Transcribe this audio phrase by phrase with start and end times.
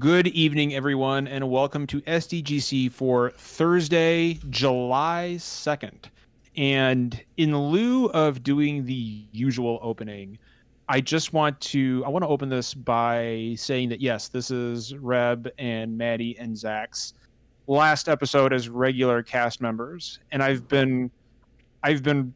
[0.00, 6.06] Good evening, everyone, and welcome to SDGC for Thursday, July 2nd.
[6.56, 10.38] And in lieu of doing the usual opening,
[10.88, 14.96] I just want to I want to open this by saying that yes, this is
[14.96, 17.12] Reb and Maddie and Zach's
[17.66, 21.10] last episode as regular cast members, and I've been
[21.82, 22.32] I've been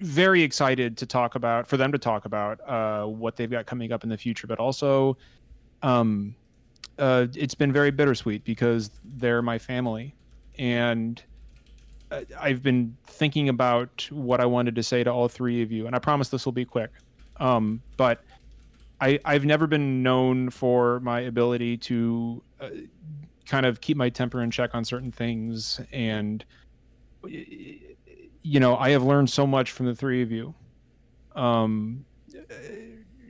[0.00, 3.92] very excited to talk about for them to talk about uh, what they've got coming
[3.92, 5.16] up in the future, but also
[5.84, 6.34] um,
[6.98, 10.14] uh, it's been very bittersweet because they're my family,
[10.58, 11.22] and
[12.10, 15.86] uh, I've been thinking about what I wanted to say to all three of you,
[15.86, 16.90] and I promise this will be quick.
[17.38, 18.22] Um, but
[19.00, 22.68] I, I've never been known for my ability to uh,
[23.44, 26.44] kind of keep my temper in check on certain things, and
[28.46, 30.54] you know, I have learned so much from the three of you.
[31.34, 32.04] Um,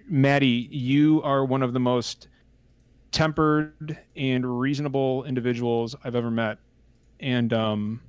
[0.08, 2.28] Maddie, you are one of the most
[3.17, 6.59] tempered and reasonable individuals I've ever met,
[7.20, 8.00] and um,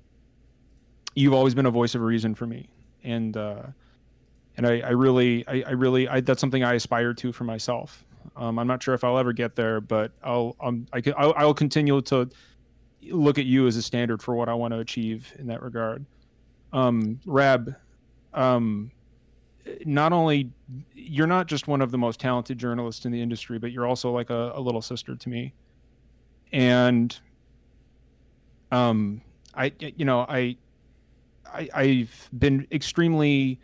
[1.16, 2.70] you've always been a voice of reason for me.
[3.04, 3.64] And uh,
[4.58, 8.04] and I, I really, I, I really, I, that's something I aspire to for myself.
[8.36, 11.34] Um, I'm not sure if I'll ever get there, but I'll, um, I can, I'll,
[11.38, 12.30] I'll continue to
[13.04, 16.06] look at you as a standard for what I want to achieve in that regard
[16.74, 17.76] um, Reb,
[18.34, 18.92] um,
[19.86, 20.52] not only
[20.94, 24.12] you're not just one of the most talented journalists in the industry, but you're also
[24.12, 25.54] like a, a little sister to me.
[26.52, 27.18] And
[28.72, 29.22] um,
[29.56, 30.58] I, you know, I,
[31.46, 33.60] I, I've been extremely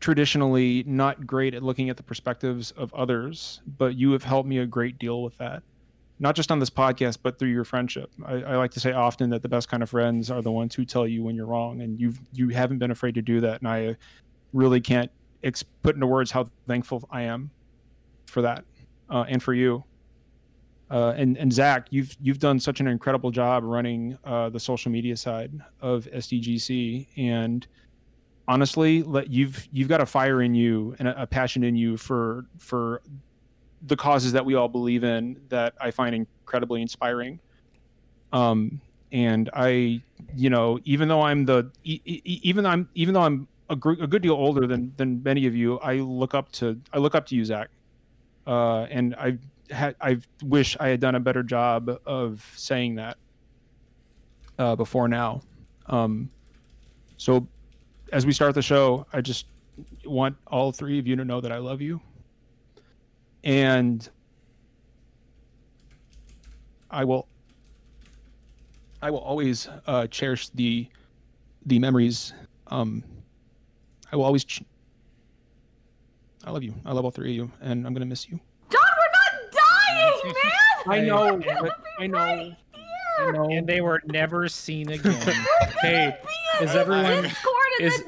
[0.00, 4.58] traditionally not great at looking at the perspectives of others, but you have helped me
[4.58, 5.62] a great deal with that
[6.18, 8.10] not just on this podcast, but through your friendship.
[8.24, 10.74] I, I, like to say often that the best kind of friends are the ones
[10.74, 13.60] who tell you when you're wrong, and you've you haven't been afraid to do that.
[13.60, 13.96] And I
[14.52, 15.10] really can't
[15.44, 17.50] ex- put into words how thankful I am
[18.26, 18.64] for that,
[19.10, 19.84] uh, and for you.
[20.90, 24.90] Uh, and and Zach, you've you've done such an incredible job running uh, the social
[24.90, 27.66] media side of SDGC, and
[28.46, 31.96] honestly, let, you've you've got a fire in you and a, a passion in you
[31.96, 33.00] for for
[33.86, 37.38] the causes that we all believe in that I find incredibly inspiring.
[38.32, 38.80] Um,
[39.12, 40.02] and I,
[40.34, 44.06] you know, even though I'm the, even though I'm, even though I'm a, gr- a,
[44.06, 47.26] good deal older than than many of you, I look up to, I look up
[47.26, 47.68] to you, Zach.
[48.46, 49.38] Uh, and I
[49.70, 53.16] had, I wish I had done a better job of saying that
[54.58, 55.40] uh, before now.
[55.86, 56.30] Um,
[57.16, 57.48] so,
[58.12, 59.46] as we start the show, I just
[60.04, 62.00] want all three of you to know that I love you
[63.44, 64.08] and
[66.90, 67.28] I will
[69.02, 70.88] I will always uh, cherish the
[71.66, 72.32] the memories.
[72.68, 73.04] Um,
[74.14, 74.44] I will always.
[74.44, 74.62] Ch-
[76.44, 76.72] I love you.
[76.86, 78.38] I love all three of you, and I'm gonna miss you.
[78.70, 80.34] John, we're not dying,
[80.86, 80.94] man.
[80.94, 81.42] I know.
[81.98, 82.56] I know.
[83.18, 83.50] I know.
[83.50, 85.44] And they were never seen again.
[85.82, 86.16] hey,
[86.60, 87.24] is everyone?
[87.80, 88.04] Is,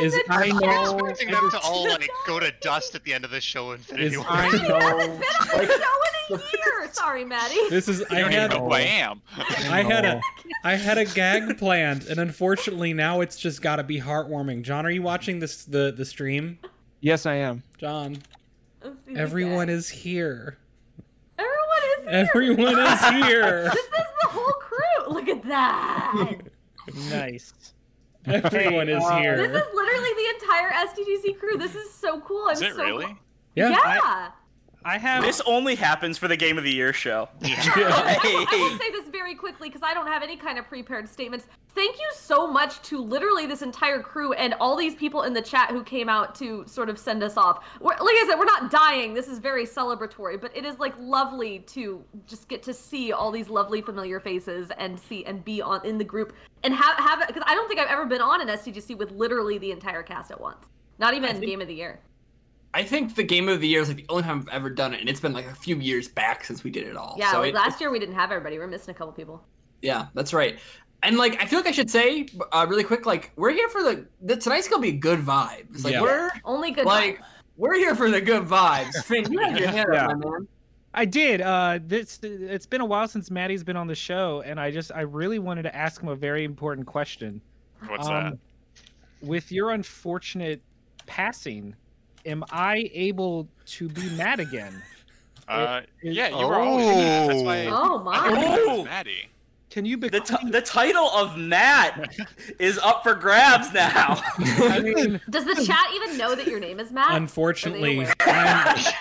[0.00, 0.98] is I know.
[0.98, 3.70] I'm expecting them to all like go to dust at the end of the show.
[3.70, 4.26] Infinity Is, War.
[4.28, 5.18] I know.
[5.56, 5.68] been
[6.30, 6.92] on the show in a year.
[6.92, 7.54] Sorry, Maddie.
[7.70, 8.02] This is.
[8.10, 8.50] I I don't had.
[8.50, 9.22] even know who I am.
[9.36, 10.20] I had a.
[10.64, 14.62] I had a gag planned, and unfortunately now it's just got to be heartwarming.
[14.62, 16.58] John, are you watching this the the stream?
[17.00, 17.62] Yes, I am.
[17.78, 18.18] John,
[18.82, 20.58] Let's see the everyone is here.
[21.38, 22.10] Everyone is here.
[22.10, 23.64] Everyone is here.
[23.64, 25.14] This is the whole crew.
[25.14, 26.40] Look at that.
[27.10, 27.52] Nice.
[28.26, 29.36] Everyone is here.
[29.36, 31.56] This is literally the entire SDGC crew.
[31.56, 32.46] This is so cool.
[32.46, 33.16] I'm Is it so really?
[33.54, 33.70] Yeah.
[33.70, 33.78] Yeah.
[33.84, 34.30] I
[34.98, 35.22] have.
[35.22, 37.28] This only happens for the Game of the Year show.
[37.42, 38.18] I
[38.52, 41.46] will say this very quickly because I don't have any kind of prepared statements.
[41.74, 45.42] Thank you so much to literally this entire crew and all these people in the
[45.42, 47.64] chat who came out to sort of send us off.
[47.80, 49.14] We're, like I said, we're not dying.
[49.14, 53.30] This is very celebratory, but it is like lovely to just get to see all
[53.30, 56.34] these lovely familiar faces and see and be on in the group
[56.64, 59.10] and have have it because I don't think I've ever been on an SDGC with
[59.12, 60.66] literally the entire cast at once.
[60.98, 62.00] Not even think- Game of the Year.
[62.74, 64.92] I think the game of the year is like the only time I've ever done
[64.94, 67.16] it, and it's been like a few years back since we did it all.
[67.18, 68.58] Yeah, so like it- last year we didn't have everybody.
[68.58, 69.42] We're missing a couple people.
[69.82, 70.58] yeah, that's right.
[71.04, 73.82] And like, I feel like I should say uh, really quick, like we're here for
[73.84, 75.84] the, the tonight's gonna be good vibes.
[75.84, 76.02] Like Yeah.
[76.02, 76.84] we're Only good.
[76.86, 77.20] like
[77.56, 78.94] we're here for the good vibes.
[79.04, 80.06] Finn, you had your hand Yeah.
[80.08, 80.48] up, my man.
[80.94, 81.40] I did.
[81.40, 84.90] Uh, this it's been a while since Maddie's been on the show, and I just
[84.92, 87.40] I really wanted to ask him a very important question.
[87.86, 88.38] What's Um,
[89.22, 90.60] With your unfortunate
[91.06, 91.76] passing,
[92.26, 94.82] am I able to be mad again?
[95.46, 97.30] Uh, it- yeah, you were always mad.
[97.30, 97.66] That's why.
[97.66, 98.16] Oh my.
[98.16, 98.84] I Oh.
[98.84, 99.28] Maddie.
[99.70, 100.08] Can you be?
[100.08, 102.08] The, t- the title of Matt
[102.58, 104.20] is up for grabs now.
[104.38, 107.12] I mean, Does the chat even know that your name is Matt?
[107.12, 108.00] Unfortunately.
[108.00, 108.14] I'm,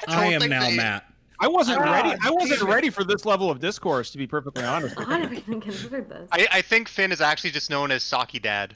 [0.07, 1.05] I am now they- Matt.
[1.39, 2.19] I wasn't Ah, ready.
[2.23, 4.97] I wasn't ready for this level of discourse, to be perfectly honest.
[4.97, 5.21] with I you.
[5.21, 6.27] never even considered this.
[6.31, 8.75] I, I think Finn is actually just known as Saki Dad.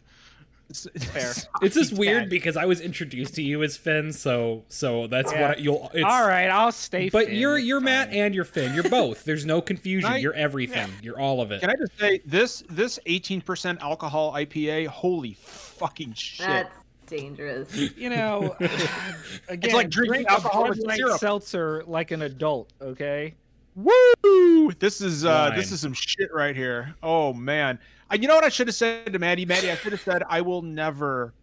[0.71, 1.33] It's- Fair.
[1.61, 5.49] It's just weird because I was introduced to you as Finn, so so that's Yeah.
[5.49, 5.91] what you'll.
[5.93, 7.09] It's, All right, I'll stay.
[7.09, 8.17] But Finn, you're you're Matt fine.
[8.17, 8.73] and you're Finn.
[8.73, 9.23] You're both.
[9.23, 10.09] There's no confusion.
[10.09, 10.21] Right?
[10.21, 10.89] You're everything.
[11.03, 11.61] You're all of it.
[11.61, 12.63] Can I just say this?
[12.69, 14.87] This 18% alcohol IPA.
[14.87, 16.47] Holy fucking shit!
[16.47, 16.73] That's
[17.07, 17.75] dangerous.
[17.75, 18.55] You know,
[19.49, 21.19] again, like drinking drink alcohol with Bud Light syrup.
[21.19, 22.71] seltzer like an adult.
[22.81, 23.35] Okay.
[23.75, 24.71] Woo!
[24.79, 25.57] This is uh Wine.
[25.59, 26.93] this is some shit right here.
[27.03, 27.79] Oh man.
[28.11, 29.45] I, you know what I should have said to Maddie?
[29.45, 31.33] Maddie, I should have said I will never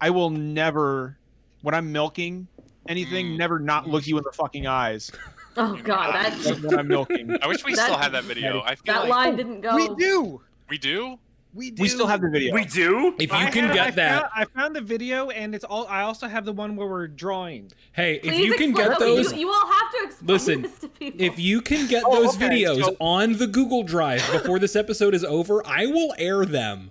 [0.00, 1.16] I will never
[1.62, 2.46] when I'm milking
[2.88, 3.36] anything, Mm.
[3.38, 5.10] never not look you in the fucking eyes
[5.56, 7.34] Oh god, like that when I'm milking.
[7.42, 8.60] I wish we That- still had that video.
[8.62, 9.74] I feel that like line didn't go.
[9.74, 10.42] We do.
[10.68, 11.18] we do.
[11.56, 11.82] We do.
[11.82, 12.52] We still have the video.
[12.52, 13.14] We do.
[13.18, 15.64] If I you can have- get I that, Found, I found the video, and it's
[15.64, 15.86] all.
[15.88, 17.72] I also have the one where we're drawing.
[17.92, 20.78] hey, if Please you can get those, you, you all have to explain Listen, this
[20.80, 21.20] to people.
[21.22, 24.76] if you can get Oh, those okay, videos so- on the Google Drive before this
[24.76, 26.90] episode is over, I will air them.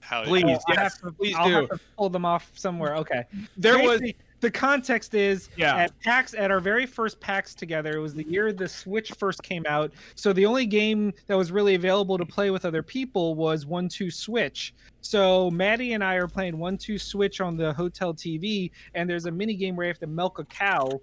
[0.00, 0.24] Hell.
[0.24, 1.54] Please, I yes, have to, please I'll do.
[1.54, 2.94] have to pull them off somewhere.
[2.96, 3.24] Okay.
[3.56, 5.76] There was Basically, the context is Yeah.
[5.76, 7.96] at PAX at our very first PAX together.
[7.96, 11.50] It was the year the Switch first came out, so the only game that was
[11.50, 14.74] really available to play with other people was One Two Switch.
[15.00, 19.26] So Maddie and I are playing One Two Switch on the hotel TV, and there's
[19.26, 21.00] a mini game where you have to milk a cow.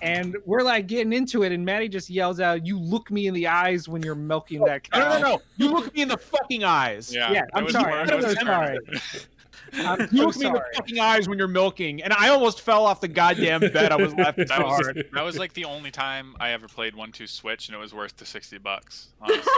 [0.00, 3.34] And we're like getting into it, and Maddie just yells out, "You look me in
[3.34, 5.42] the eyes when you're milking that cow." no, no, no.
[5.58, 7.14] You look me in the fucking eyes.
[7.14, 8.78] Yeah, Yeah, I'm sorry, I'm so sorry.
[9.74, 10.70] I'm You so look me in the sorry.
[10.74, 13.90] fucking eyes when you're milking, and I almost fell off the goddamn bed.
[13.92, 15.06] I was laughing so That was hard.
[15.12, 17.94] that was like the only time I ever played one two switch, and it was
[17.94, 19.08] worth the sixty bucks.
[19.20, 19.52] Honestly,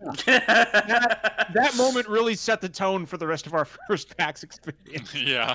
[0.26, 5.14] That moment really set the tone for the rest of our first PAX experience.
[5.16, 5.54] yeah.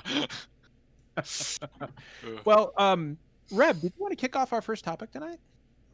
[2.45, 3.17] Well, um,
[3.51, 5.39] Reb, did you want to kick off our first topic tonight?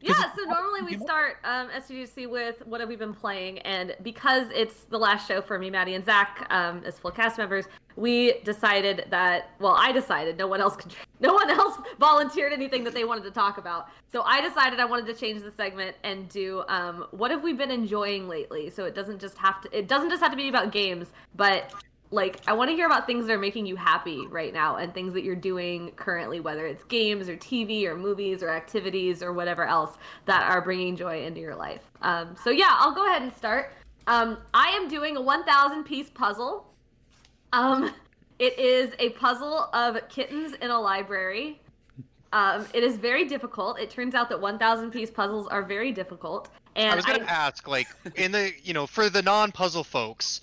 [0.04, 4.48] Yeah, so normally we start um, SGC with what have we been playing, and because
[4.54, 7.64] it's the last show for me, Maddie, and Zach um, as full cast members,
[7.96, 12.84] we decided that well, I decided no one else could, no one else volunteered anything
[12.84, 13.88] that they wanted to talk about.
[14.12, 17.54] So I decided I wanted to change the segment and do um, what have we
[17.54, 18.68] been enjoying lately.
[18.68, 21.72] So it doesn't just have to it doesn't just have to be about games, but
[22.14, 24.94] like I want to hear about things that are making you happy right now and
[24.94, 29.32] things that you're doing currently, whether it's games or TV or movies or activities or
[29.32, 31.82] whatever else that are bringing joy into your life.
[32.02, 33.72] Um, so yeah, I'll go ahead and start.
[34.06, 36.72] Um, I am doing a 1,000 piece puzzle.
[37.52, 37.92] Um,
[38.38, 41.60] it is a puzzle of kittens in a library.
[42.32, 43.78] Um, it is very difficult.
[43.78, 46.50] It turns out that 1,000 piece puzzles are very difficult.
[46.76, 47.86] And I was gonna ask, like,
[48.16, 50.40] in the you know, for the non-puzzle folks,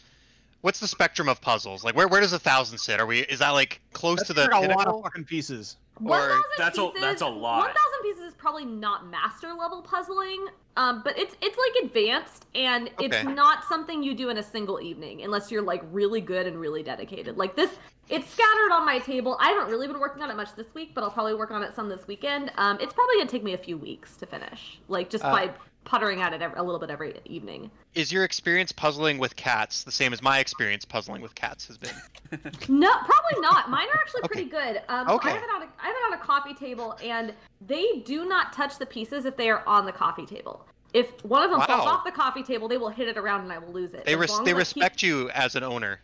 [0.62, 1.84] what's the spectrum of puzzles?
[1.84, 3.00] Like, where where does a thousand sit?
[3.00, 3.19] Are we?
[3.22, 5.78] Is that like close That's to the like a lot of fucking pieces.
[6.04, 7.60] Or 1,000 that's a- that's a lot.
[7.60, 10.48] 1,000 pieces is probably not master level puzzling,
[10.78, 14.81] um, but it's it's like advanced, and it's not something you do in a single
[14.81, 17.38] evening unless you're like really good and really dedicated.
[17.38, 17.69] Like this,
[18.10, 19.38] it's scattered on my table.
[19.40, 21.62] I haven't really been working on it much this week, but I'll probably work on
[21.62, 22.52] it some this weekend.
[22.58, 25.52] Um, it's probably gonna take me a few weeks to finish, like just Uh, by
[25.83, 27.69] puttering at it every, a little bit every evening.
[27.95, 31.77] Is your experience puzzling with cats the same as my experience puzzling with cats has
[31.77, 31.96] been?
[32.70, 33.70] No, probably not.
[33.70, 34.27] Mine are actually Okay.
[34.27, 34.82] pretty good.
[34.88, 37.34] Um, so I have it on a, I have it on a coffee table, and
[37.67, 40.65] they do not touch the pieces if they are on the coffee table.
[40.94, 43.51] If one of them falls off the coffee table, they will hit it around, and
[43.51, 44.05] I will lose it.
[44.05, 46.00] They res- they as I keep- respect you as an owner.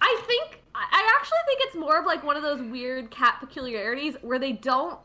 [0.00, 3.36] I think I I actually think it's more of like one of those weird cat
[3.38, 4.98] peculiarities where they don't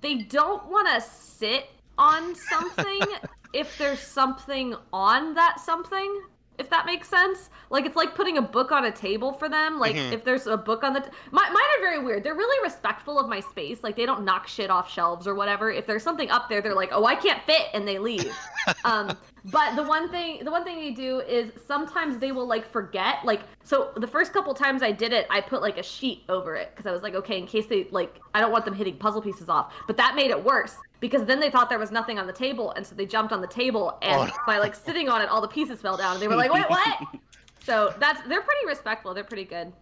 [0.00, 1.66] they don't want to sit
[1.98, 3.00] on something
[3.52, 6.22] if there's something on that something.
[6.58, 9.80] If that makes sense, like it's like putting a book on a table for them.
[9.80, 10.12] Like Mhm.
[10.12, 12.22] if there's a book on the, t- my, mine are very weird.
[12.22, 13.82] They're really respectful of my space.
[13.82, 15.70] Like they don't knock shit off shelves or whatever.
[15.72, 18.36] If there's something up there, they're like, oh, I can't fit, and they leave.
[18.84, 22.70] um, but the one thing, the one thing they do is sometimes they will like
[22.70, 23.24] forget.
[23.24, 26.54] Like so, the first couple times I did it, I put like a sheet over
[26.54, 28.96] it because I was like, okay, in case they like, I don't want them hitting
[28.96, 29.74] puzzle pieces off.
[29.86, 32.70] But that made it worse because then they thought there was nothing on the table,
[32.72, 35.40] and so they jumped on the table, and Oh, by like sitting on it, all
[35.40, 36.14] the pieces fell down.
[36.14, 36.98] And they were like, wait, what?
[37.64, 39.12] so that's they're pretty respectful.
[39.12, 39.72] They're pretty good.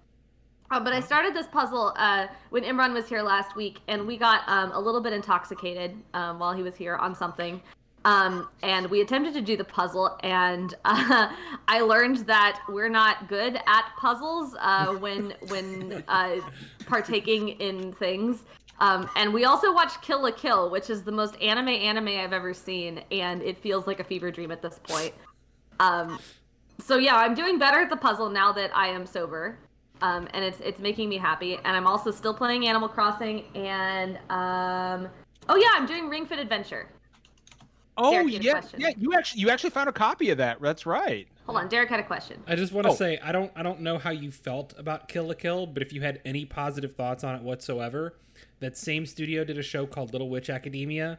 [0.70, 4.16] Uh, but I started this puzzle uh, when Imran was here last week, and we
[4.16, 7.60] got um, a little bit intoxicated um, while he was here on something.
[8.04, 11.32] Um, and we attempted to do the puzzle, and uh,
[11.68, 16.36] I learned that we're not good at puzzles uh, when when uh,
[16.86, 18.44] partaking in things.
[18.80, 22.32] Um, and we also watched Kill la Kill, which is the most anime anime I've
[22.32, 25.12] ever seen, and it feels like a fever dream at this point.
[25.78, 26.18] Um,
[26.78, 29.58] so yeah, I'm doing better at the puzzle now that I am sober,
[30.00, 31.56] um, and it's it's making me happy.
[31.56, 35.10] And I'm also still playing Animal Crossing, and um,
[35.50, 36.88] oh yeah, I'm doing Ring Fit Adventure.
[37.96, 38.90] Oh Derek, you yeah, yeah.
[38.96, 40.60] You actually you actually found a copy of that.
[40.62, 41.26] That's right.
[41.46, 42.42] Hold on, Derek had a question.
[42.46, 42.94] I just want to Oh.
[42.96, 45.92] say I don't I don't know how you felt about Kill la Kill, but if
[45.92, 48.16] you had any positive thoughts on it whatsoever,
[48.60, 51.18] that same studio did a show called Little Witch Academia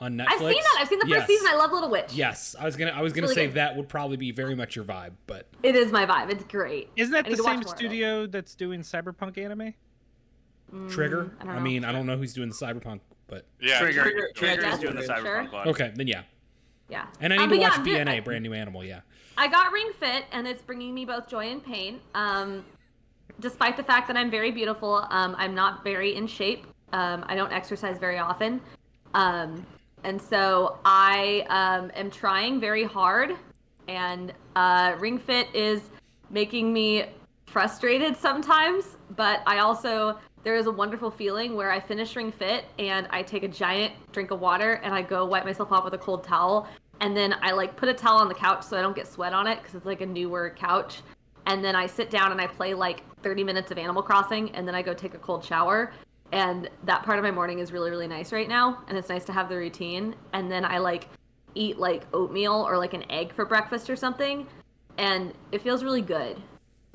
[0.00, 0.26] on Netflix.
[0.28, 0.76] I've seen that.
[0.80, 1.26] I've seen the first Yes.
[1.26, 1.46] season.
[1.50, 2.12] I love Little Witch.
[2.14, 3.54] Yes, I was gonna I was gonna really say good.
[3.56, 6.30] that would probably be very much your vibe, but It is my vibe.
[6.32, 6.90] It's great.
[6.96, 7.68] Isn't that need the same more of it.
[7.68, 9.74] studio that's doing cyberpunk anime?
[10.74, 11.36] Mm, Trigger.
[11.40, 13.78] I I, mean, I don't know who's doing the Cyberpunk, but Yeah.
[13.80, 14.76] Trigger, Trigger- Trigger's Trigger.
[14.78, 15.16] doing the Sure.
[15.16, 15.68] Cyberpunk one.
[15.68, 16.22] okay, then yeah.
[16.88, 17.06] Yeah.
[17.20, 17.78] And I Um, need but to yeah, watch
[18.18, 18.84] I'm Brand New Animal.
[18.84, 19.00] Yeah.
[19.36, 22.00] I got Ring Fit, and it's bringing me both joy and pain.
[22.14, 22.64] Um,
[23.40, 26.66] despite the fact that I'm very beautiful, um, I'm not very in shape.
[26.92, 28.60] Um, I don't exercise very often,
[29.14, 29.66] um,
[30.04, 33.32] and so I um, am trying very hard.
[33.88, 35.90] And uh, Ring Fit is
[36.30, 37.06] making me
[37.46, 42.66] frustrated sometimes, but I also there is a wonderful feeling where I finish Ring Fit
[42.78, 45.92] and I take a giant drink of water and I go wipe myself off with
[45.94, 46.68] a cold towel
[47.00, 49.32] and then I like put a towel on the couch so I don't get sweat
[49.32, 51.00] on it because it's like a newer couch.
[51.46, 54.68] And then I sit down and I play like 30 minutes of Animal Crossing and
[54.68, 55.92] then I go take a cold shower.
[56.30, 58.84] And that part of my morning is really, really nice right now.
[58.86, 60.14] And it's nice to have the routine.
[60.32, 61.08] And then I like
[61.56, 64.46] eat like oatmeal or like an egg for breakfast or something.
[64.96, 66.40] And it feels really good.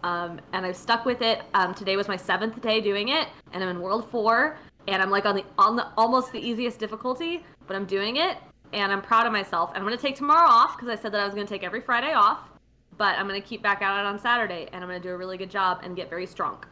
[0.04, 1.42] Um, and I've stuck with it.
[1.54, 5.10] Um, today was my seventh day doing it, and I'm in World Four, and I'm
[5.10, 8.38] like on the on the almost the easiest difficulty, but I'm doing it,
[8.74, 9.70] and I'm proud of myself.
[9.72, 11.82] And I'm gonna take tomorrow off because I said that I was gonna take every
[11.82, 12.50] Friday off,
[12.98, 15.38] but I'm gonna keep back at it on Saturday, and I'm gonna do a really
[15.38, 16.64] good job and get very strong.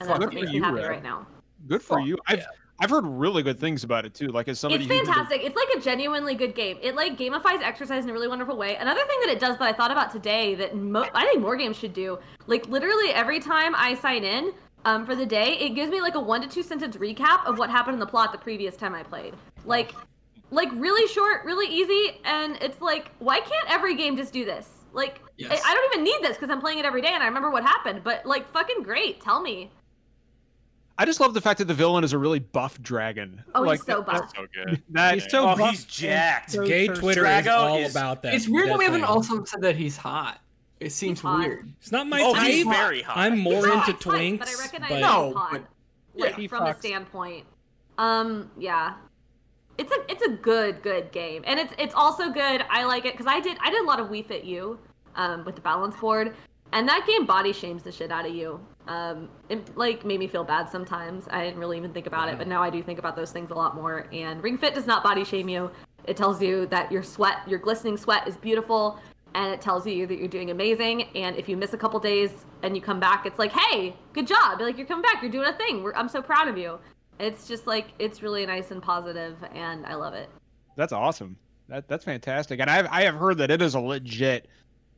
[0.00, 0.88] And that's what makes for me happy Red.
[0.88, 1.26] right now.
[1.68, 2.18] Good for Fuck you.
[2.26, 2.44] I've
[2.78, 4.28] I've heard really good things about it too.
[4.28, 5.42] Like as somebody It's who did fantastic.
[5.44, 6.78] It's like a genuinely good game.
[6.82, 8.76] It like gamifies exercise in a really wonderful way.
[8.76, 11.56] Another thing that it does that I thought about today that mo- I think more
[11.56, 14.52] games should do, like literally every time I sign in
[14.84, 17.58] um, for the day, it gives me like a one to two sentence recap of
[17.58, 19.34] what happened in the plot the previous time I played.
[19.64, 19.94] Like,
[20.50, 24.68] like really short, really easy, and it's like, why can't every game just do this?
[24.92, 25.62] Like, Yes.
[25.64, 27.50] I, I don't even need this because I'm playing it every day and I remember
[27.50, 28.02] what happened.
[28.04, 29.20] But like, fucking great.
[29.20, 29.70] Tell me.
[30.98, 33.42] I just love the fact that the villain is a really buff dragon.
[33.54, 34.32] Oh, like, he's so that- buff.
[34.36, 34.82] So good.
[34.90, 36.50] That, He's so Oh, buff he's jacked.
[36.52, 37.00] so Gay thirsty.
[37.00, 38.34] Twitter is Dragaux all is- about that.
[38.34, 40.38] It's weird that we haven't also said that he's hot.
[40.80, 41.38] It seems hot.
[41.38, 41.72] weird.
[41.80, 42.46] It's not my Oh, type.
[42.46, 43.16] he's very hot.
[43.16, 45.50] I'm more He's into hot, fine, twinks, but I recognize but No, he's hot.
[45.52, 45.62] but-
[46.20, 47.46] like He from a standpoint.
[47.98, 48.94] Um, yeah.
[49.78, 52.62] It's a it's a good good game, and it's it's also good.
[52.68, 54.78] I like it because I did I did a lot of Wii Fit U,
[55.16, 56.36] um, with the balance board,
[56.72, 58.60] and that game body shames the shit out of you.
[58.88, 61.26] Um, it like made me feel bad sometimes.
[61.30, 63.50] I didn't really even think about it, but now I do think about those things
[63.50, 64.06] a lot more.
[64.12, 65.70] And Ring Fit does not body shame you.
[66.04, 68.98] It tells you that your sweat, your glistening sweat, is beautiful,
[69.34, 71.04] and it tells you that you're doing amazing.
[71.14, 74.26] And if you miss a couple days and you come back, it's like, hey, good
[74.26, 74.60] job!
[74.60, 75.82] Like you're coming back, you're doing a thing.
[75.82, 76.78] We're, I'm so proud of you.
[77.20, 80.28] It's just like it's really nice and positive, and I love it.
[80.76, 81.36] that's awesome.
[81.68, 82.58] That that's fantastic.
[82.60, 84.48] And I've I have heard that it is a legit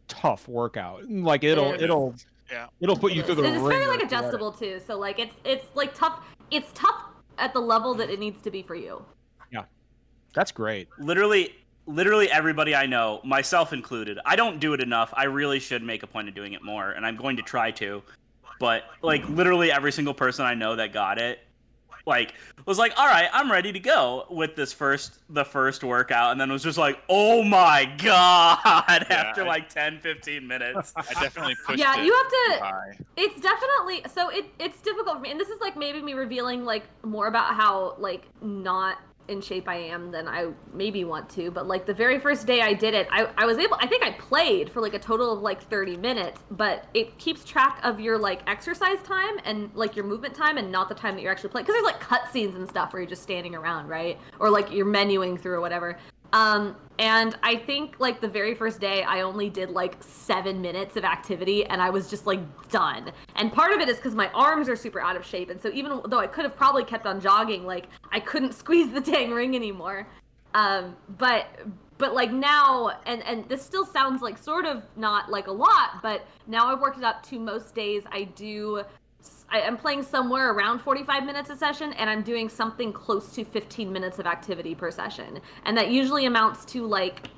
[0.09, 1.09] tough workout.
[1.09, 2.15] Like it'll It it'll
[2.51, 2.67] Yeah.
[2.81, 3.41] it'll put you It through is.
[3.43, 4.27] the it's ringer very like if you let it.
[4.27, 4.81] adjustable too.
[4.87, 6.25] So like it's it's like tough.
[6.51, 7.03] It's tough
[7.39, 9.05] at the level that it needs to be for you.
[9.53, 9.65] Yeah,
[10.35, 10.89] that's great.
[10.99, 11.55] literally
[11.87, 14.19] literally everybody I know, myself included.
[14.25, 15.13] I don't do it enough.
[15.15, 17.71] I really should make a point of doing it more, and I'm going to try
[17.73, 18.03] to.
[18.61, 21.41] But like literally every single person I know that got it
[22.07, 22.35] like
[22.67, 26.41] was like, "All right, I'm ready to go with this first the first workout." And
[26.41, 28.61] then was just like, "Oh my god."
[29.11, 30.93] after I- like 10 15 minutes.
[30.97, 32.99] I definitely pushed Yeah, it you have to- high.
[33.17, 36.65] It's definitely so it it's difficult for me, and this is like maybe me revealing
[36.65, 41.51] like more about how like not in shape I am than I maybe want to.
[41.51, 43.77] But like the very first day I did it, I I was able.
[43.81, 47.45] I think I played for like a total of like 30 minutes, but it keeps
[47.45, 51.15] track of your like exercise time and like your movement time, and not the time
[51.15, 51.67] that you're actually playing.
[51.67, 54.19] Because there's like cutscenes and stuff where you're just standing around, right?
[54.39, 55.99] Or like you're menuing through or whatever.
[56.35, 60.97] Um, and I think like the very first day, I only did like seven minutes
[60.97, 63.13] of activity, and I was just like done.
[63.37, 65.71] And part of it is because my arms are super out of shape, and so
[65.73, 69.31] even though I could have probably kept on jogging, like I couldn't squeeze the dang
[69.31, 70.09] ring anymore.
[70.55, 71.47] Um, but
[71.99, 76.01] but like now, and and this still sounds like sort of not like a lot,
[76.03, 78.83] but now I've worked it up to most days I do
[79.49, 83.45] I, I'm playing somewhere around 45 minutes a session, and I'm doing something close to
[83.45, 87.29] 15 minutes of activity per session, and that usually amounts to like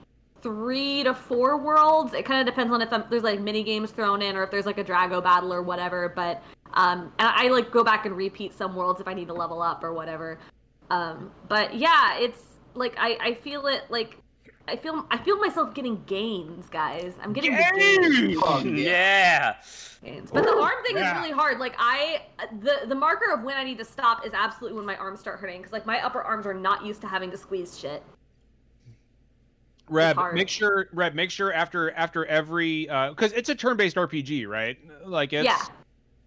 [0.42, 2.14] three to four worlds.
[2.14, 4.50] It kind of depends on if I'm, there's like mini games thrown in, or if
[4.50, 6.12] there's like a Dragaux battle or whatever.
[6.14, 6.42] But
[6.74, 9.62] um, and I like go back and repeat some worlds if I need to level
[9.62, 10.38] up or whatever.
[10.90, 12.42] Um, but yeah, it's
[12.74, 14.18] like I I feel it like.
[14.68, 17.14] I feel I feel myself getting gains, guys.
[17.22, 18.40] I'm getting the gains.
[18.40, 19.56] Fuck yeah.
[20.04, 20.30] gains.
[20.32, 21.14] But the arm thing Yeah.
[21.16, 21.58] is really hard.
[21.58, 22.22] Like I,
[22.60, 25.38] the the marker of when I need to stop is absolutely when my arms start
[25.38, 28.02] hurting because like my upper arms are not used to having to squeeze shit.
[29.88, 30.34] Reb, hard.
[30.34, 34.76] make sure Reb, make sure after after every uh because it's a turn-based RPG, right?
[35.04, 35.64] Like it's Yeah.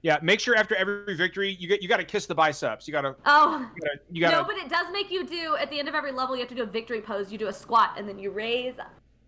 [0.02, 0.18] Yeah.
[0.22, 2.88] Make sure after every victory, you get you got to kiss the biceps.
[2.88, 3.70] You got to Oh.
[3.76, 4.38] you got to you got to.
[4.38, 6.36] No, but it does make you do at the end of every level.
[6.36, 7.32] You have to do a victory pose.
[7.32, 8.76] You do a squat and then you raise.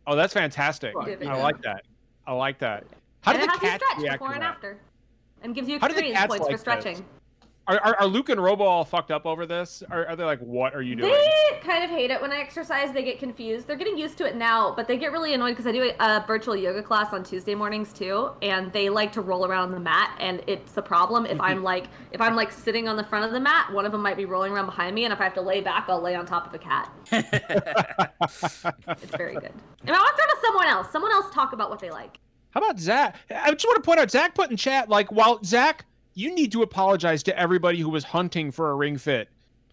[0.08, 0.96] oh, that's fantastic.
[0.98, 1.84] I like that.
[2.28, 2.86] I like that.
[3.22, 4.80] How and did it the has you cats stretch react before and after,
[5.44, 6.96] and gives you the experience points for stretching.
[6.96, 7.04] this?
[7.72, 9.82] Are, are, are Luke and Robo all fucked up over this?
[9.90, 11.10] Are, are they like, what are you doing?
[11.10, 12.92] They kind of hate it when I exercise.
[12.92, 13.66] They get confused.
[13.66, 15.96] They're getting used to it now, but they get really annoyed because I do a,
[16.00, 19.72] a virtual yoga class on Tuesday mornings too, and they like to roll around on
[19.72, 23.06] the mat, and it's a problem if I'm like if I'm like sitting on the
[23.06, 25.22] front of the mat, one of them might be rolling around behind me, and if
[25.22, 26.92] I have to lay back, I'll lay on top of a cat.
[29.01, 29.54] It's very good.
[29.86, 30.92] And I want to throw to someone else.
[30.92, 32.20] Someone else talk about what they like.
[32.51, 33.16] How about Zach?
[33.30, 36.51] I just want to point out Zach put in chat like, while Zach, you need
[36.51, 39.30] to apologize to everybody who was hunting for a ring fit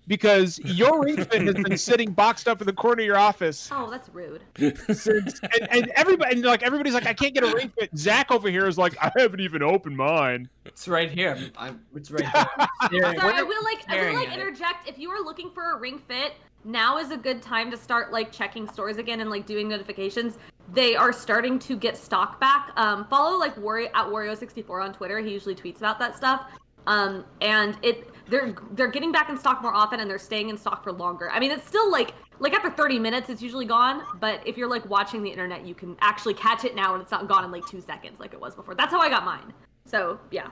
[0.06, 3.68] because your ring fit has been sitting boxed up in the corner of your office
[3.70, 4.40] Oh, that's rude.
[4.56, 7.90] since, and, and everybody, and like everybody's like, I can't get a ring fit.
[7.96, 10.48] Zach over here is like, I haven't even opened mine.
[10.64, 11.36] It's right here.
[11.58, 12.24] I'm, it's right
[12.90, 13.04] here.
[13.04, 14.40] I'm Sorry, I will like I will like at it.
[14.40, 14.88] interject.
[14.88, 16.32] If you are looking for a ring fit,
[16.68, 20.38] now is a good time to start like checking stores again and like doing notifications.
[20.72, 22.72] They are starting to get stock back.
[22.76, 25.18] Um, follow like Wario at Wario64 on Twitter.
[25.18, 26.44] He usually tweets about that stuff.
[26.86, 30.58] Um, and it they're they're getting back in stock more often and they're staying in
[30.58, 31.30] stock for longer.
[31.30, 34.02] I mean, it's still like like after 30 minutes, it's usually gone.
[34.20, 37.10] But if you're like watching the internet, you can actually catch it now and it's
[37.10, 38.74] not gone in like two seconds like it was before.
[38.74, 39.54] That's how I got mine.
[39.86, 40.48] So yeah.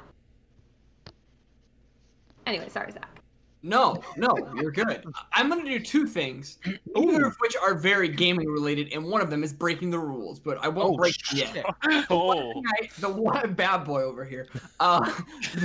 [2.46, 3.15] Anyway, sorry, Zach.
[3.62, 5.04] No, no, you're good.
[5.32, 6.58] I'm gonna do two things,
[6.94, 10.38] neither of which are very gaming related, and one of them is breaking the rules,
[10.38, 11.48] but I won't Oh, break shit.
[11.56, 12.06] it yet.
[12.10, 14.46] Oh, Guy- the one bad boy over here.
[14.78, 15.00] Uh,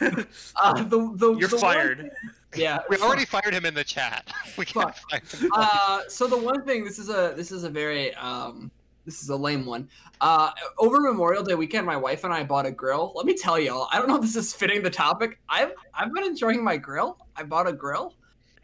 [0.00, 1.98] uh, the, the, You're the fired.
[1.98, 2.10] thing-
[2.56, 4.32] yeah, We already fired him in the chat.
[4.56, 5.24] We can't Fuck.
[5.26, 5.50] fire him.
[5.54, 8.70] uh, so the one thing this is a this is a very um
[9.04, 9.88] this is a lame one.
[10.20, 13.12] Uh, over Memorial Day weekend, my wife and I bought a grill.
[13.14, 15.38] Let me tell y'all, I don't know if this is fitting the topic.
[15.48, 17.18] I've I've been enjoying my grill.
[17.36, 18.14] I bought a grill,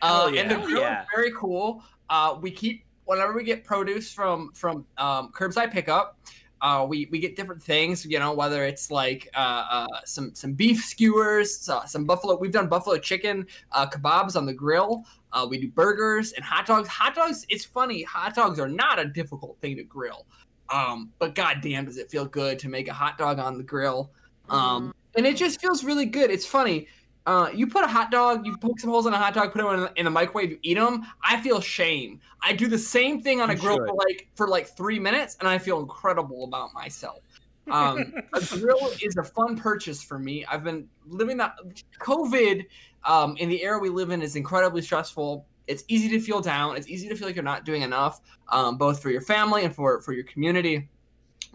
[0.02, 0.42] uh, yeah.
[0.42, 1.02] and the grill yeah.
[1.02, 1.82] is very cool.
[2.08, 6.18] Uh, we keep whenever we get produce from from um, curbside pickup.
[6.62, 10.52] Uh, we, we get different things, you know, whether it's like uh, uh, some some
[10.52, 12.36] beef skewers, so- some buffalo.
[12.36, 15.04] We've done buffalo chicken uh, kebabs on the grill.
[15.32, 16.88] Uh, we do burgers and hot dogs.
[16.88, 18.02] Hot dogs, it's funny.
[18.02, 20.26] Hot dogs are not a difficult thing to grill,
[20.68, 24.10] um, but goddamn, does it feel good to make a hot dog on the grill?
[24.50, 26.30] Um, and it just feels really good.
[26.30, 26.88] It's funny.
[27.26, 29.62] Uh, you put a hot dog, you poke some holes in a hot dog, put
[29.62, 31.04] them in the, in the microwave, you eat them.
[31.22, 32.20] I feel shame.
[32.42, 33.88] I do the same thing on a You grill should.
[33.88, 37.18] for like for like three minutes, and I feel incredible about myself.
[37.70, 40.44] Um, a grill is a fun purchase for me.
[40.46, 41.54] I've been living that
[42.00, 42.66] COVID
[43.04, 45.46] um, in the era we live in is incredibly stressful.
[45.68, 46.76] It's easy to feel down.
[46.76, 49.72] It's easy to feel like you're not doing enough, um, both for your family and
[49.72, 50.88] for for your community.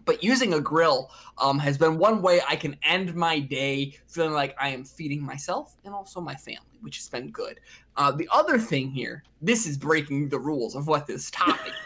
[0.05, 4.33] But using a grill um, has been one way I can end my day feeling
[4.33, 7.59] like I am feeding myself and also my family, which has been good.
[7.97, 11.73] Uh, the other thing here, this is breaking the rules of what this topic.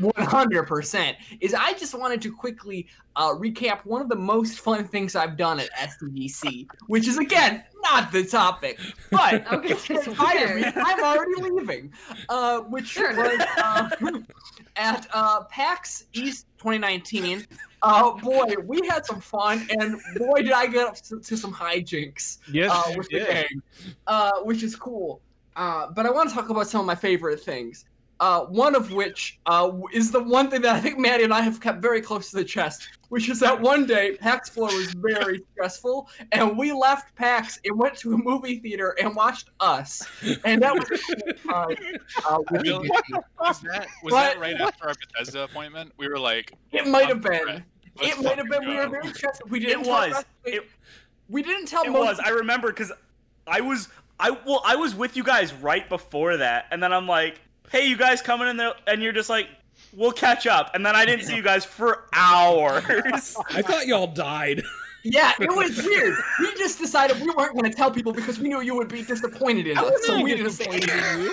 [0.00, 5.16] 100% is I just wanted to quickly uh, recap one of the most fun things
[5.16, 8.78] I've done at SDGC, which is again not the topic,
[9.10, 9.96] but Okay, if you
[10.54, 11.92] me, I'm already leaving.
[12.28, 13.14] Uh, which Sure.
[13.16, 13.88] was uh,
[14.76, 17.46] at uh, PAX East 2019.
[17.82, 21.52] Uh, boy, we had some fun, and boy, did I get up to, to some
[21.52, 23.28] hijinks Yes, uh, you with the did.
[23.28, 23.62] gang,
[24.06, 25.20] uh, which is cool.
[25.54, 27.84] Uh, but I want to talk about some of my favorite things.
[28.18, 31.42] Uh, one of which uh, is the one thing that I think Maddie and I
[31.42, 34.92] have kept very close to the chest, which is that one day PAX Floor was
[34.94, 40.02] very stressful, and we left PAX and went to a movie theater and watched Us,
[40.46, 41.76] and that was a cool time.
[42.26, 44.22] Uh, with feel- the- was that was What?
[44.32, 45.92] that right after our Bethesda appointment?
[45.98, 47.64] We were like, it might have been.
[48.00, 48.68] Let's It might have fucking been.
[48.68, 49.42] We were very stressed.
[49.50, 49.82] We didn't.
[49.82, 50.24] It tell was.
[50.44, 50.66] It-
[51.28, 52.20] we didn't tell It most was.
[52.20, 52.92] I remember because
[53.46, 57.06] I was I well I was with you guys right before that, and then I'm
[57.06, 59.48] like, "Hey, you guys coming in there?" And you're just like,
[59.92, 63.36] "We'll catch up." And then I didn't see you guys for hours.
[63.50, 64.62] I thought y'all died.
[65.08, 66.16] Yeah, it was weird.
[66.40, 69.04] We just decided we weren't going to tell people because we knew you would be
[69.04, 70.04] disappointed in us.
[70.04, 71.32] So we didn't say anything.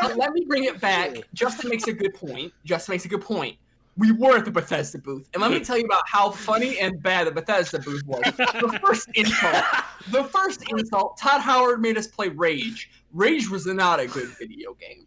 [0.00, 1.18] But let me bring it back.
[1.34, 2.54] Justin makes a good point.
[2.64, 3.58] Justin makes a good point.
[3.98, 5.64] We were at the Bethesda booth, and let me hmm.
[5.64, 8.22] tell you about how funny and bad the Bethesda booth was.
[8.24, 9.64] The first insult,
[10.10, 12.90] the first insult, Todd Howard made us play Rage.
[13.12, 15.04] Rage was not a good video game.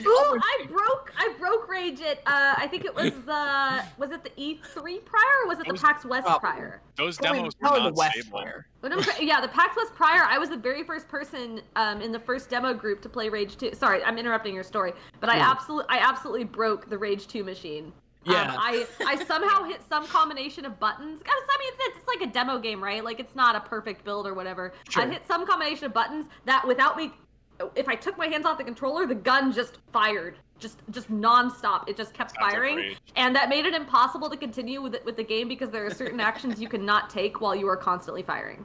[0.00, 4.24] Ooh, I broke I broke Rage at uh I think it was the was it
[4.24, 6.80] the E3 prior or was it the was- PAX West uh, prior?
[6.96, 8.38] Those Probably- demos were not the West stable.
[8.38, 8.66] player.
[8.80, 12.18] When yeah, the PAX West prior, I was the very first person um, in the
[12.18, 13.74] first demo group to play Rage 2.
[13.74, 17.92] Sorry, I'm interrupting your story, but I absolutely I absolutely broke the Rage 2 machine.
[18.24, 18.42] Yeah.
[18.52, 21.22] Um, I I somehow hit some combination of buttons.
[21.24, 23.02] I mean, it's, it's like a demo game, right?
[23.04, 24.72] Like it's not a perfect build or whatever.
[24.88, 25.04] Sure.
[25.04, 27.12] I hit some combination of buttons that without me,
[27.74, 31.88] if I took my hands off the controller, the gun just fired, just just nonstop.
[31.88, 32.98] It just kept Sounds firing, Rage.
[33.16, 35.90] and that made it impossible to continue with it, with the game because there are
[35.90, 38.64] certain actions you cannot take while you are constantly firing.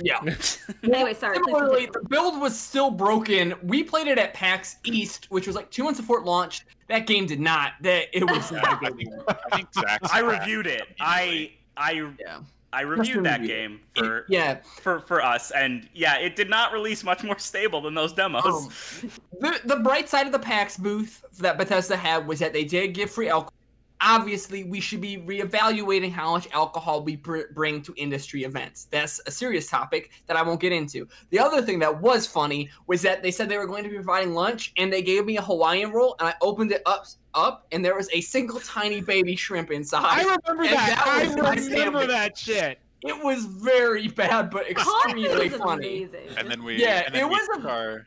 [0.00, 0.18] Yeah.
[0.82, 1.36] Anyway, sorry.
[1.36, 3.54] Similarly, the build was still broken.
[3.62, 6.64] We played it at PAX East, which was like two months before it launched.
[6.88, 7.72] That game did not.
[7.82, 9.20] That it was Yeah, not a I good think, game.
[9.28, 9.68] I think
[10.12, 10.82] I reviewed it.
[10.98, 12.40] I I Yeah.
[12.72, 13.54] I reviewed that review.
[13.54, 14.58] game for Yeah.
[14.80, 18.44] for for us, and yeah, it did not release much more stable than those demos.
[18.44, 22.64] Um, the the bright side of the PAX booth that Bethesda had was that they
[22.64, 23.54] did give free alcohol.
[24.02, 28.86] Obviously, we should be reevaluating how much alcohol we br- bring to industry events.
[28.90, 31.06] That's a serious topic that I won't get into.
[31.28, 33.96] The other thing that was funny was that they said they were going to be
[33.96, 37.04] providing lunch, and they gave me a Hawaiian roll, and I opened it up,
[37.34, 40.04] up, and there was a single tiny baby shrimp inside.
[40.04, 41.02] I remember And that.
[41.36, 42.78] that I remember that shit.
[43.02, 46.02] It was very bad, but extremely funny.
[46.04, 46.28] amazing.
[46.36, 48.06] And then we Yeah, and then it we was a- took our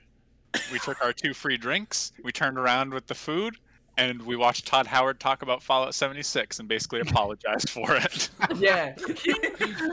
[0.72, 2.12] we took our two free drinks.
[2.24, 3.56] We turned around with the food,
[3.98, 8.30] and we watched Todd Howard talk about Fallout 76 and basically apologized for it.
[8.56, 9.34] Yeah, he,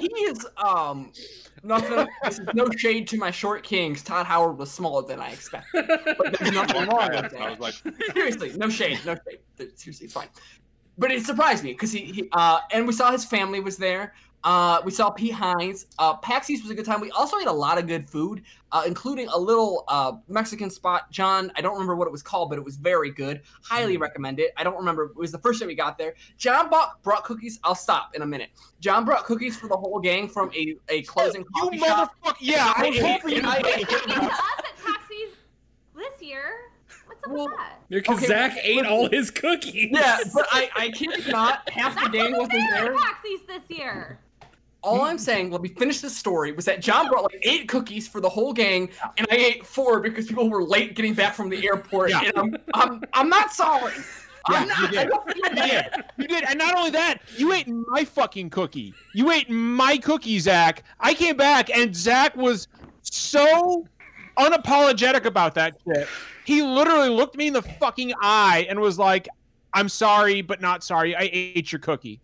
[0.01, 1.13] he is um
[1.63, 2.07] nothing.
[2.25, 4.03] This is no shade to my short kings.
[4.03, 5.87] Todd Howard was smaller than I expected.
[5.87, 7.61] But there's nothing wrong with I was that.
[7.61, 7.75] like,
[8.15, 9.71] Seriously, no shade, no shade.
[9.77, 10.29] Seriously, it's fine.
[10.99, 14.15] But it surprised me because he, he uh and we saw his family was there.
[14.42, 15.87] Uh, we saw Pete Hines.
[15.98, 17.00] Uh, PAX East was a good time.
[17.00, 21.11] We also ate a lot of good food, uh, including a little uh, Mexican spot.
[21.11, 23.42] John, I don't remember what it was called, but it was very good.
[23.62, 24.53] Highly recommend it.
[24.57, 25.05] I don't remember.
[25.05, 26.14] It was the first day we got there.
[26.38, 27.61] John bought, brought cookies.
[27.64, 28.48] I'll stop in a minute.
[28.81, 32.14] John brought cookies for the whole gang from a, a closing You coffee shop.
[32.24, 32.35] motherfucker.
[32.40, 33.88] Yeah, I was hoping you I- would.
[34.22, 35.37] Us at taxis
[35.94, 36.53] this year.
[37.07, 37.81] What's up Well, with that?
[37.90, 38.87] Because Okay, Zach well, ate listen.
[38.90, 39.88] all his cookies.
[39.92, 41.68] Yeah, but I, I kid you not.
[41.68, 42.94] Half the Zach gang wasn't wasn't there there.
[42.94, 44.18] at taxis this year.
[44.83, 48.09] All I'm saying, let me finish this story, was that John brought like eight cookies
[48.09, 48.88] for the whole gang,
[49.19, 52.11] and I ate four because people were late getting back from the airport.
[52.11, 52.23] Yeah.
[52.23, 53.93] And I'm, I'm, I'm not sorry.
[54.47, 54.81] I'm Yeah, not.
[54.81, 55.11] you did.
[55.37, 55.87] You did.
[56.16, 56.45] You did.
[56.49, 58.95] And not only that, you ate my fucking cookie.
[59.14, 60.83] You ate my cookie, Zach.
[60.99, 62.66] I came back and Zach was
[63.03, 63.87] so
[64.38, 66.09] unapologetic about that shit.
[66.47, 69.29] He literally looked me in the fucking eye and was like,
[69.75, 71.14] I'm sorry, but not sorry.
[71.14, 72.19] I ate your cookie.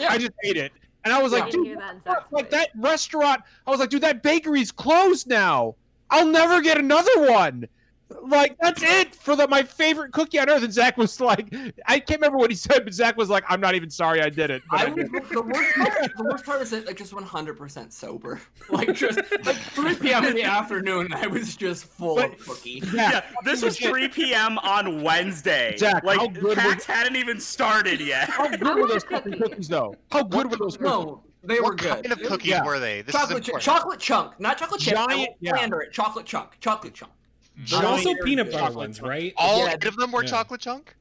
[0.00, 0.72] I just ate it.
[1.06, 2.32] And I was I like, didn't dude, that fuck?
[2.32, 3.40] Like that restaurant.
[3.64, 5.76] I was like, dude, that bakery's closed now.
[6.10, 7.68] I'll never get another one.
[8.22, 10.62] Like that's it for the my favorite cookie on earth.
[10.62, 11.52] And Zach was like,
[11.86, 14.28] I can't remember what he said, but Zach was like, I'm not even sorry I
[14.30, 14.62] did it.
[14.70, 15.28] But I I was, did.
[15.30, 16.12] the worst part.
[16.16, 18.40] The worst part is that like just 100% sober,
[18.70, 20.24] like just like 3 p.m.
[20.24, 21.12] in the afternoon.
[21.12, 22.82] I was just full But- of cookie.
[22.92, 24.58] Yeah, this was 3 p.m.
[24.58, 25.74] on Wednesday.
[25.76, 28.28] Zach, like how good PAX hadn't even started yet.
[28.28, 29.32] How good were those cookie.
[29.32, 29.94] cookies though?
[30.12, 30.92] How good were those cookies?
[30.92, 31.90] No, they were good.
[31.90, 32.10] what good.
[32.10, 32.64] kind of cookies Yeah.
[32.64, 33.02] were they?
[33.02, 34.96] This chocolate, is ch- chocolate chunk, not chocolate chip.
[34.96, 35.78] I Giant- won't yeah.
[35.80, 35.92] it.
[35.92, 37.10] Chocolate chunk, chocolate chunk.
[37.56, 39.08] There's also peanut butter chocolate ones, chunk.
[39.08, 39.34] right?
[39.36, 39.74] All Yeah.
[39.74, 40.30] eight of them were Yeah.
[40.30, 40.94] chocolate chunk.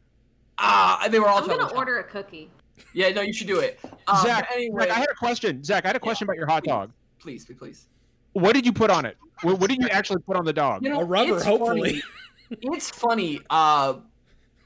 [0.58, 1.78] Ah, they were all I'm chocolate gonna chunk.
[1.80, 2.50] order a cookie.
[2.94, 3.80] Yeah, no, you should do it.
[4.08, 5.63] Um, Zach, anyway, Zach, I had a question.
[5.63, 6.91] Zach, I had a question about your hot dog.
[7.20, 7.88] please, please, please.
[8.34, 9.18] What did you put on it?
[9.41, 10.84] What, what did you actually put on the dog?
[10.84, 12.02] You know, A rubber, it's hopefully.
[12.02, 12.58] Funny.
[12.76, 13.39] it's funny.
[13.50, 13.96] Uh,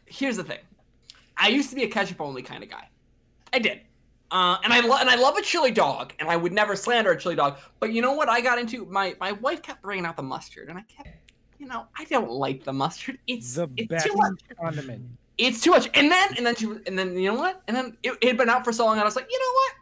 [0.06, 0.60] here's the thing.
[1.38, 2.90] I used to be a ketchup only kind of guy.
[3.54, 3.82] I did.
[4.32, 7.12] Uh, and I lo- and I love a chili dog, and I would never slander
[7.12, 7.58] a chili dog.
[7.80, 8.28] But you know what?
[8.30, 11.10] I got into my my wife kept bringing out the mustard, and I kept,
[11.60, 13.20] you know, I don't like the mustard.
[13.28, 14.40] It's The it's best too much.
[14.60, 15.06] condiment.
[15.38, 15.90] It's too much.
[15.94, 17.62] And then and then she was- and then you know what?
[17.68, 19.40] And then it, it had been out for so long, and I was like, you
[19.40, 19.74] know what?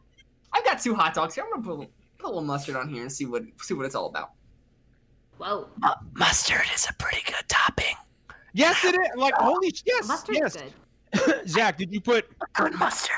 [0.53, 1.43] I've got two hot dogs here.
[1.43, 3.73] I'm gonna put a little, put a little mustard on here and see what see
[3.73, 4.31] what it's all about.
[5.37, 7.95] Whoa, Uh, mustard is a pretty good topping.
[8.53, 9.07] Yes, it is.
[9.15, 10.57] Like holy sh- yes, mustard's yes.
[11.13, 11.47] good.
[11.49, 12.25] Zach, did you put?
[12.53, 13.13] Good mustard.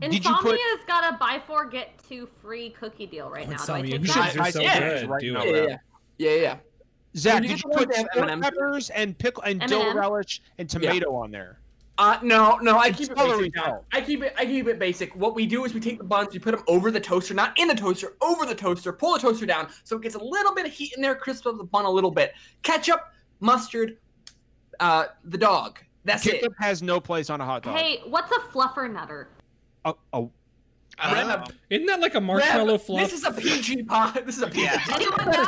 [0.00, 3.50] Did you Insomnia's put- got a buy four get two free cookie deal right Oh,
[3.52, 3.56] now.
[3.64, 4.36] Do I Insomnia take cookies that?
[4.48, 5.08] are so yeah, good.
[5.10, 5.42] right Do now.
[5.42, 5.54] it.
[5.68, 5.76] Yeah,
[6.18, 6.56] yeah, yeah, yeah.
[7.16, 7.32] Yeah.
[7.32, 8.44] Zach, you did you put sport M&Ms?
[8.44, 9.96] peppers and pickle and dill M&M?
[9.96, 11.58] relish and tomato on there?
[11.98, 13.54] Uh, no, no, I It's keep it basic.
[13.54, 13.80] John.
[13.90, 14.34] I keep it.
[14.36, 15.16] I keep it basic.
[15.16, 17.58] What we do is we take the buns, we put them over the toaster, not
[17.58, 18.92] in the toaster, over the toaster.
[18.92, 21.46] Pull the toaster down so it gets a little bit of heat in there, crisp
[21.46, 22.34] up the bun a little bit.
[22.62, 23.00] Ketchup,
[23.40, 23.96] mustard,
[24.78, 25.78] uh, the dog.
[26.04, 26.32] That's it.
[26.32, 27.76] Ketchup has no place on a hot dog.
[27.76, 29.28] Hey, what's a fluffer nutter?
[29.86, 30.30] Oh, oh,
[30.98, 31.40] I don't Random.
[31.40, 31.46] know.
[31.70, 33.00] Isn't that like a marshmallow Rev, fluff?
[33.10, 34.14] This is a PG pod.
[34.24, 34.62] This is a PG.
[34.62, 34.80] Yeah.
[34.94, 35.46] Anyone know?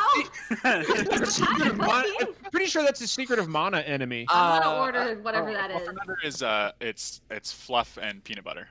[0.51, 2.25] It's Is it a cheaper than cookie?
[2.25, 4.27] mon- pretty sure that's a secret of mana enemy.
[4.29, 5.75] I'm gonna Uh, order whatever Oh, that is.
[5.87, 8.69] Muffin Nutter is uh, it's it's fluff and peanut butter.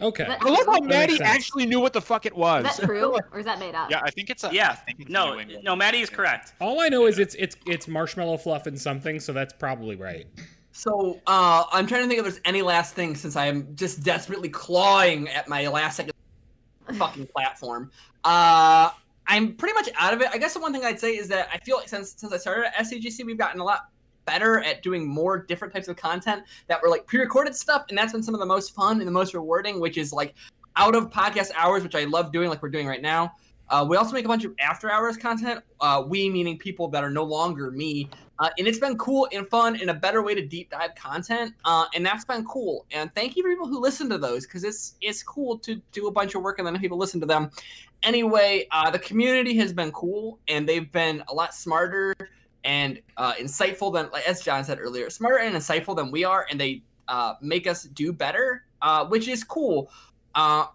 [0.00, 0.24] Okay.
[0.24, 2.66] That- I love how That Maddie actually knew what the fuck it was.
[2.66, 3.90] Is that true, or is that made up?
[3.90, 4.48] Yeah, I think it's a.
[4.48, 4.76] I Yeah.
[4.88, 6.52] it's No, New no, Maddie is correct.
[6.60, 10.26] All I know is it's it's it's marshmallow fluff and something, so that's probably right.
[10.76, 14.02] So uh, I'm trying to think if there's any last thing since I am just
[14.02, 16.12] desperately clawing at my last second
[16.98, 17.90] fucking platform.
[18.24, 18.90] Uh,
[19.26, 20.28] I'm pretty much out of it.
[20.34, 22.36] I guess the one thing I'd say is that I feel like since since I
[22.36, 23.88] started at SDGC, we've gotten a lot
[24.26, 28.12] better at doing more different types of content that were like pre-recorded stuff, and that's
[28.12, 30.34] been some of the most fun and the most rewarding, which is like
[30.76, 33.32] out of podcast hours, which I love doing, like we're doing right now.
[33.70, 35.64] Uh, we also make a bunch of after hours content.
[35.80, 39.48] Uh, we meaning people that are no longer me, uh, and it's been cool and
[39.48, 41.54] fun and a better way to deep dive content.
[41.64, 42.86] Uh, and that's been cool.
[42.90, 46.06] And thank you for people who listen to those because it's it's cool to do
[46.08, 47.50] a bunch of work and then people listen to them.
[48.02, 52.14] Anyway, uh, the community has been cool and they've been a lot smarter
[52.64, 56.46] and uh, insightful than, like as John said earlier, smarter and insightful than we are,
[56.50, 59.90] and they uh, make us do better, uh, which is cool.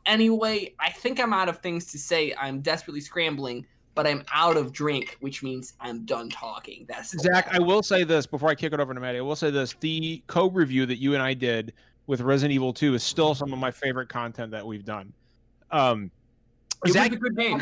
[0.05, 2.33] Anyway, I think I'm out of things to say.
[2.39, 6.85] I'm desperately scrambling, but I'm out of drink, which means I'm done talking.
[6.87, 7.47] That's Zach.
[7.51, 9.17] I will say this before I kick it over to Maddie.
[9.19, 11.73] I will say this: the code review that you and I did
[12.07, 15.13] with Resident Evil 2 is still some of my favorite content that we've done.
[15.71, 16.11] Um,
[16.83, 17.61] It was Zach, a good game.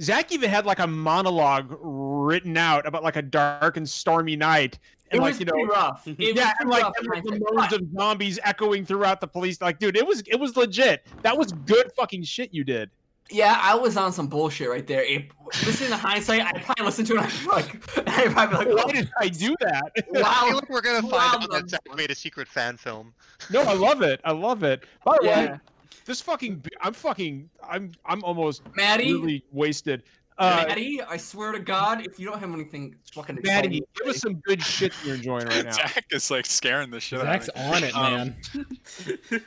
[0.00, 4.78] Zach even had like a monologue written out about like a dark and stormy night,
[5.10, 6.06] It and was like you know, pretty rough.
[6.06, 8.84] It yeah, and like, rough and, in like the hindsight, moans but- of zombies echoing
[8.84, 9.60] throughout the police.
[9.62, 11.06] Like, dude, it was it was legit.
[11.22, 12.90] That was good fucking shit you did.
[13.30, 15.02] Yeah, I was on some bullshit right there.
[15.02, 15.30] It,
[15.64, 17.20] listening to hindsight, I probably listened to it.
[17.22, 18.92] I'm like, I'd probably be like, Why oh.
[18.92, 19.92] did I do that?
[19.98, 20.50] I feel wow.
[20.54, 23.12] like we're gonna Wow, find out that Zach made a secret fan film.
[23.50, 24.20] no, I love it.
[24.24, 24.84] I love it.
[25.04, 25.60] By the way,
[26.04, 30.04] this fucking I'm fucking I'm I'm almost Maddie, really wasted.
[30.38, 33.82] Uh, Maddie, I swear to God, if you don't have anything fucking to Maddie, me,
[33.96, 35.70] give us some good shit you're enjoying right now.
[35.70, 37.90] Zach is like scaring the shit Zach's out of me.
[37.90, 38.36] on it, Um, man.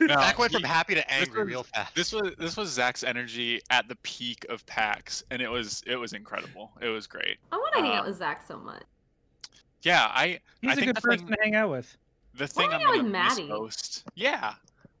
[0.00, 1.94] No, Zach went from happy to angry was- real fast.
[1.94, 5.94] This was this was Zach's energy at the peak of PAX, and it was it
[5.96, 6.72] was incredible.
[6.80, 7.38] It was great.
[7.52, 8.82] I want to hang out Um, with Zach so much.
[9.82, 11.96] Yeah, I He's I a think good the person thing, to hang out with.
[12.34, 13.48] the thing hang I'm out gonna with miss Maddie.
[13.48, 14.04] most.
[14.16, 14.54] Yeah,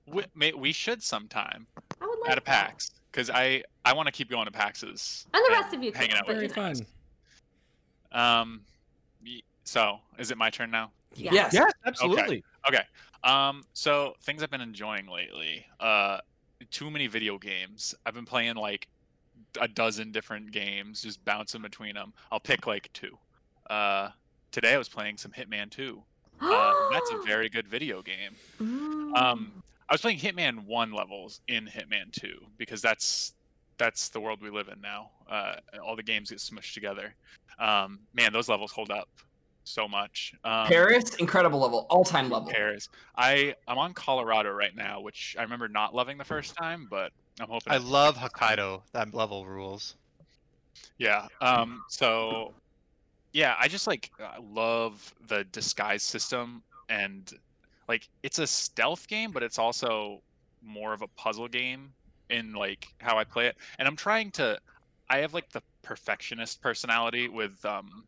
[0.06, 1.89] we, may, we should sometime I would
[2.22, 2.44] like at a that.
[2.44, 5.26] PAX because I I want to keep going to PAXs.
[5.34, 6.74] And the rest of you, hanging out with Very you know.
[6.74, 6.86] fun.
[8.12, 8.60] Um,
[9.64, 10.90] so is it my turn now?
[11.14, 11.32] Yeah.
[11.32, 12.44] yes, Yes, absolutely.
[12.68, 12.82] Okay.
[13.24, 15.66] Um, so things I've been enjoying lately.
[15.78, 16.18] Uh,
[16.70, 17.94] too many video games.
[18.06, 18.88] I've been playing like
[19.60, 22.12] a dozen different games, just bouncing between them.
[22.30, 23.18] I'll pick like two.
[23.68, 24.10] Uh,
[24.52, 26.02] today I was playing some Hitman 2.
[26.40, 28.34] Uh, that's a very good video game.
[28.60, 29.16] Mm.
[29.16, 33.34] Um, I was playing Hitman 1 levels in Hitman 2 because that's
[33.76, 35.10] that's the world we live in now.
[35.28, 37.14] Uh, all the games get smushed together.
[37.58, 39.08] Um, man, those levels hold up
[39.64, 40.34] so much.
[40.44, 42.50] Um, Paris, incredible level, all time level.
[42.50, 42.88] Paris.
[43.16, 47.10] I I'm on Colorado right now, which I remember not loving the first time, but
[47.40, 47.72] I'm hoping.
[47.72, 48.82] I it- love Hokkaido.
[48.92, 49.96] That level rules.
[50.98, 51.26] Yeah.
[51.40, 51.82] Um.
[51.88, 52.52] So,
[53.32, 57.32] yeah, I just like I love the disguise system, and
[57.90, 60.22] like it's a stealth game, but it's also
[60.62, 61.92] more of a puzzle game
[62.30, 63.56] in like how I play it.
[63.78, 64.58] And I'm trying to.
[65.10, 68.04] I have like the perfectionist personality with um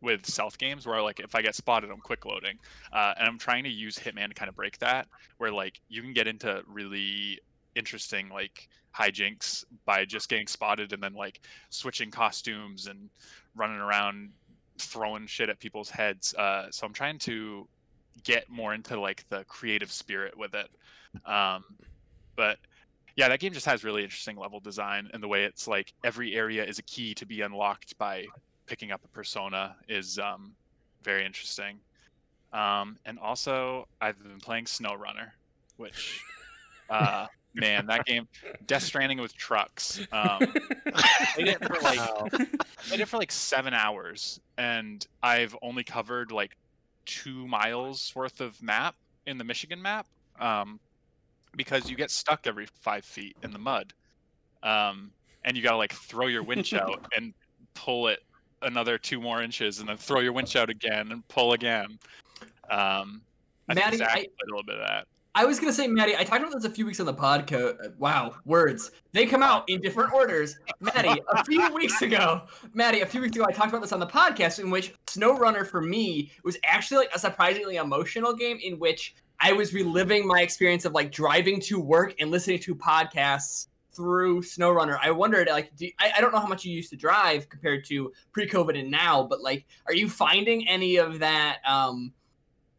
[0.00, 2.58] with stealth games where like if I get spotted, I'm quick loading,
[2.92, 6.00] uh, and I'm trying to use Hitman to kind of break that, where like you
[6.00, 7.40] can get into really
[7.74, 13.10] interesting like hijinks by just getting spotted and then like switching costumes and
[13.56, 14.30] running around
[14.78, 16.34] throwing shit at people's heads.
[16.34, 17.68] Uh, so I'm trying to
[18.24, 20.68] get more into like the creative spirit with it.
[21.28, 21.64] Um,
[22.36, 22.58] but
[23.16, 26.34] yeah, that game just has really interesting level design and the way it's like every
[26.34, 28.26] area is a key to be unlocked by
[28.66, 30.52] picking up a persona is um,
[31.02, 31.80] very interesting.
[32.52, 35.30] Um, and also, I've been playing SnowRunner,
[35.76, 36.22] which,
[36.90, 38.28] uh, man, that game,
[38.66, 40.00] Death Stranding with trucks.
[40.12, 40.38] Um,
[41.34, 42.30] played it for like
[42.88, 46.56] played it for like seven hours, and I've only covered like
[47.08, 48.94] two miles worth of map
[49.26, 50.06] in the Michigan map,
[50.38, 50.78] um,
[51.56, 53.92] because you get stuck every five feet in the mud,
[54.62, 55.10] um,
[55.44, 57.32] and you gotta like throw your winch out and
[57.74, 58.20] pull it
[58.62, 61.98] another two more inches, and then throw your winch out again and pull again.
[62.70, 63.22] Um,
[63.68, 65.06] I think Zach I- a little bit of that.
[65.34, 67.96] I was gonna say, Maddie, I talked about this a few weeks on the podcast.
[67.96, 68.90] Wow, words.
[69.12, 70.58] They come out in different orders.
[70.80, 72.42] Maddie, a few weeks ago,
[72.74, 75.66] Maddie, a few weeks ago, I talked about this on the podcast in which SnowRunner
[75.66, 80.40] for me was actually like a surprisingly emotional game in which I was reliving my
[80.40, 85.74] experience of like driving to work and listening to podcasts through SnowRunner, I wondered, like,
[85.74, 88.90] do, I, I don't know how much you used to drive compared to pre-COVID and
[88.90, 91.58] now, but like, are you finding any of that?
[91.68, 92.12] Um,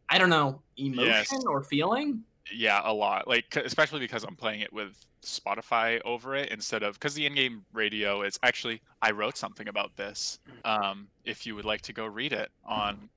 [0.08, 1.44] I don't know, emotion Yes.
[1.44, 2.24] or feeling?
[2.52, 3.28] Yeah, a lot.
[3.28, 7.64] Like especially because I'm playing it with Spotify over it instead of because the in-game
[7.72, 10.38] radio is actually I wrote something about this.
[10.64, 13.08] Um, if you would like to go read it on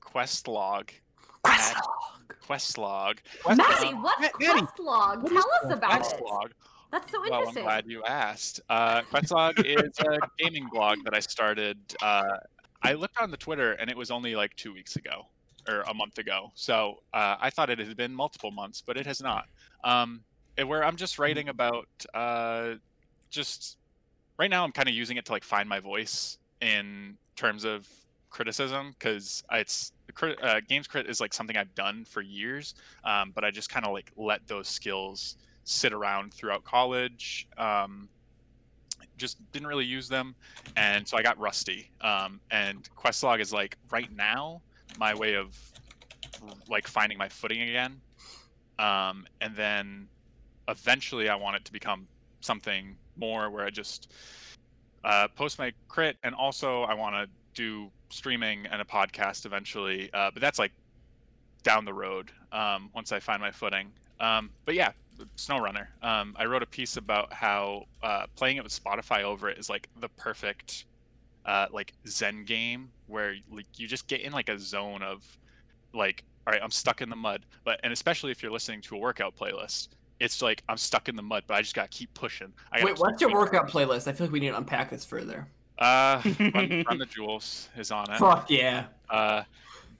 [0.00, 0.90] Questlog.
[1.44, 1.76] at
[2.48, 3.18] Questlog.
[3.46, 5.22] Maddie, Um, what's Maddie, Questlog?
[5.22, 6.20] what Tell us about it.
[6.20, 6.50] Questlog.
[6.90, 7.30] That's so interesting.
[7.30, 7.62] Well, I'm interesting.
[7.64, 8.60] glad you asked.
[8.68, 11.78] Uh, Questlog is a gaming blog that I started.
[12.02, 12.24] Uh,
[12.82, 15.26] I looked on the Twitter and it was only like two weeks ago
[15.68, 16.50] or a month ago.
[16.54, 19.46] So uh, I thought it had been multiple months, but it has not.
[19.84, 20.22] Um,
[20.58, 22.74] and where I'm just writing about uh,
[23.30, 23.78] just
[24.38, 27.88] right now, I'm kind of using it to like find my voice in terms of
[28.30, 29.92] criticism because it's
[30.42, 33.86] uh, games crit is like something I've done for years, um, but I just kind
[33.86, 37.48] of like let those skills sit around throughout college.
[37.56, 38.08] Um,
[39.16, 40.34] just didn't really use them,
[40.76, 41.90] and so I got rusty.
[42.00, 44.62] Um, and Questlog is like right now
[44.98, 45.56] my way of
[46.68, 48.00] like finding my footing again.
[48.78, 50.08] Um, and then
[50.68, 52.06] eventually I want it to become
[52.40, 54.12] something more where I just
[55.04, 60.10] uh, post my crit, and also I want to do streaming and a podcast eventually.
[60.12, 60.72] Uh, but that's like
[61.62, 63.92] down the road um, once I find my footing.
[64.20, 64.92] Um, but yeah,
[65.36, 65.86] SnowRunner.
[66.02, 69.68] Um, I wrote a piece about how uh, playing it with Spotify over it is
[69.68, 70.84] like the perfect
[71.46, 75.24] uh, like Zen game where like you just get in like a zone of
[75.92, 77.46] like all right, I'm stuck in the mud.
[77.64, 79.88] But and especially if you're listening to a workout playlist,
[80.20, 82.52] it's like I'm stuck in the mud, but I just gotta keep pushing.
[82.72, 83.36] I Wait, what's keep your pushing.
[83.38, 84.08] workout playlist?
[84.08, 85.48] I feel like we need to unpack this further.
[85.78, 86.22] Uh,
[86.54, 88.18] Run, Run the Jewels is on it.
[88.18, 88.86] Fuck yeah.
[89.10, 89.42] Uh,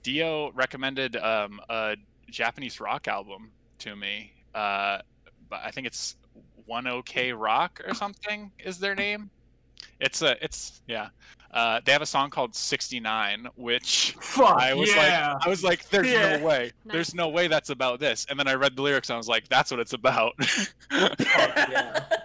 [0.01, 1.95] Dio recommended um, a
[2.29, 4.33] Japanese rock album to me.
[4.53, 4.99] Uh,
[5.49, 6.15] but I think it's
[6.65, 9.29] One OK Rock or something is their name.
[9.99, 11.09] It's a it's yeah.
[11.51, 15.33] Uh, they have a song called 69, which Fuck I was yeah.
[15.35, 16.37] like, I was like, there's Yeah.
[16.37, 16.93] no way, Nice.
[16.93, 18.25] there's no way that's about this.
[18.27, 20.33] And then I read the lyrics and I was like, that's what it's about.
[20.91, 21.99] yeah.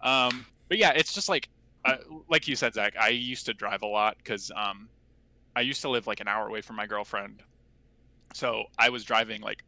[0.00, 1.48] Um, but yeah, it's just like,
[1.84, 1.96] uh,
[2.28, 2.94] like you said, Zach.
[3.00, 4.88] I used to drive a lot because um,
[5.56, 7.42] I used to live like an hour away from my girlfriend,
[8.32, 9.64] so I was driving like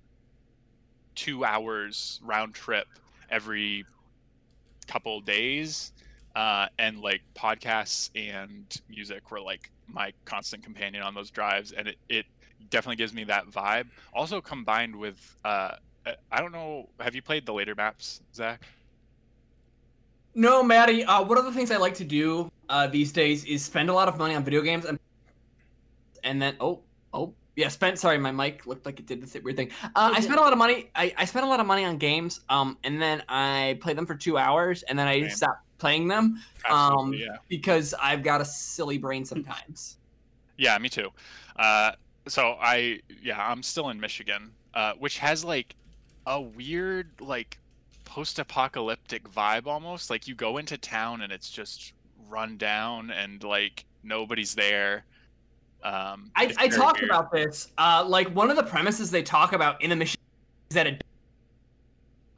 [1.17, 2.87] two hours round trip
[3.31, 3.85] every
[4.87, 5.93] couple days,
[6.39, 11.89] uh, and like podcasts and music were like my constant companion on those drives, and
[11.89, 12.27] it, it
[12.71, 13.87] definitely gives me that vibe.
[14.15, 15.73] Also combined with, uh,
[16.31, 18.63] I don't know, have you played the later maps, Zach?
[20.37, 21.03] No, Maddie.
[21.05, 23.93] Uh, one of the things I like to do uh, these days is spend a
[23.93, 24.97] lot of money on video games and
[26.23, 27.99] and then oh oh yeah, spent.
[27.99, 29.71] Sorry, my mic looked like it did this weird thing.
[29.83, 30.89] Uh, I spent a lot of money.
[30.95, 32.43] I, I spent a lot of money on games.
[32.49, 35.31] Um, and then I play them for two hours, and then I Same.
[35.31, 36.43] stop playing them.
[36.69, 37.37] Um, yeah.
[37.49, 39.97] because I've got a silly brain sometimes.
[40.61, 41.11] Yeah, me too.
[41.55, 41.93] Uh,
[42.27, 45.77] so I, yeah, I'm still in Michigan, uh, which has like
[46.27, 47.61] a weird, like,
[48.05, 50.11] post-apocalyptic vibe almost.
[50.11, 51.93] Like you go into town and it's just
[52.29, 55.05] run down and like nobody's there.
[55.83, 57.11] Um, I, I talked weird.
[57.11, 57.69] about this.
[57.79, 60.21] Uh, like one of the premises they talk about in the mission
[60.71, 60.99] is that a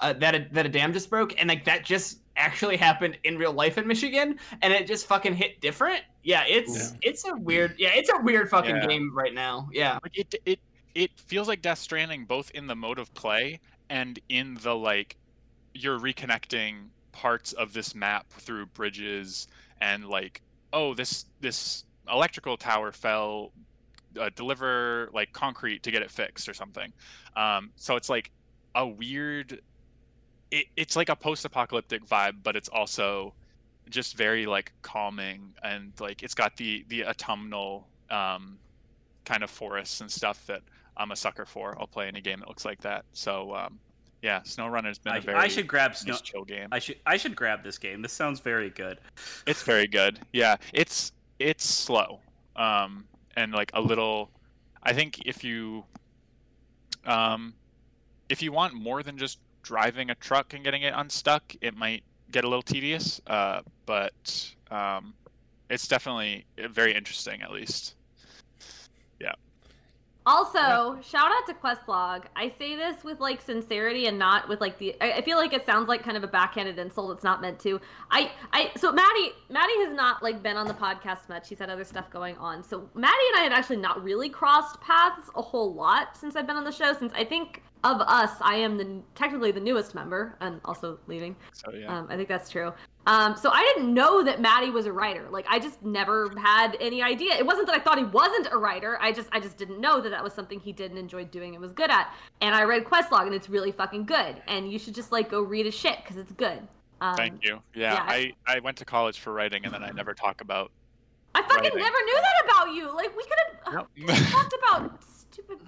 [0.00, 3.38] uh, that a, that a dam just broke, and like that just actually happened in
[3.38, 6.02] real life in Michigan, and it just fucking hit different.
[6.22, 7.74] Yeah, it's it's a weird.
[7.78, 8.86] Yeah, it's a weird fucking Yeah.
[8.86, 9.68] game right now.
[9.72, 9.98] Yeah.
[10.02, 10.60] like it it
[10.94, 15.16] it feels like Death Stranding both in the mode of play and in the like
[15.74, 19.46] you're reconnecting parts of this map through bridges
[19.80, 23.52] and like oh this this electrical tower fell
[24.20, 26.92] uh, deliver like concrete to get it fixed or something
[27.36, 28.30] um so it's like
[28.74, 29.60] a weird
[30.50, 33.32] it, it's like a post-apocalyptic vibe but it's also
[33.88, 38.58] just very like calming and like it's got the the autumnal um
[39.24, 40.62] kind of forests and stuff that
[40.96, 41.76] I'm a sucker for.
[41.78, 43.04] I'll play any game that looks like that.
[43.12, 43.78] So um,
[44.22, 46.16] yeah, SnowRunner's been a I, very I should grab nice Snow.
[46.22, 46.68] chill game.
[46.72, 48.02] I should I should grab this game.
[48.02, 48.98] This sounds very good.
[49.46, 50.20] It's very good.
[50.32, 52.20] Yeah, it's it's slow,
[52.56, 54.30] um, and like a little.
[54.82, 55.84] I think if you,
[57.04, 57.54] um,
[58.30, 62.02] if you want more than just driving a truck and getting it unstuck, it might
[62.30, 63.20] get a little tedious.
[63.26, 65.14] Uh, but um,
[65.68, 67.94] it's definitely very interesting, at least.
[69.20, 69.32] Yeah.
[70.26, 72.24] Also, shout out to Questlog.
[72.36, 74.94] I say this with like sincerity and not with like the.
[75.00, 77.12] I I feel like it sounds like kind of a backhanded insult.
[77.12, 77.80] It's not meant to.
[78.10, 78.70] I, I.
[78.76, 81.48] So Maddie, Maddie has not like been on the podcast much.
[81.48, 82.62] She's had other stuff going on.
[82.62, 86.46] So Maddie and I have actually not really crossed paths a whole lot since I've
[86.46, 86.92] been on the show.
[86.92, 91.36] Since I think of us, I am the technically the newest member, and also leaving.
[91.52, 91.98] So yeah.
[91.98, 92.72] Um, I think that's true.
[93.06, 95.26] Um, so I didn't know that Maddie was a writer.
[95.30, 97.34] Like I just never had any idea.
[97.34, 98.98] It wasn't that I thought he wasn't a writer.
[99.00, 101.54] I just I just didn't know that that was something he did and enjoyed doing
[101.54, 102.12] and was good at.
[102.42, 104.42] And I read Questlog and it's really fucking good.
[104.46, 106.60] And you should just like go read his shit because it's good.
[107.00, 107.60] Um, Thank you.
[107.74, 110.70] Yeah, yeah, I, I went to college for writing and then I never talk about.
[111.34, 111.78] I fucking Writing.
[111.78, 112.94] never knew that about you.
[112.94, 113.38] Like we could
[114.08, 115.58] have talked about stupid.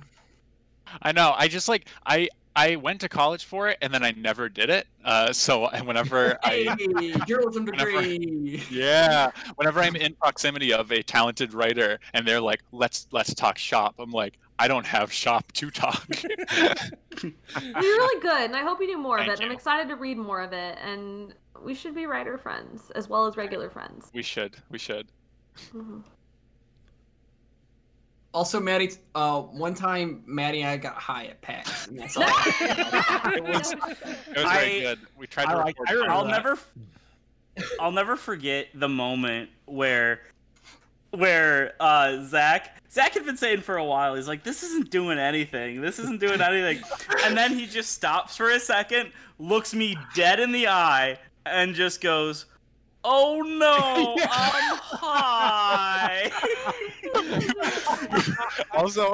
[1.00, 1.34] I know.
[1.36, 4.68] I just like I I went to college for it and then I never did
[4.68, 4.86] it.
[5.04, 6.76] Uh, so and whenever Hey, I
[7.26, 8.62] journalism Whenever- degree.
[8.70, 13.56] yeah, whenever I'm in proximity of a talented writer and they're like, let's let's talk
[13.56, 16.06] shop, I'm like, I don't have shop to talk.
[17.22, 17.32] You're
[17.72, 19.44] really good, and I hope you do more of Thank it.
[19.44, 23.26] I'm excited to read more of it, and we should be writer friends as well
[23.26, 24.10] as regular friends.
[24.14, 24.56] we should.
[24.70, 25.08] We should.
[25.74, 26.02] Mhm.
[28.34, 31.86] Also, Maddie, uh, one time Maddie and I got high at PAX.
[31.88, 32.24] And that's all.
[33.34, 33.78] It was it
[34.36, 34.98] was very good.
[35.18, 36.30] We tried to I like- record I remember I'll that.
[36.30, 36.58] never,
[37.80, 40.20] I'll never forget the moment where,
[41.10, 45.18] where uh, Zach Zach had been saying for a while, he's like, "This isn't doing
[45.18, 45.80] anything.
[45.80, 46.82] This isn't doing anything,"
[47.24, 51.74] and then he just stops for a second, looks me dead in the eye, and
[51.74, 52.46] just goes.
[53.04, 56.30] Oh no, I'm high.
[58.72, 59.12] also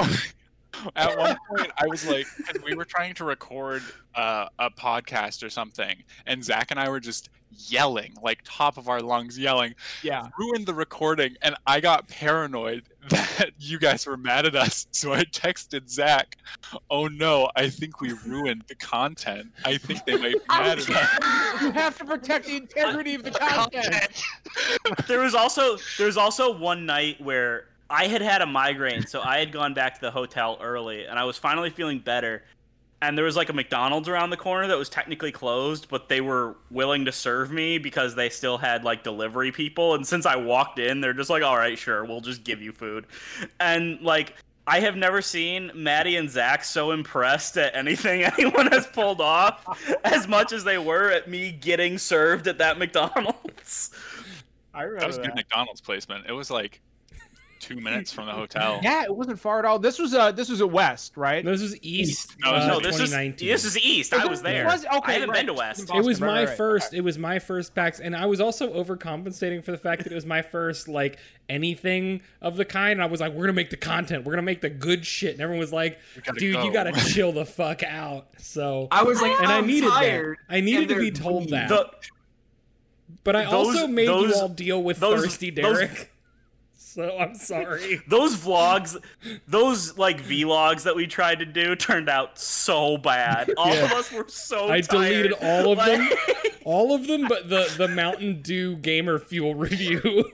[0.95, 3.82] at one point i was like 'cause we were trying to record
[4.14, 8.88] uh, a podcast or something and zach and i were just yelling like top of
[8.88, 10.28] our lungs yelling Yeah.
[10.38, 15.12] ruined the recording and i got paranoid that you guys were mad at us so
[15.12, 16.36] i texted zach
[16.90, 20.90] oh no i think we ruined the content i think they might be mad at
[20.90, 24.22] us You have to protect the integrity of the content.
[25.07, 29.22] there was also there was also one night where I had had a migraine, so
[29.22, 32.42] I had gone back to the hotel early, and I was finally feeling better.
[33.01, 36.20] And there was like a McDonald's around the corner that was technically closed, but they
[36.20, 39.94] were willing to serve me because they still had like delivery people.
[39.94, 42.72] And since I walked in, they're just like, "All right, sure, we'll just give you
[42.72, 43.07] food."
[43.61, 44.34] And like.
[44.70, 49.64] I have never seen Maddie and Zach so impressed at anything anyone has pulled off
[50.05, 53.92] as much as they were at me getting served at that McDonald's.
[54.74, 56.80] I remember that was good mcdonald's placement it was like
[57.61, 59.78] two minutes from the hotel Yeah, it wasn't far at all.
[59.78, 61.44] This was uh this was at West, right?
[61.44, 62.36] This was East.
[62.40, 63.48] No, uh, no, this is 2019.
[63.48, 64.14] this is East.
[64.14, 64.64] I was there.
[64.66, 65.38] Was- okay, I haven't right.
[65.38, 65.80] been to West.
[65.88, 66.56] Boston, it was right, my right, right.
[66.56, 70.12] first it was my first PAX and I was also overcompensating for the fact that
[70.12, 73.52] it was my first like anything of the kind and I was like we're gonna
[73.54, 76.62] make the content we're gonna make the good shit and everyone was like gotta dude
[76.62, 80.38] you gotta chill the fuck out so I was like, and I I'm needed tired.
[80.48, 81.50] that I needed to be told weak.
[81.50, 81.90] that The-
[83.24, 86.11] but I those- also made those- you all deal with those- thirsty those- Derek
[86.99, 88.96] so I'm sorry those vlogs,
[89.46, 93.53] those like vlogs that we tried to do turned out so bad.
[93.57, 94.68] All of us were so.
[94.68, 96.09] I deleted all of them
[96.64, 100.32] all of them but the the Mountain Dew gamer fuel review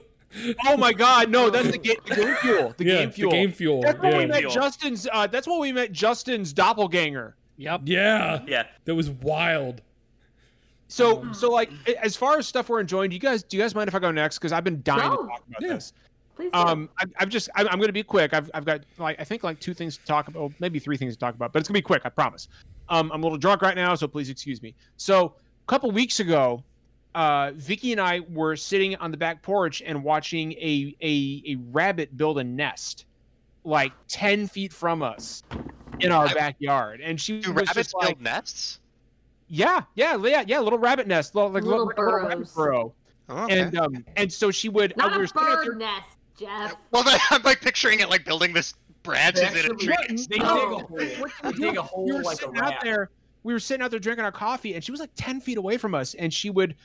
[0.65, 1.29] Oh my God!
[1.29, 2.73] No, that's the game, the game fuel.
[2.75, 3.31] The yeah game fuel.
[3.31, 4.51] the game fuel That's when we met Fuel.
[4.51, 5.07] Justin's.
[5.09, 7.37] Uh, that's when we met Justin's doppelganger.
[7.57, 7.81] Yep.
[7.85, 9.81] yeah yeah, that was wild
[10.87, 11.71] So, so like,
[12.03, 13.99] as far as stuff we're enjoying, do you guys, do you guys mind if I
[13.99, 14.39] go next?
[14.39, 15.17] Because I've been dying No.
[15.21, 15.67] to talk about Yeah.
[15.75, 15.93] this.
[16.35, 16.59] Please do.
[16.59, 18.33] Um, I, I've just, I'm, I'm going to be quick.
[18.33, 20.97] I've, I've got like, I think like two things to talk about, well, maybe three
[20.97, 22.01] things to talk about, but it's gonna be quick.
[22.05, 22.47] I promise.
[22.89, 24.75] Um, I'm a little drunk right now, so please excuse me.
[24.97, 26.63] So, a couple weeks ago,
[27.15, 31.55] uh, Vicky and I were sitting on the back porch and watching a a, a
[31.71, 33.05] rabbit build a nest,
[33.63, 35.41] like ten feet from us,
[36.01, 38.79] in our I- backyard, and she Do was rabbits just like, build nests?
[39.47, 42.93] yeah, yeah, yeah, yeah, little rabbit nest, little, like Little little, little rabbit burrow,
[43.29, 43.59] Oh, okay.
[43.61, 44.95] and um, and so she would.
[44.97, 46.75] Not uh, we were a sitting there- bird nest, Jeff.
[46.91, 48.73] well, I'm like picturing it like building this
[49.03, 49.95] branches in a tree.
[50.09, 50.79] They dig a No.
[50.79, 50.97] hole.
[50.97, 53.09] They dig a hole we were like a sitting out there.
[53.43, 55.77] We were sitting out there drinking our coffee, and she was like ten feet away
[55.77, 56.75] from us, and she would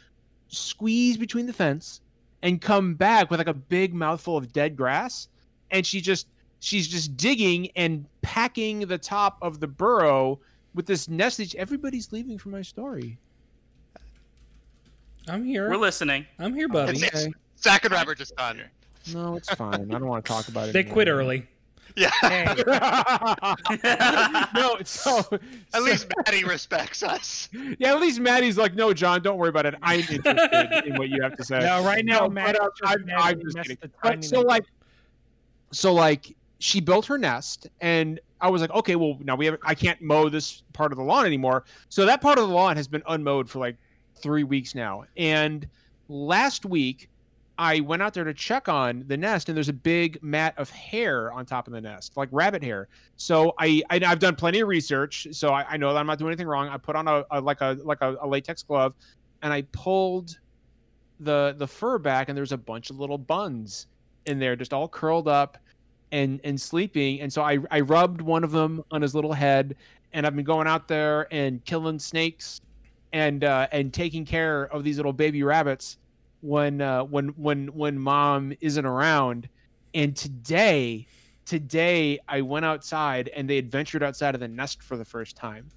[0.49, 2.01] squeeze between the fence
[2.43, 5.29] and come back with like a big mouthful of dead grass,
[5.71, 6.27] and she just
[6.61, 10.39] she's just digging and packing the top of the burrow
[10.75, 11.39] with this nest.
[11.39, 13.17] that Everybody's leaving for my story.
[15.29, 16.27] I'm here we're listening.
[16.39, 17.33] I'm here buddy It's- it's-
[17.63, 18.63] Zach and Robert just done.
[19.13, 19.75] No, it's fine.
[19.95, 20.73] I don't want to talk about it.
[20.73, 21.47] they quit early
[21.97, 22.11] Yeah.
[24.55, 25.21] no, so
[25.75, 27.49] At least Maddie respects us.
[27.79, 29.75] yeah, at least Maddie's like, no, John, don't worry about it.
[29.83, 31.61] I'm interested in what you have to say.
[31.61, 32.57] No, right now, No, Matt.
[32.61, 33.79] but, uh, I'm, I'm just kidding.
[34.03, 34.65] But so like,
[35.73, 39.57] so like, she built her nest, and I was like, okay, well, now we have.
[39.65, 41.65] I can't mow this part of the lawn anymore.
[41.89, 43.77] So that part of the lawn has been unmowed for like
[44.17, 45.05] three weeks now.
[45.17, 45.67] And
[46.09, 47.09] last week,
[47.61, 50.71] I went out there to check on the nest, and there's a big mat of
[50.71, 52.89] hair on top of the nest, like rabbit hair.
[53.17, 56.19] So I, I have done plenty of research, so I, I know that I'm not
[56.19, 56.71] doing anything wrong.
[56.71, 58.95] I put on a, a like a like a, a latex glove,
[59.43, 60.39] and I pulled
[61.21, 63.89] the the fur back, and there's a bunch of little buns
[64.25, 65.59] in there, just all curled up
[66.13, 67.21] and and sleeping.
[67.21, 69.77] And so I I rubbed one of them on his little head,
[70.15, 72.63] and I've been going out there and killing snakes,
[73.13, 75.99] and uh, and taking care of these little baby rabbits
[76.41, 79.49] when uh, when when when mom isn't around.
[79.93, 81.07] And today,
[81.45, 85.37] today I went outside and they had ventured outside of the nest for the first
[85.37, 85.69] time.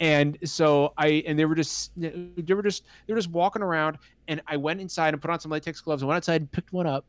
[0.00, 3.98] And so I and they were just they were just they were just walking around
[4.28, 6.72] and I went inside and put on some latex gloves and went outside and picked
[6.72, 7.04] one up.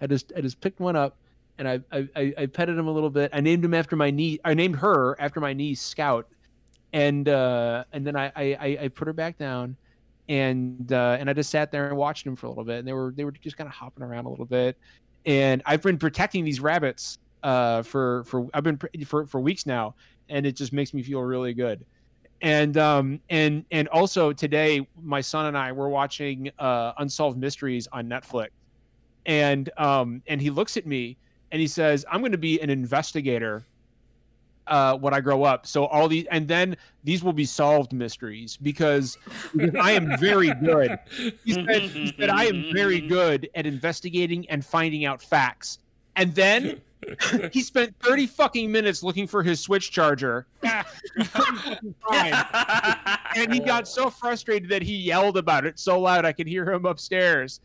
[0.00, 1.16] I just I just picked one up
[1.58, 3.30] and I I, I, I petted him a little bit.
[3.32, 4.38] I named him after my niece.
[4.44, 6.28] I named her after my niece Scout,
[6.92, 9.76] and uh, and then I, I I put her back down,
[10.28, 12.88] and uh, and I just sat there and watched them for a little bit, and
[12.88, 14.76] they were they were just kind of hopping around a little bit,
[15.26, 19.94] and I've been protecting these rabbits uh, for for I've been for for weeks now,
[20.28, 21.84] and it just makes me feel really good.
[22.40, 27.86] And um and and also today, my son and I were watching uh, Unsolved Mysteries
[27.92, 28.48] on Netflix,
[29.26, 31.16] and um and he looks at me
[31.52, 33.64] and he says, "I'm going to be an investigator
[34.66, 35.66] uh, when I grow up.
[35.66, 39.18] So all these, and then these will be solved mysteries because,
[39.56, 40.98] because I am very good.
[41.44, 45.78] He said, he said, I am very good at investigating and finding out facts.
[46.16, 46.80] And then
[47.52, 50.46] he spent 30 fucking minutes looking for his switch charger.
[50.62, 50.86] and
[53.52, 56.86] he got so frustrated that he yelled about it so loud I could hear him
[56.86, 57.60] upstairs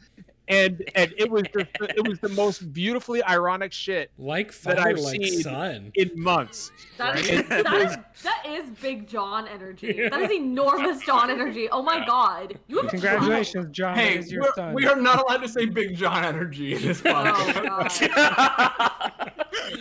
[0.49, 4.97] and and it was just, it was the most beautifully ironic shit like that I've
[4.99, 5.91] like seen son.
[5.95, 6.71] in months.
[6.97, 7.23] That right?
[7.23, 9.95] is, It- it that, was- is, that is big John energy.
[9.97, 10.09] Yeah.
[10.09, 11.69] That is enormous John energy.
[11.69, 12.59] Oh my god.
[12.67, 13.95] You have a Congratulations, John.
[13.95, 14.73] Hey, that is your we're, son.
[14.73, 18.09] we are not allowed to say Big John energy in this oh, podcast.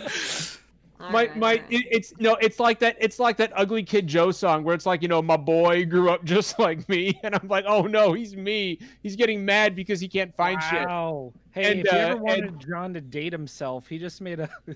[0.05, 0.55] Oh
[0.99, 1.11] god.
[1.11, 1.65] my Alright, my alright.
[1.71, 4.85] it, it's no it's like that it's like that ugly kid joe song where it's
[4.85, 8.13] like you know my boy grew up just like me and i'm like oh no
[8.13, 11.33] he's me he's getting mad because he can't find shit Wow.
[11.51, 14.39] Hey, And, if you uh, ever and- wanted John to date himself, he just made
[14.39, 14.49] a.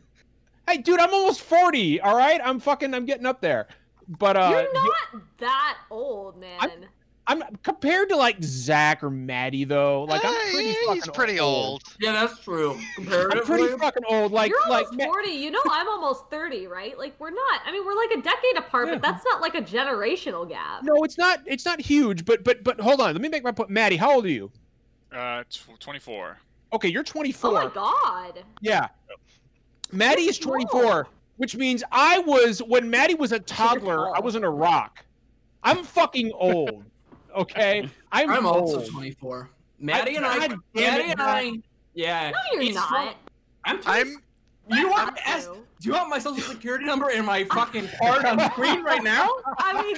[0.68, 3.68] hey dude i'm almost 40 all right i'm fucking i'm getting up there
[4.08, 6.58] but uh You're not that old, man.
[6.62, 6.72] i'm
[7.64, 11.82] compared to like zach or maddie though like i'm Eh, pretty he's fucking pretty old.
[12.00, 12.78] Yeah, that's true.
[12.98, 15.30] i'm pretty fucking old like You're like almost 40.
[15.30, 16.98] You know I'm almost 30, right?
[16.98, 17.62] Like we're not.
[17.66, 18.96] I mean, we're like a decade apart, Yeah.
[18.96, 20.84] but that's not like a generational gap.
[20.84, 23.52] no it's not it's not huge but but but hold on let me make my
[23.52, 24.52] point maddie how old are you
[25.16, 26.38] Uh, tw- 24.
[26.74, 28.44] okay you're 24 Oh my god.
[28.62, 28.88] Yeah.
[29.92, 31.08] Maddie is 24,
[31.38, 35.06] which means I was when Maddie was a toddler, I was in a rock.
[35.64, 36.84] I'm fucking old.
[37.36, 37.90] Okay?
[38.12, 38.76] I'm, I'm old.
[38.76, 39.50] also 24.
[39.80, 41.52] Maddie and I, God Maddie and I,
[41.94, 42.32] yeah.
[42.32, 42.88] No, you're it's not.
[42.90, 43.16] from-
[43.66, 44.18] I'm, I'm
[44.70, 45.50] You want to ask?
[45.50, 49.28] Do you want my social security number and my fucking card on screen right now?
[49.58, 49.96] I mean,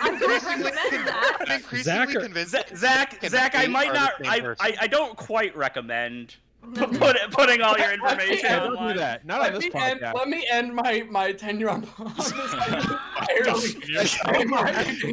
[0.00, 1.62] I don't recommend that.
[1.72, 2.56] I'm Zach or- convinced.
[2.76, 4.12] Zach, Zach, I might not.
[4.24, 4.54] I.
[4.60, 6.36] I, I don't quite recommend
[6.74, 9.24] put, putting all your information Yeah, don't do that.
[9.26, 10.14] Not on Let this me, end, podcast.
[10.14, 11.80] let me end my my tenure on
[12.16, 12.32] this
[14.16, 15.12] entirely in my identity.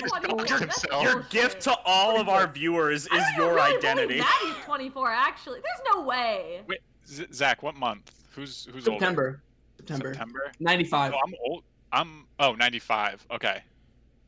[0.00, 1.02] 24, that's himself.
[1.02, 4.06] Your gift to all of our viewers is I don't your really identity.
[4.18, 5.60] Believe Maddie's 24, actually.
[5.60, 6.60] There's no way.
[6.66, 8.12] Wait, Z- Zach, what month?
[8.34, 8.98] Who's who's older?
[9.00, 9.42] September.
[9.78, 10.12] September.
[10.14, 10.52] September.
[10.60, 11.12] 95.
[11.14, 11.64] Oh, I'm old.
[11.92, 13.26] I'm oh 95.
[13.32, 13.62] Okay.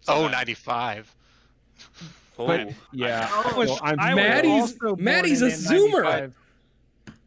[0.08, 1.14] Oh, 95.
[2.36, 2.74] But Oh.
[2.92, 3.28] yeah.
[3.30, 3.54] Oh.
[3.56, 6.32] Well, I'm Maddie's- Maddie's a Zoomer.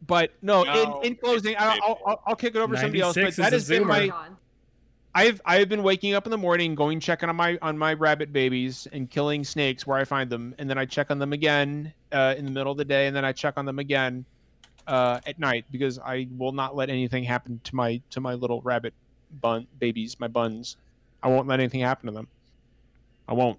[0.04, 0.06] 95.
[0.06, 1.00] But no, No.
[1.00, 3.14] in, in closing, I, I'll, I'll I'll kick it over to somebody else.
[3.14, 4.10] But 96 that is has been my
[5.16, 8.32] I've I've been waking up in the morning, going checking on my on my rabbit
[8.32, 11.92] babies and killing snakes where I find them, and then I check on them again
[12.10, 14.24] uh, in the middle of the day, and then I check on them again
[14.88, 18.60] uh, at night because I will not let anything happen to my to my little
[18.62, 18.92] rabbit
[19.40, 20.76] bun babies, my buns.
[21.22, 22.28] I won't let anything happen to them.
[23.28, 23.58] I won't.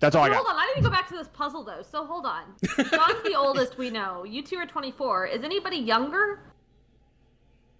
[0.00, 0.44] That's all I Wait, got.
[0.44, 1.82] hold on, I need to go back to this puzzle though.
[1.82, 2.44] So hold on.
[2.76, 4.24] John's the oldest we know.
[4.24, 5.26] You two are 24.
[5.28, 6.40] Is anybody younger?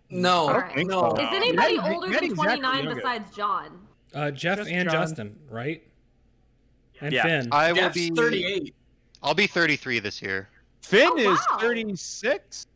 [0.08, 1.14] No, I no.
[1.16, 1.22] so.
[1.22, 2.94] Is anybody Maddie- older Maddie's than 29 younger.
[2.94, 3.86] besides John?
[4.14, 5.02] Uh, Jeff Just and John.
[5.02, 5.82] Justin, right?
[7.00, 7.22] And Yeah.
[7.24, 7.48] Finn.
[7.52, 8.74] I will Jeff's be 38.
[9.22, 10.48] I'll be 33 this year.
[10.82, 12.66] Finn Oh, is 36.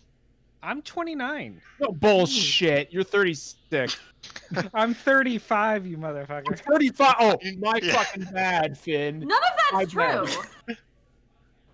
[0.63, 1.61] I'm 29.
[1.81, 2.93] No bullshit.
[2.93, 3.97] You're 36.
[4.75, 6.59] I'm 35, you I'm motherfucker.
[6.59, 7.15] 35.
[7.19, 7.93] Oh, my Yeah.
[7.93, 9.21] fucking bad, Finn.
[9.21, 10.75] None of that's I've true.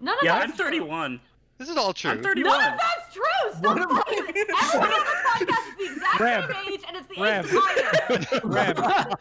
[0.00, 1.20] None of Yeah, that's I'm 31.
[1.58, 2.10] This is all true.
[2.10, 2.52] I'm 31.
[2.60, 3.22] None of that's true.
[3.58, 4.02] stop What am.
[4.18, 6.50] Everyone on this podcast is the exact Reb.
[6.52, 7.44] same age, and it's the Reb.
[7.46, 9.16] age I.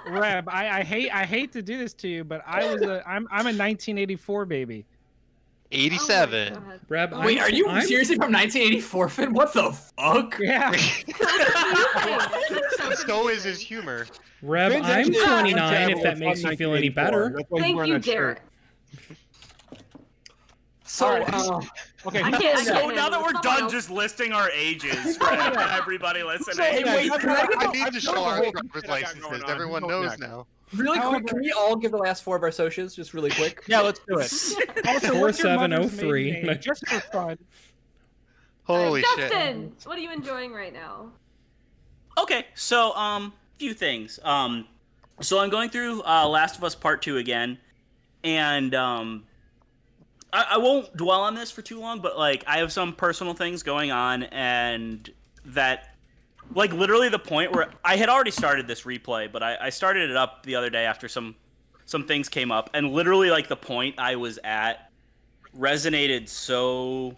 [0.06, 2.82] Reb, Reb, I, I hate I hate to do this to you, but I was
[2.82, 4.86] a I'm I'm a 1984 baby.
[5.72, 6.54] 87.
[6.56, 6.60] Oh.
[6.88, 9.32] Reb, Wait, I'm, are you I'm, seriously from 1984, Finn?
[9.32, 10.38] What the fuck?
[10.40, 10.72] Yeah.
[13.06, 14.06] so is his humor.
[14.42, 15.90] Reb, Vin's I'm 29.
[15.90, 17.32] If that makes you feel any better.
[17.36, 18.14] That's why he's Thank you, that shirt.
[18.14, 18.40] Derek.
[20.84, 21.32] So, Alright.
[21.32, 21.60] uh,
[22.04, 22.96] Okay, I who's can't- I So can't- next?
[22.96, 23.72] now that we're done else.
[23.72, 26.66] just listing our ages for everybody listening.
[26.66, 28.88] Hey, wait, can I I need I've to show the our driver's shit I got
[28.88, 29.42] licenses.
[29.48, 30.20] Everyone knows next?
[30.20, 30.46] now.
[30.74, 33.30] Really However- quick, can we all give the last four of our socials just really
[33.30, 33.64] quick?
[33.66, 34.32] Yeah, let's do it.
[34.86, 36.54] Also, what's your mother's 4703.
[36.60, 37.38] Just for fun.
[38.64, 39.30] Holy shit.
[39.30, 41.10] Justin, what are you enjoying right now?
[42.20, 44.18] Okay, so um, few things.
[44.22, 44.66] Um,
[45.20, 47.58] so I'm going through uh, Last of Us Part Two again,
[48.24, 49.24] and um,
[50.32, 53.34] I, I won't dwell on this for too long, but like I have some personal
[53.34, 55.08] things going on, and
[55.46, 55.91] that,
[56.54, 60.10] like, literally the point where I had already started this replay, but I, I started
[60.10, 61.34] it up the other day after some
[61.84, 64.90] some things came up, and literally like the point I was at
[65.58, 67.16] resonated so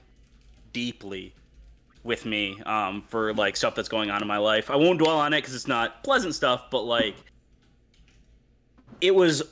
[0.73, 1.35] deeply
[2.03, 4.71] with me um, for like stuff that's going on in my life.
[4.71, 7.17] I won't dwell on it because it's not pleasant stuff, but like
[9.01, 9.43] it was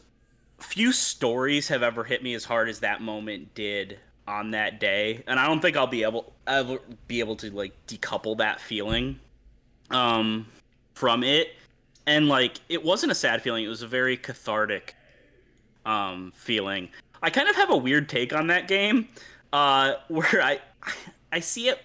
[0.61, 5.25] few stories have ever hit me as hard as that moment did on that day,
[5.27, 6.79] and I don't think I'll be able ever
[7.09, 9.19] be able to like decouple that feeling
[9.93, 10.47] um,
[10.95, 11.55] from it.
[12.07, 14.97] And like it wasn't a sad feeling; it was a very cathartic
[15.87, 16.89] um, feeling.
[17.23, 19.07] I kind of have a weird take on that game,
[19.53, 20.59] uh, where I
[21.31, 21.79] I see it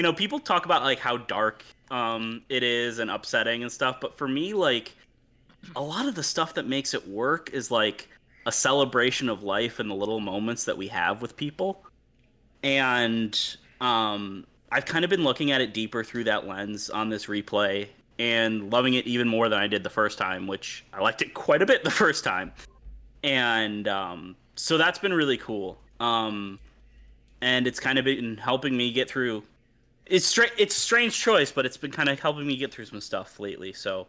[0.00, 3.98] you know, people talk about like how dark um, it is and upsetting and stuff,
[4.00, 4.96] but for me, like
[5.76, 8.08] a lot of the stuff that makes it work is like
[8.46, 11.84] a celebration of life and the little moments that we have with people.
[12.62, 13.38] And
[13.82, 17.88] um, I've kind of been looking at it deeper through that lens on this replay
[18.18, 21.34] and loving it even more than I did the first time, which I liked it
[21.34, 22.52] quite a bit the first time.
[23.22, 25.78] And um, so that's been really cool.
[25.98, 26.58] Um,
[27.40, 29.42] and it's kind of been helping me get through
[30.06, 33.00] it's straight it's strange choice but it's been kind of helping me get through some
[33.00, 34.06] stuff lately so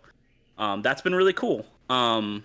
[0.58, 2.44] um, that's been really cool um,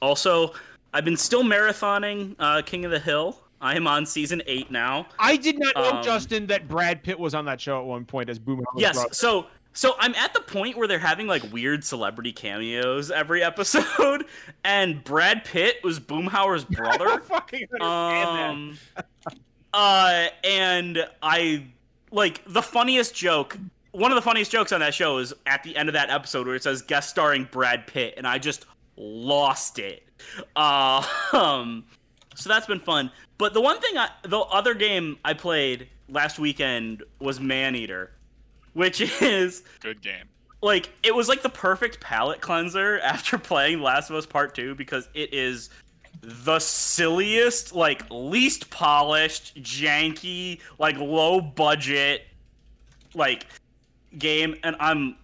[0.00, 0.52] also
[0.94, 5.06] i've been still marathoning uh, king of the hill i am on season 8 now.
[5.18, 8.04] I did not know, Um, Justin, that Brad Pitt was on that show at one
[8.04, 9.14] point as Boomhauer's yes brother.
[9.14, 14.26] so so i'm at the point where they're having like weird celebrity cameos every episode
[14.64, 17.04] and brad pitt was boomhauer's I brother?
[17.06, 19.04] don't fucking understand um
[19.72, 21.64] uh and i
[22.10, 23.56] like the funniest joke
[23.92, 26.46] one of the funniest jokes on that show is at the end of that episode
[26.46, 28.66] where it says guest starring brad pitt and i just
[28.98, 30.02] lost it.
[30.54, 31.02] Uh,
[31.32, 31.82] um
[32.34, 36.38] so that's been fun but the one thing i the other game i played last
[36.38, 38.10] weekend was maneater
[38.72, 40.28] which is Good game.
[40.62, 44.74] like it was like the perfect palate cleanser after playing Last of Us Part 2
[44.74, 45.70] because it is
[46.20, 52.26] the silliest, like least polished, janky, like low budget
[53.14, 53.46] like
[54.18, 55.16] game and I'm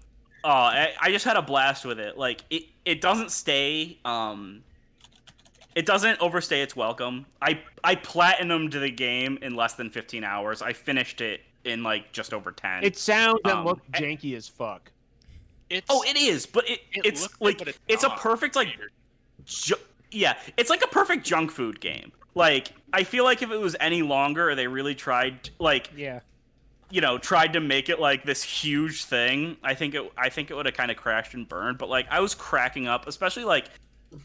[0.44, 2.18] oh, I, I just had a blast with it.
[2.18, 4.62] Like it it doesn't stay um
[5.78, 7.24] it doesn't overstay its welcome.
[7.40, 10.60] I I platinumed the game in less than 15 hours.
[10.60, 12.82] I finished it in like just over 10.
[12.82, 14.90] It sounds and Um, looks janky as fuck.
[15.70, 18.10] It's Oh, it is, but it, It it's looks good, like but it's it's a
[18.10, 18.76] perfect like
[19.44, 19.76] ju-
[20.10, 22.10] yeah, it's like a perfect junk food game.
[22.34, 26.20] Like I feel like if it was any longer or they really tried like Yeah.
[26.90, 30.50] you know tried to make it like this huge thing, I think it I think
[30.50, 31.78] it would have kind of crashed and burned.
[31.78, 33.66] But like I was cracking up, especially like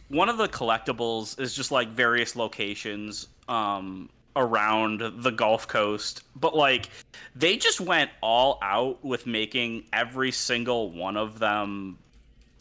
[0.09, 6.55] one of the collectibles is just like various locations um around the Gulf Coast, but
[6.55, 6.89] like
[7.35, 11.99] they just went all out with making every single one of them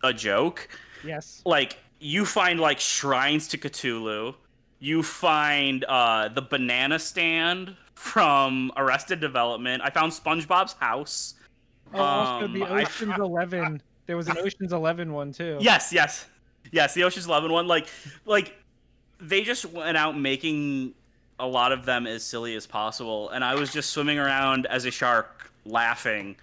[0.05, 0.69] a joke.
[1.05, 1.41] Yes.
[1.47, 4.35] Like you find like shrines to Cthulhu,
[4.81, 9.81] you find uh the banana stand from Arrested Development.
[9.85, 11.35] I found SpongeBob's house.
[11.95, 13.81] Oh, also Um, the I- Ocean's Eleven.
[14.07, 15.57] There was an Ocean's Eleven one too.
[15.61, 16.27] Yes, yes,
[16.73, 16.95] yes.
[16.95, 17.87] The Ocean's Eleven one, like,
[18.27, 18.57] like
[19.21, 20.95] they just went out making
[21.39, 24.85] a lot of them as silly as possible, and I was just swimming around as
[24.85, 26.37] a shark, laughing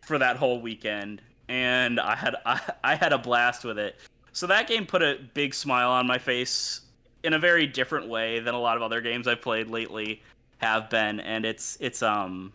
[0.00, 3.96] for that whole weekend, and I had I, I had a blast with it.
[4.32, 6.82] So that game put a big smile on my face
[7.24, 10.22] in a very different way than a lot of other games I've played lately
[10.58, 12.52] have been, and it's it's um.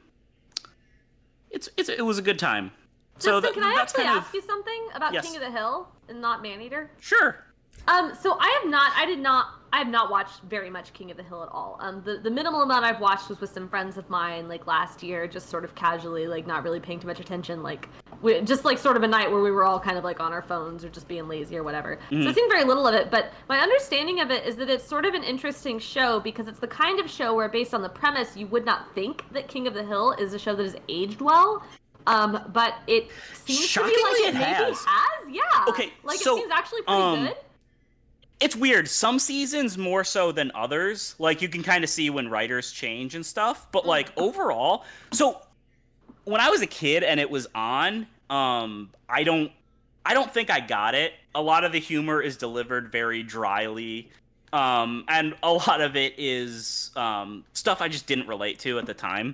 [1.51, 2.71] It's, it's it was a good time.
[3.19, 5.25] So Justin, can I actually kind of ask you something about Yes.
[5.25, 6.89] King of the Hill and not Maneater?
[6.99, 7.45] sure.
[7.85, 11.11] Um, so I have not, I did not, I have not watched very much King
[11.11, 11.75] of the Hill at all.
[11.81, 15.03] Um, the the minimal amount I've watched was with some friends of mine, like last
[15.03, 17.89] year, just sort of casually, like not really paying too much attention, like
[18.21, 20.31] we, just like sort of a night where we were all kind of like on
[20.31, 21.99] our phones or just being lazy or whatever.
[22.09, 24.85] So I've seen very little of it, but my understanding of it is that it's
[24.87, 27.89] sort of an interesting show because it's the kind of show where, based on the
[27.89, 30.77] premise, you would not think that King of the Hill is a show that has
[30.87, 31.61] aged well.
[32.07, 33.09] Um, but it
[33.45, 34.85] seems to Shockingly, be like it, it maybe has.
[34.85, 35.29] has.
[35.31, 35.41] Yeah.
[35.67, 37.35] Okay, Like so, it seems actually pretty um, good.
[38.39, 38.87] it's weird.
[38.87, 41.15] Some seasons more so than others.
[41.19, 43.67] Like you can kind of see when writers change and stuff.
[43.71, 45.41] But like overall, so
[46.25, 49.51] when I was a kid and it was on, um, I don't,
[50.05, 51.13] I don't think I got it.
[51.35, 54.09] A lot of the humor is delivered very dryly,
[54.51, 58.85] um, and a lot of it is um, stuff I just didn't relate to at
[58.85, 59.33] the time.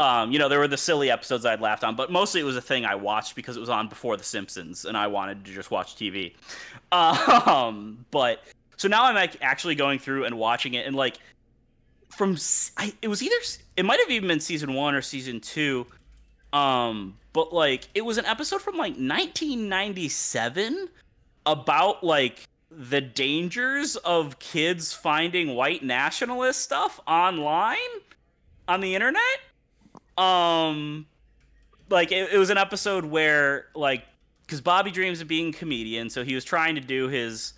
[0.00, 2.56] Um, you know, there were the silly episodes I'd laughed on, but mostly it was
[2.56, 5.52] a thing I watched because it was on before The Simpsons, and I wanted to
[5.52, 6.34] just watch TV.
[6.92, 8.42] Um, but
[8.76, 11.16] so now I'm like actually going through and watching it, and like
[12.10, 12.36] from
[12.76, 13.36] I, it was either
[13.76, 15.86] it might have even been season one or season two,
[16.52, 20.88] um, but like it was an episode from like 1997
[21.46, 27.78] about like the dangers of kids finding white nationalist stuff online
[28.68, 29.40] on the internet
[30.18, 31.06] um
[31.88, 34.04] like it, it was an episode where like
[34.42, 37.54] because bobby dreams of being a comedian so he was trying to do his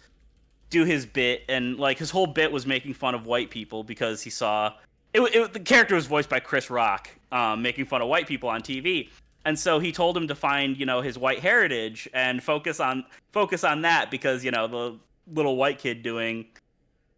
[0.70, 4.22] do his bit and like his whole bit was making fun of white people because
[4.22, 4.72] he saw
[5.12, 8.48] it, it the character was voiced by chris rock um, making fun of white people
[8.48, 9.08] on tv
[9.44, 13.04] and so he told him to find you know his white heritage and focus on
[13.32, 14.98] focus on that because you know the
[15.32, 16.46] little white kid doing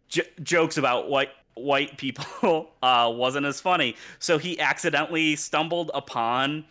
[0.09, 1.29] j- jokes about white
[1.61, 3.95] white people uh, wasn't as funny.
[4.19, 6.65] So he accidentally stumbled upon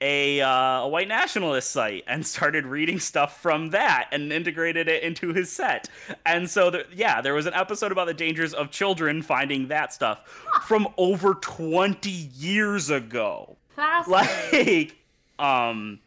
[0.00, 5.02] a, uh, a white nationalist site and started reading stuff from that and integrated it
[5.02, 5.88] into his set.
[6.24, 9.92] And so, there, yeah, there was an episode about the dangers of children finding that
[9.92, 10.24] stuff
[10.66, 13.56] from over 20 years ago.
[13.70, 14.92] Fascinating.
[15.38, 15.98] Like, um,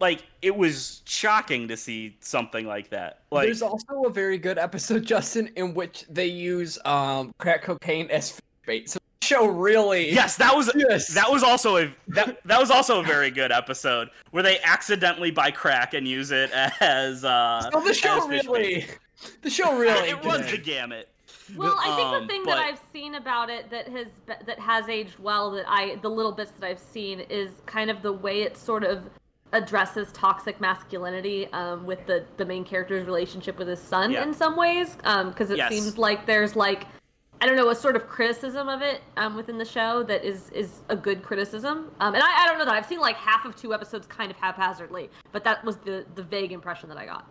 [0.00, 3.20] like it was shocking to see something like that.
[3.30, 8.10] Like, There's also a very good episode, Justin, in which they use um crack cocaine
[8.10, 8.90] as bait.
[8.90, 11.08] So the show really Yes, that was Yes.
[11.14, 15.30] that was also a that that was also a very good episode where they accidentally
[15.30, 18.98] buy crack and use it as uh So the show as fish really bait.
[19.42, 21.08] the show really it runs the gamut.
[21.56, 24.58] Well, I think Um, the thing but- that I've seen about it that has that
[24.58, 28.12] has aged well that I the little bits that I've seen is kind of the
[28.12, 29.04] way it sort of
[29.52, 34.22] addresses toxic masculinity um, with the the main character's relationship with his son Yeah.
[34.24, 35.70] in some ways because it Yes.
[35.72, 36.86] seems like there's like
[37.40, 40.50] I don't know a sort of criticism of it um, within the show that is
[40.50, 43.44] is a good criticism um, and I, I don't know that I've seen like half
[43.44, 47.06] of two episodes kind of haphazardly but that was the the vague impression that I
[47.06, 47.28] got.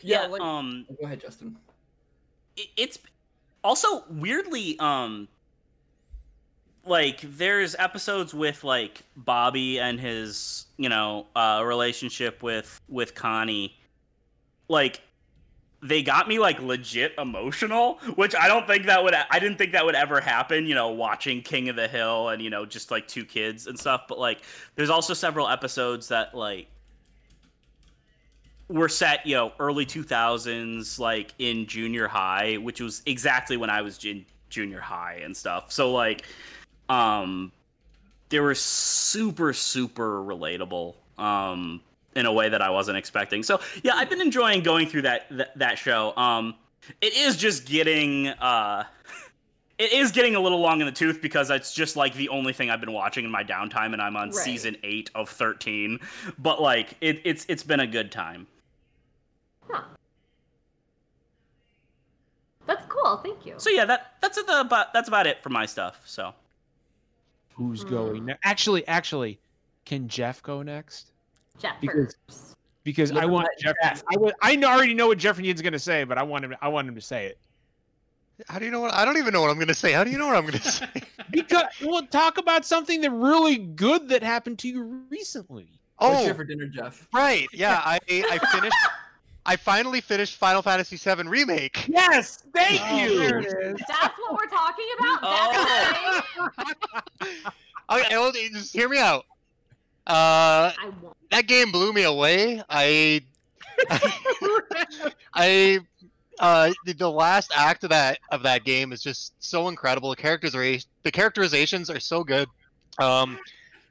[0.00, 1.56] Yeah, Yeah, like, um go ahead, Justin.
[2.56, 2.98] it, it's
[3.64, 5.28] also weirdly um
[6.90, 13.78] like there's episodes with like Bobby and his you know uh relationship with with Connie
[14.68, 15.00] like
[15.82, 19.72] they got me like legit emotional which I don't think that would I didn't think
[19.72, 22.90] that would ever happen you know watching King of the Hill and you know just
[22.90, 24.42] like two kids and stuff but like
[24.74, 26.66] there's also several episodes that like
[28.68, 33.82] were set, you know, early 2000s, like in junior high, which was exactly when I
[33.82, 35.72] was in junior high and stuff.
[35.72, 36.24] So, like,
[36.90, 37.52] um,
[38.28, 41.80] they were super, super relatable, um,
[42.16, 43.42] in a way that I wasn't expecting.
[43.42, 46.14] So, yeah, I've been enjoying going through that, that, that show.
[46.16, 46.54] Um,
[47.00, 48.84] it is just getting, uh,
[49.78, 52.52] it is getting a little long in the tooth because it's just like the only
[52.52, 54.34] thing I've been watching in my downtime, and I'm on Right.
[54.34, 56.00] season eight of thirteen.
[56.38, 58.46] But like, it, it's it's been a good time.
[59.70, 59.82] Huh.
[62.66, 63.16] That's cool.
[63.18, 63.54] Thank you.
[63.58, 66.02] So yeah, that that's about that's about it for my stuff.
[66.04, 66.34] So
[67.60, 67.90] Who's Hmm.
[67.90, 68.40] going next?
[68.42, 69.38] Actually, actually,
[69.84, 71.12] can Jeff go next?
[71.58, 72.56] Jeff because- first.
[72.84, 73.74] Because I want that Jeff.
[73.82, 74.02] Jeff.
[74.10, 76.46] I, would, I know- already know what Jeffrey Jeffrey's going to say, but I want
[76.46, 76.56] him.
[76.62, 77.38] I want him to say it
[78.48, 78.94] How do you know what?
[78.94, 79.92] I don't even know what I'm gonna say.
[79.92, 80.86] How do you know what I'm gonna say?
[81.30, 85.68] because we'll talk about something that really good that happened to you recently.
[85.98, 87.06] What's Oh, your for dinner, Jeff?
[87.12, 87.46] right.
[87.52, 88.76] Yeah, I I finished.
[89.46, 91.86] I finally finished Final Fantasy VII Remake.
[91.88, 93.18] Yes, thank Oh, you.
[93.18, 93.80] there it is.
[93.88, 95.18] That's what we're talking about.
[95.22, 96.52] Oh.
[96.56, 96.72] That's
[97.22, 97.32] okay.
[97.92, 99.24] Okay, well, just hear me out.
[100.06, 100.70] Uh,
[101.32, 102.62] that game blew me away.
[102.70, 103.20] I,
[105.34, 105.80] I,
[106.38, 110.10] uh, the, the last act of that of that game is just so incredible.
[110.10, 110.62] The characters are
[111.02, 112.48] the characterizations are so good.
[113.00, 113.40] Um,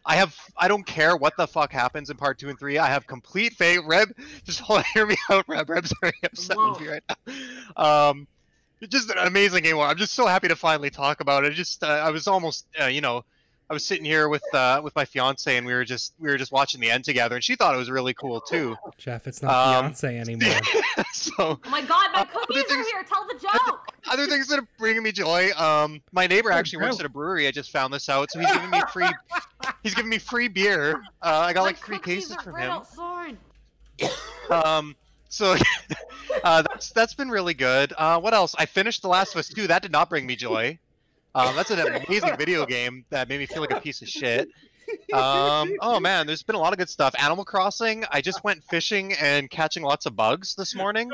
[0.09, 2.79] I have I don't care what the fuck happens in part two and three.
[2.79, 3.81] I have complete faith.
[3.85, 4.09] Reb,
[4.43, 5.45] just hold hear me out.
[5.47, 8.09] Reb, Reb's very upset with me right now.
[8.09, 8.27] Um,
[8.81, 9.77] it's just an amazing game.
[9.77, 11.53] I'm just so happy to finally talk about it.
[11.53, 13.23] Just uh, I was almost uh, you know
[13.69, 16.37] I was sitting here with uh, with my fiance and we were just we were
[16.37, 18.75] just watching the end together and she thought it was really cool too.
[18.97, 20.59] Jeff, it's not Um, fiance anymore.
[21.13, 23.03] so Oh my god, my Uh, cookies are here.
[23.07, 23.79] Tell the joke.
[24.09, 25.51] other things that are bringing me joy.
[25.55, 27.47] Um, my neighbor Oh, actually works at a brewery.
[27.47, 29.05] I just found this out, so he's giving me free.
[29.83, 30.95] he's giving me free beer.
[31.21, 32.71] Uh, I got My like three cookies cases are from right him.
[32.71, 33.37] outside.
[34.49, 34.95] Um,
[35.29, 35.55] so
[36.43, 37.93] uh, that's that's been really good.
[37.97, 38.55] Uh, what else?
[38.57, 39.67] I finished The Last of Us 2.
[39.67, 40.79] That did not bring me joy.
[41.35, 44.49] Um, that's an amazing video game that made me feel like a piece of shit.
[45.13, 47.13] Um, oh man, there's been a lot of good stuff.
[47.19, 48.05] Animal Crossing.
[48.11, 51.11] I just went fishing and catching lots of bugs this morning.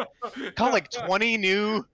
[0.56, 1.86] Caught like 20 new,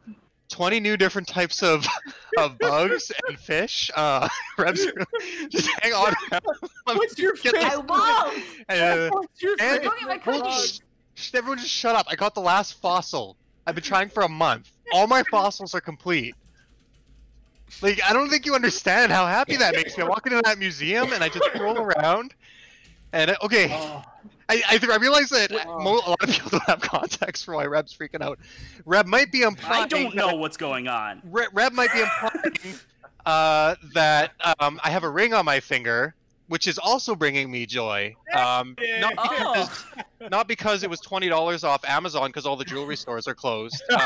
[0.49, 1.84] 20 new different types of
[2.38, 3.89] of bugs and fish.
[3.95, 4.86] Uh, Reb's,
[5.49, 6.13] just hang on.
[6.86, 7.55] What's your Get?
[7.55, 7.89] I won't.
[8.69, 9.89] Uh, What's your and- face?
[9.89, 10.82] Go get my Hold cookies.
[11.34, 12.05] Everyone just shut up.
[12.07, 13.38] I got the last fossil.
[13.65, 14.69] I've been trying for a month.
[14.93, 16.36] All my fossils are complete.
[17.82, 20.03] Like, I don't think you understand how happy that makes me.
[20.03, 22.34] I walk into that museum and I just roll around.
[23.13, 24.03] And, uh, okay, Oh,
[24.49, 27.55] I, I, think I realize that mo- a lot of people don't have context for
[27.55, 28.38] why Reb's freaking out.
[28.86, 31.22] Reb might be implying I don't know what's going on.
[31.24, 32.78] Re- Reb might be implying
[33.26, 36.15] uh, that um, I have a ring on my finger,
[36.52, 38.14] which is also bringing me joy.
[38.36, 39.54] Um, not, Oh.
[39.54, 39.86] because,
[40.32, 43.82] not because it was twenty dollars off Amazon because all the jewelry stores are closed.
[43.91, 43.97] Um,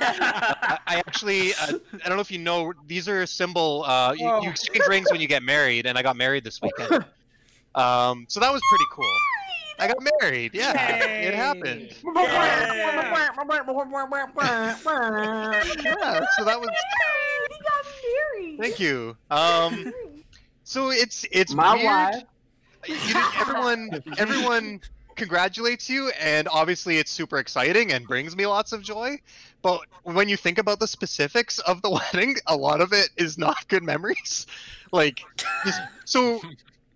[0.00, 3.84] I, I actually, uh, I don't know if you know, these are symbol.
[3.86, 4.48] Uh, you, you Oh.
[4.50, 7.04] exchange rings when you get married, and I got married this weekend.
[7.74, 9.16] Um, so that was pretty cool.
[9.78, 10.52] I got married.
[10.54, 10.72] Yeah,
[11.04, 11.94] it happened.
[15.84, 16.70] Yeah, so that was.
[17.50, 18.58] He got married.
[18.60, 19.14] Thank you.
[19.30, 19.92] Um,
[20.66, 21.84] so it's it's My weird.
[21.86, 22.22] wife.
[23.08, 24.80] You know, everyone everyone
[25.14, 29.18] congratulates you, and obviously it's super exciting and brings me lots of joy.
[29.62, 33.38] But when you think about the specifics of the wedding, a lot of it is
[33.38, 34.46] not good memories.
[34.92, 35.20] Like,
[36.04, 36.40] so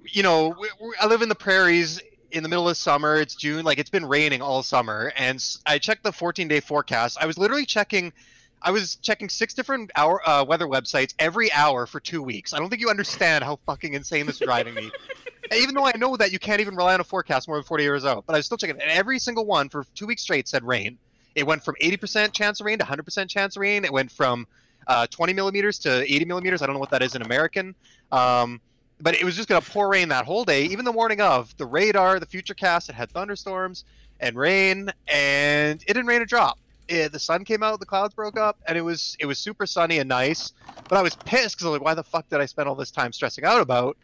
[0.05, 2.01] you know, we, we, I live in the prairies.
[2.33, 3.65] In the middle of summer, it's June.
[3.65, 7.19] Like it's been raining all summer, and I checked the 14-day forecast.
[7.21, 8.13] I was literally checking
[8.63, 12.53] I was checking six different hour uh, weather websites every hour for two weeks.
[12.53, 14.91] I don't think you understand how fucking insane this is driving me.
[15.57, 17.83] Even though I know that you can't even rely on a forecast more than 40
[17.83, 18.81] years out, but I was still checking.
[18.81, 20.97] And every single one for two weeks straight said rain.
[21.35, 23.85] It went from 80% chance of rain to 100% chance of rain.
[23.85, 24.47] It went from
[24.87, 26.63] uh, 20 millimeters to 80 millimeters.
[26.63, 27.75] I don't know what that is in American.
[28.13, 28.61] Um,
[29.01, 30.67] but it was just going to pour rain that whole day.
[30.67, 33.85] Even the morning of, the radar, the future cast, it had thunderstorms
[34.21, 36.59] and rain, and it didn't rain a drop
[36.91, 39.65] it, the sun came out, the clouds broke up, and it was it was super
[39.65, 40.53] sunny and nice.
[40.89, 42.75] But I was pissed because I was like, why the fuck did I spend all
[42.75, 43.97] this time stressing out about?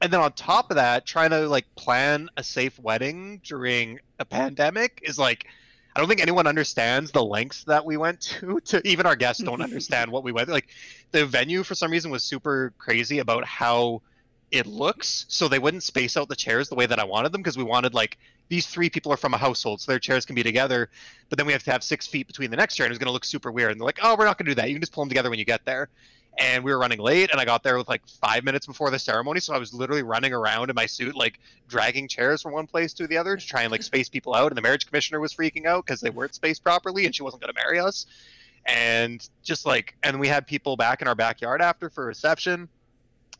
[0.00, 4.24] And then on top of that, trying to like plan a safe wedding during a
[4.24, 5.46] pandemic is like,
[5.94, 8.60] I don't think anyone understands the lengths that we went to.
[8.66, 10.48] To even our guests don't understand what we went.
[10.48, 10.68] Like,
[11.10, 14.02] the venue for some reason was super crazy about how
[14.50, 17.40] it looks, so they wouldn't space out the chairs the way that I wanted them
[17.40, 18.18] because we wanted like
[18.52, 20.90] these three people are from a household, so their chairs can be together
[21.32, 23.06] but then we have to have six feet between the next chair and it's going
[23.06, 23.70] to look super weird.
[23.70, 24.68] And they're like, oh, we're not going to do that.
[24.68, 25.88] You can just pull them together when you get there.
[26.36, 28.98] And we were running late, and I got there with like five minutes before the
[28.98, 32.66] ceremony, so I was literally running around in my suit, like dragging chairs from one
[32.66, 34.50] place to the other to try and like space people out.
[34.50, 37.42] And the marriage commissioner was freaking out because they weren't spaced properly, and she wasn't
[37.42, 38.04] going to marry us.
[38.66, 42.68] And just like, and we had people back in our backyard after for reception,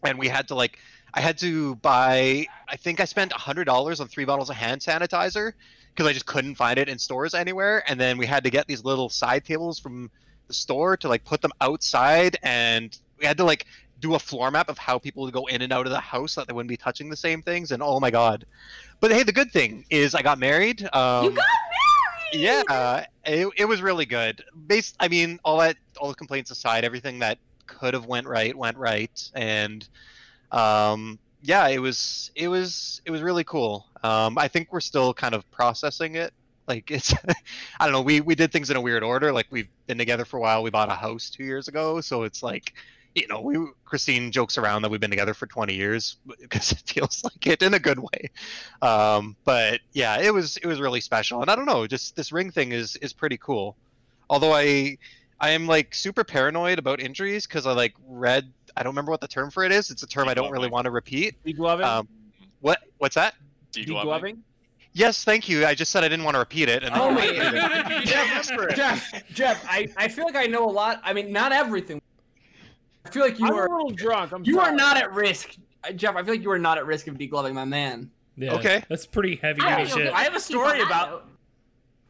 [0.02, 0.78] and we had to like,
[1.14, 2.46] I had to buy.
[2.68, 5.52] I think I spent hundred dollars on three bottles of hand sanitizer
[5.94, 7.82] because I just couldn't find it in stores anywhere.
[7.86, 10.10] And then we had to get these little side tables from
[10.48, 13.66] the store to like put them outside, and we had to like
[14.00, 16.32] do a floor map of how people would go in and out of the house
[16.32, 17.72] so that they wouldn't be touching the same things.
[17.72, 18.46] And oh my god!
[19.00, 20.82] But hey, the good thing is I got married.
[20.94, 21.46] Um, you got
[22.32, 22.42] married.
[22.68, 24.42] yeah, it, it was really good.
[24.66, 28.56] Based, I mean, all that, all the complaints aside, everything that could have went right
[28.56, 29.86] went right, and
[30.52, 33.86] um, yeah, it was, it was, it was really cool.
[34.04, 36.32] Um, I think we're still kind of processing it.
[36.66, 37.12] Like it's,
[37.80, 38.02] I don't know.
[38.02, 39.32] We we did things in a weird order.
[39.32, 40.62] Like we've been together for a while.
[40.62, 42.74] We bought a house two years ago, so it's like,
[43.14, 46.82] you know, we Christine jokes around that we've been together for 20 years because it
[46.86, 48.30] feels like it in a good way.
[48.80, 52.32] Um, but yeah, it was it was really special, and I don't know, just this
[52.32, 53.76] ring thing is is pretty cool.
[54.30, 54.98] Although I
[55.40, 59.20] I am like super paranoid about injuries because I like read I don't remember what
[59.20, 59.90] the term for it is.
[59.90, 61.34] It's a term I don't really want to repeat.
[61.44, 61.84] Degloving?
[61.84, 62.08] Um,
[62.60, 63.34] what what's that?
[63.72, 64.38] Degloving?
[64.94, 65.64] Yes, thank you.
[65.66, 66.82] I just said I didn't want to repeat it.
[66.82, 68.04] And then Oh wait, it.
[68.06, 71.00] Jeff, Jeff, Jeff, I, I feel like I know a lot.
[71.02, 72.00] I mean, not everything.
[73.06, 74.32] I feel like you I'm are a little drunk.
[74.32, 76.86] I'm you are not at risk Uh, Jeff, I feel like you are not at
[76.86, 78.10] risk of degloving my man.
[78.36, 78.82] Yeah, Okay.
[78.88, 80.14] That's pretty heavy I duty don't know, shit.
[80.14, 81.24] I have a story about- note.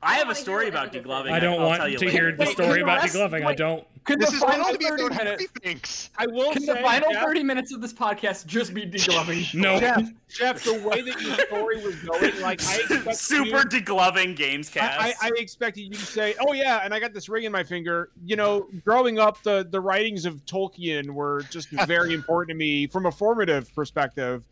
[0.03, 1.30] I I have a story about everything degloving.
[1.32, 2.18] I don't I'll want tell you to later.
[2.18, 3.46] hear the story can the about rest- degloving.
[3.46, 3.86] I don't.
[4.05, 5.42] Could This the is final supposed to be 30 minutes?
[5.44, 6.11] happy things.
[6.18, 9.55] I will Can say, the final Jeff, 30 minutes of this podcast just be degloving?
[9.55, 9.78] No.
[9.78, 14.34] Jeff, Jeff, the way that your story was going, like I expected Super you, degloving
[14.34, 15.00] games cast.
[15.00, 17.53] I, I, I expected you to say, "Oh yeah," and I got this ring in
[17.53, 18.11] my finger.
[18.24, 22.88] You know, growing up, the the writings of Tolkien were just very important to me
[22.88, 24.42] from a formative perspective.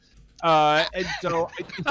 [0.43, 1.51] Uh, and so,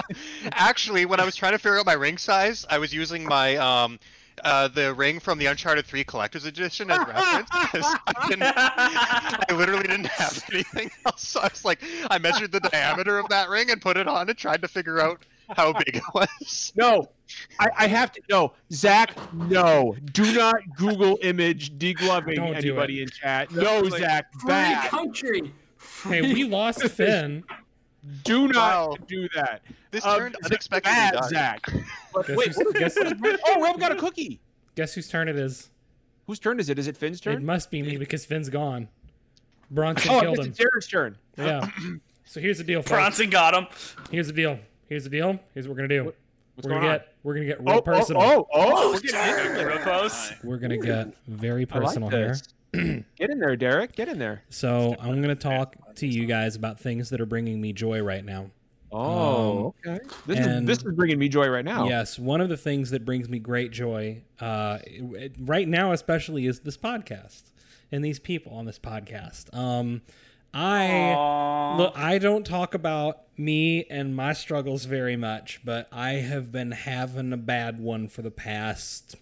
[0.53, 3.55] Actually, when I was trying to figure out my ring size, I was using my
[3.57, 3.99] um,
[4.43, 9.45] uh, the ring from the Uncharted 3 Collector's Edition as reference because I, didn't- I
[9.53, 11.27] literally didn't have anything else.
[11.27, 11.79] So I was like,
[12.09, 14.99] I measured the diameter of that ring and put it on and tried to figure
[14.99, 15.21] out
[15.55, 16.71] how big it was.
[16.75, 17.09] no,
[17.59, 18.21] I, I have to.
[18.29, 23.51] No, Zach, no, do not Google image degloving Don't do anybody in chat.
[23.51, 24.89] No, Like, Zach, Free bad.
[24.89, 25.53] country.
[26.07, 27.43] Hey, we lost Finn.
[28.23, 28.97] Do not Wow.
[29.07, 29.61] do that.
[29.91, 31.29] This Uh, turned unexpectedly bad, dark.
[31.29, 31.67] Zach.
[32.15, 32.97] Wait, who's, what is guess,
[33.47, 34.39] Oh, Rob got a cookie.
[34.75, 35.69] guess whose turn it is?
[36.27, 36.77] Whose turn is it?
[36.79, 37.35] Is it Finn's turn?
[37.37, 38.87] It must be me because Finn's gone.
[39.71, 40.53] Bronson Oh, killed it's him.
[40.53, 41.17] Derek's turn.
[41.37, 41.67] Yeah.
[42.25, 42.91] So here's the deal, folks.
[42.91, 43.67] Bronson got him.
[44.11, 44.59] Here's the deal.
[44.87, 45.39] Here's the deal.
[45.53, 46.03] Here's what we're gonna do.
[46.05, 46.93] What's we're gonna on?
[46.97, 48.21] get we're gonna get real Oh, personal.
[48.21, 49.65] oh, oh, oh, we're getting into it.
[49.65, 50.31] Real close.
[50.43, 52.35] We're gonna get very I like personal here.
[52.71, 53.03] This.
[53.17, 53.95] Get in there, Derek.
[53.95, 54.43] Get in there.
[54.49, 58.23] So I'm gonna talk to you guys about things that are bringing me joy right
[58.23, 58.51] now.
[58.91, 59.99] Oh, okay.
[60.25, 61.87] This is and- this is bringing me joy right now.
[61.87, 64.79] Yes, one of the things that brings me great joy, uh,
[65.39, 67.43] right now especially, is this podcast
[67.91, 69.55] and these people on this podcast.
[69.55, 70.01] Um,
[70.53, 71.77] I Aw.
[71.77, 76.71] look, I don't talk about me and my struggles very much, but I have been
[76.71, 79.15] having a bad one for the past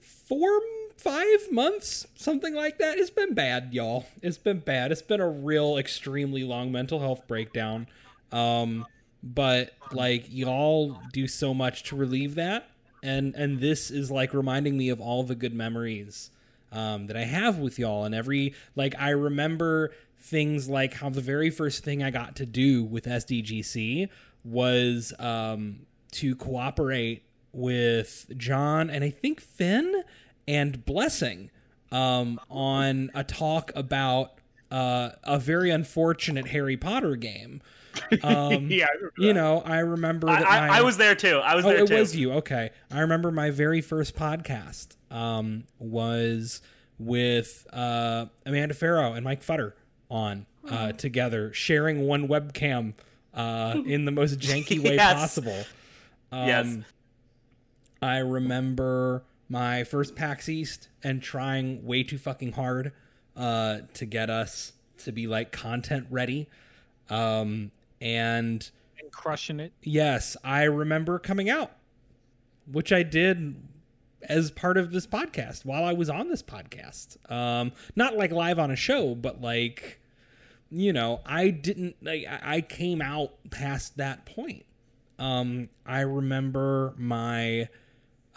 [0.00, 0.60] four,
[0.98, 2.98] five months, something like that.
[2.98, 4.06] It's been bad, y'all.
[4.20, 4.92] It's been bad.
[4.92, 7.86] It's been a real, extremely long mental health breakdown.
[8.32, 8.84] Um,
[9.22, 12.70] but like y'all do so much to relieve that,
[13.02, 16.30] and and this is like reminding me of all the good memories
[16.72, 21.20] um, that I have with y'all, and every like I remember things like how the
[21.20, 24.08] very first thing I got to do with SDGC
[24.44, 27.22] was um, to cooperate
[27.52, 30.02] with John and I think Finn
[30.48, 31.50] and Blessing
[31.92, 34.32] um, on a talk about
[34.70, 37.60] uh, a very unfortunate Harry Potter game.
[38.22, 38.86] Um, yeah.
[39.16, 41.38] you know, I remember I, that I, my, I was there too.
[41.38, 41.94] I was oh, there it too.
[41.94, 42.32] was you.
[42.34, 46.62] Okay, I remember my very first podcast um, was
[46.98, 49.74] with uh, Amanda Farough and Mike Futter
[50.10, 52.94] on uh, together, sharing one webcam
[53.34, 55.14] uh, in the most janky way Yes.
[55.14, 55.64] possible.
[56.32, 56.76] Um, Yes.
[58.00, 62.92] I remember my first PAX East and trying way too fucking hard
[63.36, 66.48] uh, to get us to be like content ready.
[67.08, 67.70] Um,
[68.00, 69.72] and and crushing it.
[69.82, 71.72] Yes, I remember coming out,
[72.70, 73.56] which I did
[74.22, 77.16] as part of this podcast while I was on this podcast.
[77.30, 80.00] Um, not like live on a show, but like,
[80.70, 84.64] you know, I didn't like I I came out past that point.
[85.18, 87.68] Um, I remember my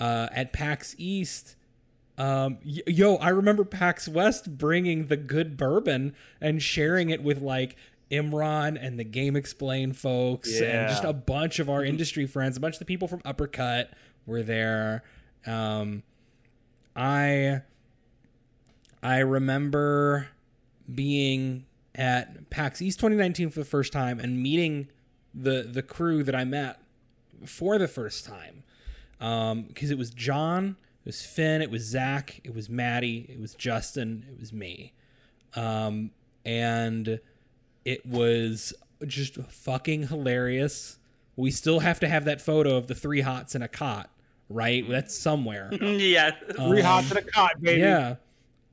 [0.01, 1.55] uh, at PAX East.
[2.17, 7.77] Um, yo, I remember PAX West bringing the good bourbon and sharing it with like
[8.09, 10.49] Imran and the GameXplain folks
[10.81, 12.57] and just a bunch of our industry friends.
[12.57, 13.91] A bunch of the people from Uppercut
[14.25, 15.03] were there.
[15.45, 16.01] Um,
[16.95, 17.61] I
[19.03, 20.29] I remember
[20.93, 24.89] being at PAX East 2019 for the first time and meeting
[25.33, 26.81] the the crew that I met
[27.45, 28.60] for the first time.
[29.21, 33.53] Because it was John, it was Finn, it was Zach, it was Maddie, it was
[33.53, 34.93] Justin, it was me.
[35.55, 36.09] Um,
[36.43, 37.19] and
[37.85, 38.73] it was
[39.05, 40.97] just fucking hilarious.
[41.35, 44.09] We still have to have that photo of the three hots in a cot,
[44.49, 44.87] right?
[44.89, 45.69] That's somewhere.
[45.81, 46.31] yeah.
[46.55, 47.81] Three Um, hots in a cot, baby.
[47.81, 48.15] Yeah.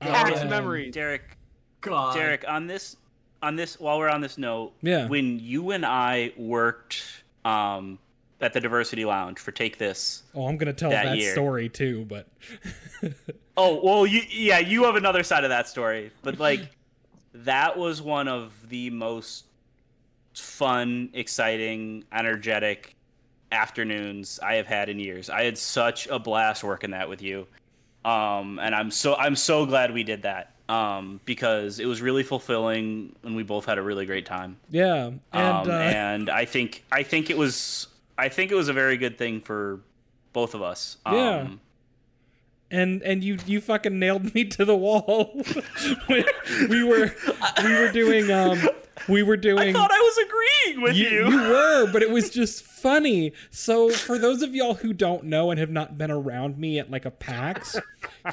[0.01, 0.95] Past Um, memories.
[0.95, 1.37] Derek,
[1.83, 2.15] God.
[2.15, 2.97] Derek, on this,
[3.43, 5.09] on this, while we're on this note, Yeah.
[5.09, 7.03] when you and I worked
[7.45, 7.99] um,
[8.41, 10.23] at the Diversity Lounge for Take This.
[10.35, 12.29] Oh, I'm gonna tell that that, story too, but
[13.59, 16.71] Oh well, you yeah, you have another side of that story, but like
[17.35, 19.47] that was one of the most
[20.33, 22.95] fun, exciting, energetic
[23.51, 25.29] afternoons I have had in years.
[25.29, 27.49] I had such a blast working that with you,
[28.05, 32.23] um, and I'm so I'm so glad we did that um, because it was really
[32.23, 34.57] fulfilling, and we both had a really great time.
[34.71, 35.07] yeah.
[35.07, 37.89] And um, uh, and I think I think it was
[38.19, 39.81] I think it was a very good thing for
[40.33, 40.97] both of us.
[41.07, 41.49] Um, Yeah.
[42.71, 45.41] and and you you fucking nailed me to the wall.
[46.09, 46.25] we,
[46.69, 47.15] we were
[47.65, 48.59] we were doing um
[49.09, 49.69] we were doing.
[49.69, 51.29] I thought I was agreeing with you.
[51.31, 53.33] You were, but it was just funny.
[53.51, 56.91] So for those of y'all who don't know and have not been around me at
[56.91, 57.77] like a PAX,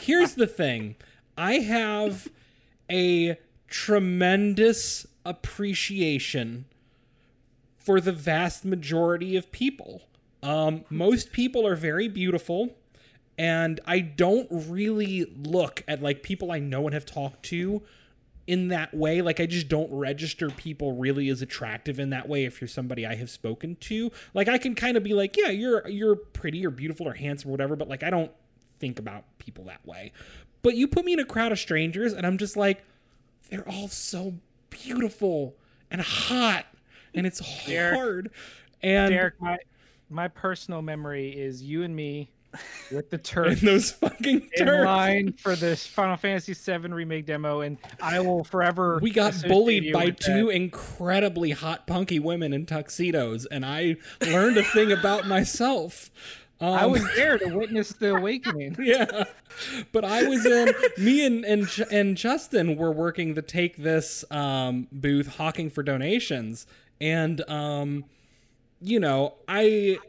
[0.01, 0.95] here's the thing:
[1.37, 2.27] I have
[2.91, 6.65] a tremendous appreciation
[7.85, 10.01] for the vast majority of people.
[10.41, 12.75] Um, most people are very beautiful
[13.37, 17.83] and I don't really look at like people I know and have talked to
[18.47, 19.21] in that way.
[19.21, 23.05] Like I just don't register people really as attractive in that way if you're somebody
[23.05, 24.11] I have spoken to.
[24.33, 27.49] Like I can kind of be like, yeah, you're you're pretty or beautiful or handsome
[27.49, 28.31] or whatever, but like I don't
[28.79, 30.11] think about people that way.
[30.61, 32.83] But you put me in a crowd of strangers and I'm just like
[33.49, 34.35] they're all so
[34.69, 35.55] beautiful
[35.91, 36.65] and hot
[37.15, 38.31] and it's Derek, hard.
[38.81, 39.57] And Derek, my
[40.09, 42.29] my personal memory is you and me
[42.91, 44.85] with the turf and those fucking in turds.
[44.85, 48.99] line for this Final Fantasy VII remake demo, and I will forever.
[49.01, 50.55] We got bullied by two that.
[50.55, 56.11] incredibly hot, punky women in tuxedos, and I learned a thing about myself.
[56.61, 58.77] Um, I was there to witness the awakening.
[58.79, 59.25] yeah,
[59.91, 60.73] but I was in.
[60.97, 66.65] me and and and Justin were working the take this um, booth, hawking for donations,
[66.99, 68.05] and um,
[68.81, 69.99] you know, I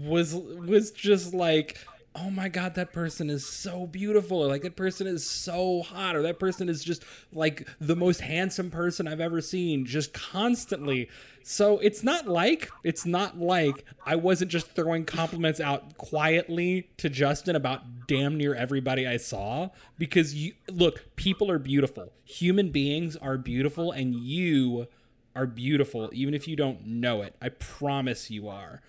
[0.00, 1.78] was was just like
[2.14, 6.14] oh my god that person is so beautiful or like that person is so hot
[6.14, 11.08] or that person is just like the most handsome person i've ever seen just constantly.
[11.44, 17.08] So it's not like it's not like i wasn't just throwing compliments out quietly to
[17.08, 22.12] justin about damn near everybody i saw because you look people are beautiful.
[22.24, 24.86] Human beings are beautiful and you
[25.34, 28.80] are beautiful even if you don't know it i promise you are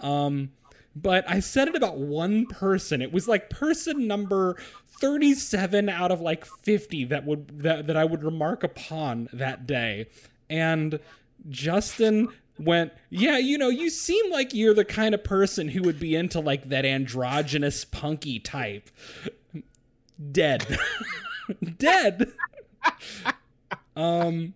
[0.00, 0.50] um,
[0.94, 3.02] but I said it about one person.
[3.02, 4.56] It was like person number
[5.00, 10.06] 37 out of like 50 that would that, that I would remark upon that day.
[10.50, 10.98] And
[11.48, 12.28] Justin
[12.58, 16.16] went, "Yeah, you know, you seem like you're the kind of person who would be
[16.16, 18.90] into like that androgynous punky type."
[20.32, 20.78] Dead.
[21.78, 22.32] Dead.
[23.96, 24.54] um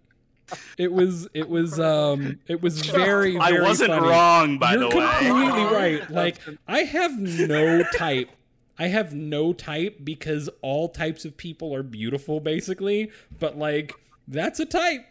[0.79, 4.07] it was it was um it was very I wasn't funny.
[4.09, 4.95] wrong, by the way.
[4.95, 5.43] You're the way.
[5.49, 6.11] completely right.
[6.23, 8.31] Like I have no type.
[8.79, 13.11] I have no type because all types of people are beautiful, basically.
[13.39, 13.93] But like
[14.29, 15.05] that's a type.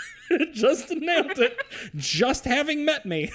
[0.52, 1.56] Just nailed it.
[1.94, 3.30] Just having met me.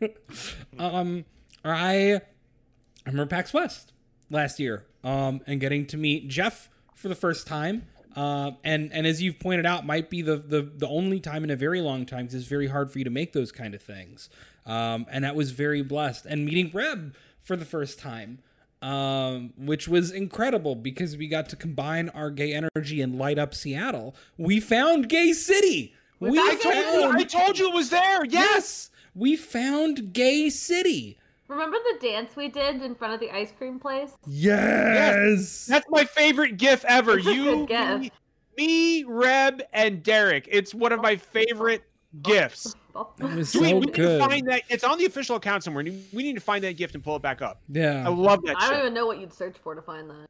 [0.78, 1.24] um,
[1.64, 3.92] I I remember PAX West
[4.30, 4.84] last year.
[5.04, 7.86] Um, and getting to meet Jeff for the first time.
[8.16, 11.50] Uh, and and as you've pointed out, might be the, the the only time in
[11.50, 13.82] a very long time because it's very hard for you to make those kind of
[13.82, 14.30] things.
[14.64, 16.24] Um, and that was very blessed.
[16.26, 18.38] And meeting Reb for the first time,
[18.82, 23.54] um, which was incredible because we got to combine our gay energy and light up
[23.54, 24.16] Seattle.
[24.38, 25.94] We found Gay City.
[26.18, 28.24] We I told you, I told you it was there.
[28.24, 28.90] Yes.
[29.14, 31.18] we found Gay City.
[31.48, 34.10] Remember the dance we did in front of the ice cream place?
[34.26, 35.66] Yes.
[35.66, 37.18] That's my favorite GIF ever.
[37.18, 38.00] It's a you, good GIF.
[38.00, 38.10] Me,
[38.56, 40.48] me, Reb, and Derek.
[40.50, 41.82] It's one of my favorite
[42.22, 42.74] GIFs.
[43.20, 44.20] It was Do we, so we need to good.
[44.22, 44.62] find that.
[44.70, 45.84] It's on the official account somewhere.
[45.84, 47.60] We need to find that gift and pull it back up.
[47.68, 48.78] Yeah, I love that I don't shit.
[48.78, 50.26] even know what you'd search for to find that.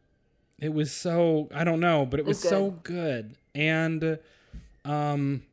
[0.58, 3.36] It was so I don't know, but it was It's so good.
[3.54, 4.18] And
[4.84, 5.44] um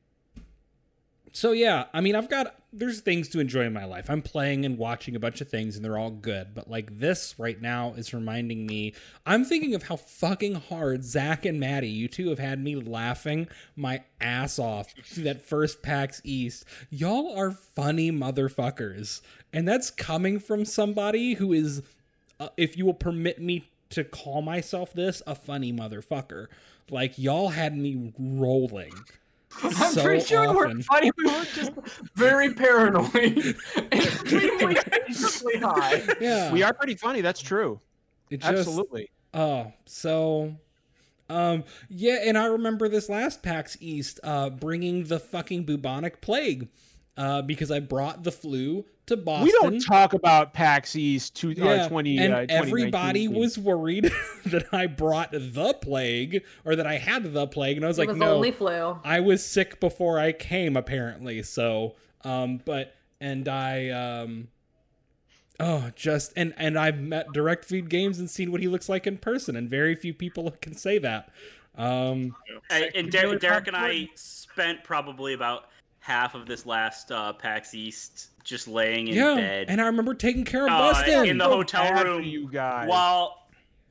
[1.34, 4.08] so yeah, I mean I've got there's things to enjoy in my life.
[4.08, 6.54] I'm playing and watching a bunch of things and they're all good.
[6.54, 8.94] But like this right now is reminding me
[9.26, 13.48] I'm thinking of how fucking hard Zach and Maddie, you two have had me laughing
[13.76, 16.66] my ass off through that first PAX East.
[16.92, 19.22] Y'all are funny motherfuckers.
[19.52, 21.82] And that's coming from somebody who is
[22.40, 26.48] uh, if you will permit me to call myself this, a funny motherfucker.
[26.92, 28.94] Like y'all had me rolling.
[29.62, 30.56] I'm so pretty sure we often.
[30.58, 31.12] weren't funny.
[31.18, 31.72] We were just
[32.16, 33.56] very paranoid,
[33.92, 34.76] extremely,
[35.08, 36.02] extremely high.
[36.20, 37.22] Yeah, We are pretty funny.
[37.22, 37.80] That's true.
[38.30, 39.10] It just, Absolutely.
[39.34, 40.56] Oh, so
[41.30, 46.68] um yeah, and I remember this last PAX East uh bringing the fucking bubonic plague
[47.18, 49.46] uh because I brought the flu to Boston.
[49.46, 52.68] We don't talk about PAX East to, Yeah, uh, 20, and uh, 2019.
[52.68, 54.10] everybody was worried
[54.46, 58.04] that I brought the plague or that I had the plague, and I was It
[58.04, 58.98] like, was no, only flu.
[59.04, 61.44] I was sick before I came, apparently.
[61.44, 64.48] So, um, but and I, um,
[65.60, 69.06] oh, just and and I've met Direct Feed Games and seen what he looks like
[69.06, 71.30] in person, and very few people can say that.
[71.76, 72.36] Um,
[72.70, 75.66] And, and Der- Derek and I spent probably about
[76.04, 80.14] half of this last uh, PAX East just laying in yeah, bed and I remember
[80.14, 81.26] taking care of Uh, Bustin.
[81.28, 82.90] in the hotel room you guys.
[82.90, 83.40] while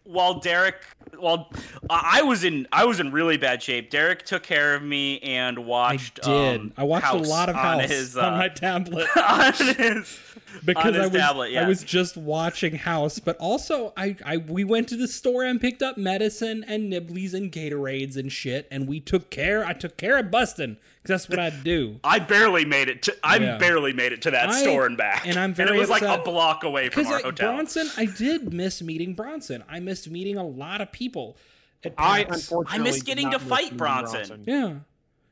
[0.05, 0.83] while Derek,
[1.17, 1.49] while
[1.89, 3.89] I I was in, I was in really bad shape.
[3.89, 6.19] Derek took care of me and watched.
[6.25, 6.61] I did.
[6.61, 9.53] um, I watched House a lot of on House his, on uh, my tablet on
[9.53, 10.19] his
[10.65, 11.65] because his I was tablet, yeah.
[11.65, 15.61] I was just watching House, but also I, I we went to the store and
[15.61, 19.65] picked up medicine and nibblies and Gatorades and shit, and we took care.
[19.65, 21.99] I took care of Bustin because that's what I do.
[22.05, 23.17] I barely made it to.
[23.25, 23.59] I Yeah.
[23.59, 25.91] barely made it to that I- store and back, and I'm and very it was
[25.91, 27.55] like a block away from Because our like hotel.
[27.55, 29.65] Bronson, I did miss meeting Bronson.
[29.69, 31.37] I missed meeting a lot of people.
[31.85, 32.37] At I PAX.
[32.43, 34.45] unfortunately I miss did getting not to fight meeting Bronson.
[34.47, 34.75] Yeah.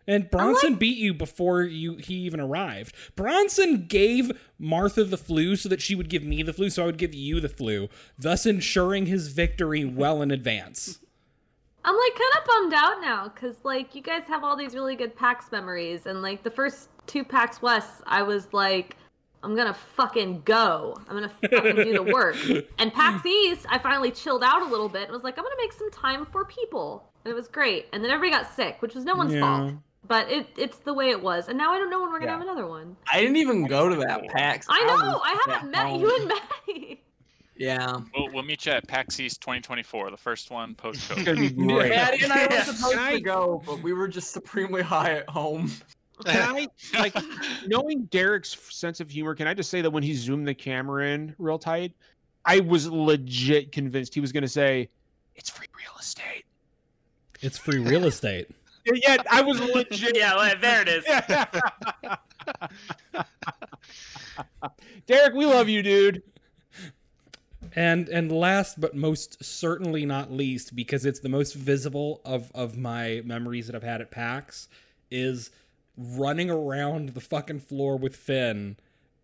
[0.09, 2.97] And Bronson beat you before you he even arrived.
[3.15, 6.87] Bronson gave Martha the flu so that she would give me the flu, so I
[6.87, 7.89] would give you the flu,
[8.19, 10.99] thus ensuring his victory well in advance.
[11.85, 14.97] I'm like kind of bummed out now because like you guys have all these really
[14.97, 18.97] good PAX memories, and like the first two PAX West, I was like,
[19.43, 20.97] I'm gonna fucking go.
[21.09, 22.37] I'm gonna fucking do the work.
[22.79, 25.55] And PAX East, I finally chilled out a little bit and was like, I'm gonna
[25.59, 27.87] make some time for people, and it was great.
[27.93, 29.41] And then everybody got sick, which was no one's Yeah.
[29.41, 29.75] fault,
[30.07, 31.49] but it it's the way it was.
[31.49, 32.39] And now I don't know when we're gonna Yeah.
[32.39, 32.97] have another one.
[33.11, 34.67] I didn't even go to that PAX.
[34.69, 36.01] I know I haven't met home.
[36.03, 37.03] you and Maddie.
[37.61, 38.01] Yeah.
[38.17, 41.25] We'll, we'll meet you at PAX East 2024, the first one post It's COVID.
[41.27, 41.91] gonna be great.
[41.91, 45.13] Maddie and I were supposed Can I- to go, but we were just supremely high
[45.17, 45.71] at home.
[46.25, 46.67] Can I
[46.99, 47.15] like
[47.67, 49.35] knowing Derek's sense of humor?
[49.35, 51.93] Can I just say that when he zoomed the camera in real tight,
[52.47, 54.89] I was legit convinced he was going to say,
[55.35, 56.45] "It's free real estate."
[57.43, 58.49] It's free real estate.
[58.87, 60.17] Yeah, yeah, I was legit.
[60.17, 61.05] yeah, well, there it is.
[65.07, 66.23] Derek, we love you, dude.
[67.77, 72.77] And and last but most certainly not least, because it's the most visible of of
[72.77, 74.69] my memories that I've had at PAX,
[75.11, 75.51] is
[75.97, 78.77] running around the fucking floor with Finn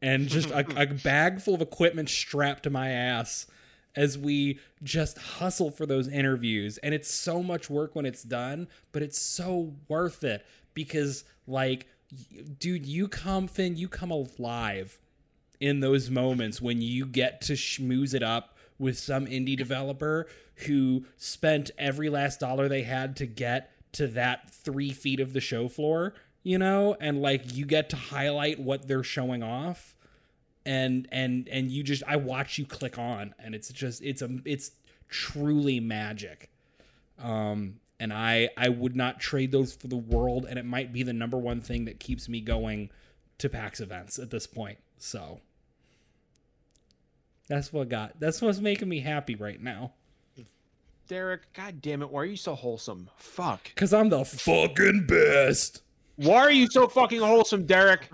[0.03, 3.47] and just a, a bag full of equipment strapped to my ass
[3.95, 6.77] as we just hustle for those interviews.
[6.79, 11.87] And it's so much work when it's done, but it's so worth it because like
[12.59, 14.99] dude, you come Finn, you come alive
[15.61, 20.27] in those moments when you get to schmooze it up with some indie developer
[20.67, 25.41] who spent every last dollar they had to get to that three feet of the
[25.41, 29.95] show floor, you know, and like you get to highlight what they're showing off.
[30.65, 34.29] And and and you just I watch you click on and it's just it's a
[34.45, 34.73] it's
[35.09, 36.51] truly magic.
[37.19, 41.03] Um and I I would not trade those for the world and it might be
[41.03, 42.91] the number one thing that keeps me going
[43.39, 44.79] to PAX events at this point.
[44.99, 45.41] So
[47.49, 49.93] that's what got that's what's making me happy right now.
[51.09, 53.09] Derek, god damn it, why are you so wholesome?
[53.17, 53.73] Fuck.
[53.77, 55.83] Cause I'm the fucking best.
[56.17, 58.11] Why are you so fucking wholesome, Derek?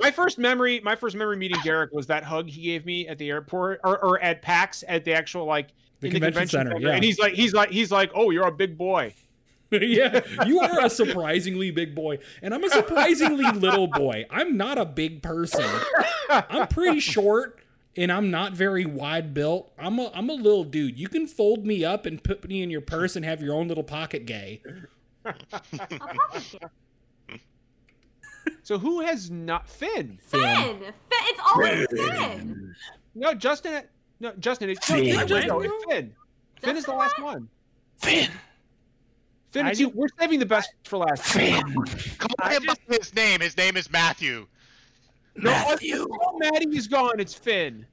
[0.00, 3.18] my first memory, my first memory meeting Derek was that hug he gave me at
[3.18, 5.68] the airport or, or at PAX at the actual like
[6.00, 6.90] The in convention center, yeah.
[6.90, 9.14] And he's like, he's like, he's like, oh, you're a big boy.
[9.72, 14.26] yeah, you are a surprisingly big boy, and I'm a surprisingly little boy.
[14.28, 15.64] I'm not a big person.
[16.28, 17.58] I'm pretty short,
[17.96, 19.72] and I'm not very wide built.
[19.78, 20.98] I'm a I'm a little dude.
[20.98, 23.68] You can fold me up and put me in your purse and have your own
[23.68, 24.62] little pocket gay.
[25.24, 25.78] I'll probably
[26.50, 26.70] get
[28.64, 30.18] So who has not Finn?
[30.22, 30.78] Finn.
[30.78, 30.92] Finn.
[31.10, 32.74] It's always Finn.
[33.14, 33.84] No, Justin.
[34.20, 34.70] No, Justin.
[34.70, 35.06] It's no, Finn.
[35.06, 36.14] it's Justin, it's Finn.
[36.60, 37.34] Finn is the last what?
[37.34, 37.48] one.
[37.98, 38.30] Finn.
[39.50, 39.90] Finn, it's you.
[39.90, 41.24] We're saving the best for last.
[41.34, 43.40] Come on, him by his name.
[43.40, 44.46] His name is Matthew.
[45.36, 46.06] No, Matthew.
[46.10, 47.20] Oh, Maddie is gone.
[47.20, 47.86] It's Finn.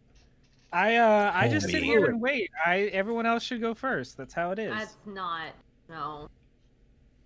[0.72, 2.52] I uh I just Holy sit here and wait.
[2.64, 4.18] I everyone else should go first.
[4.18, 4.72] That's how it is.
[4.72, 5.54] That's not.
[5.90, 6.30] No.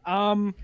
[0.06, 0.56] Um,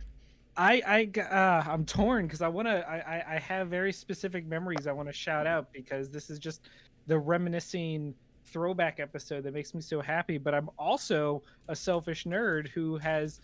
[0.56, 2.88] I I uh, I'm torn because I want to.
[2.90, 6.40] I, I I have very specific memories I want to shout out because this is
[6.40, 6.70] just
[7.08, 8.14] the reminiscing
[8.46, 10.38] throwback episode that makes me so happy.
[10.38, 13.42] But I'm also a selfish nerd who has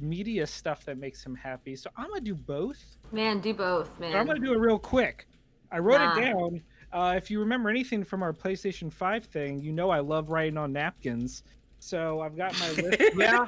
[0.00, 1.76] media stuff that makes him happy.
[1.76, 2.96] So I'm gonna do both.
[3.12, 5.28] Man, do both, But I'm gonna do it real quick.
[5.74, 6.16] I wrote Nah.
[6.16, 6.62] it down.
[6.92, 10.56] Uh, if you remember anything from our PlayStation 5 thing, you know I love writing
[10.56, 11.42] on napkins.
[11.80, 13.02] So I've got my list.
[13.16, 13.46] Yeah.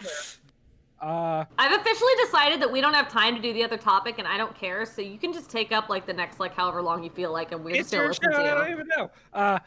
[0.98, 4.26] Uh, I've officially decided that we don't have time to do the other topic, and
[4.26, 4.84] I don't care.
[4.86, 7.52] So you can just take up like the next like however long you feel like,
[7.52, 8.38] and we're it's just gonna your listen show.
[8.38, 9.10] I don't even know.
[9.32, 9.58] Uh,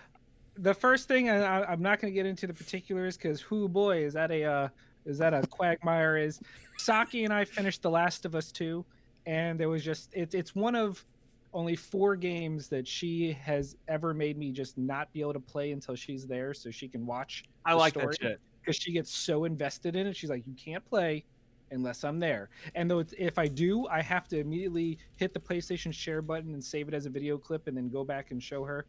[0.57, 3.69] the first thing, and I, I'm not going to get into the particulars because who
[3.69, 4.67] boy is that a uh,
[5.05, 6.17] is that a quagmire?
[6.17, 6.41] Is
[6.77, 8.83] Saki and I finished The Last of Us two,
[9.27, 11.05] and there was just it's it's one of
[11.53, 15.71] only four games that she has ever made me just not be able to play
[15.71, 17.43] until she's there, so she can watch.
[17.65, 18.39] I like that shit.
[18.61, 20.15] because she gets so invested in it.
[20.15, 21.25] She's like, you can't play
[21.71, 22.49] unless I'm there.
[22.75, 26.53] And though it's, if I do, I have to immediately hit the PlayStation share button
[26.53, 28.85] and save it as a video clip, and then go back and show her.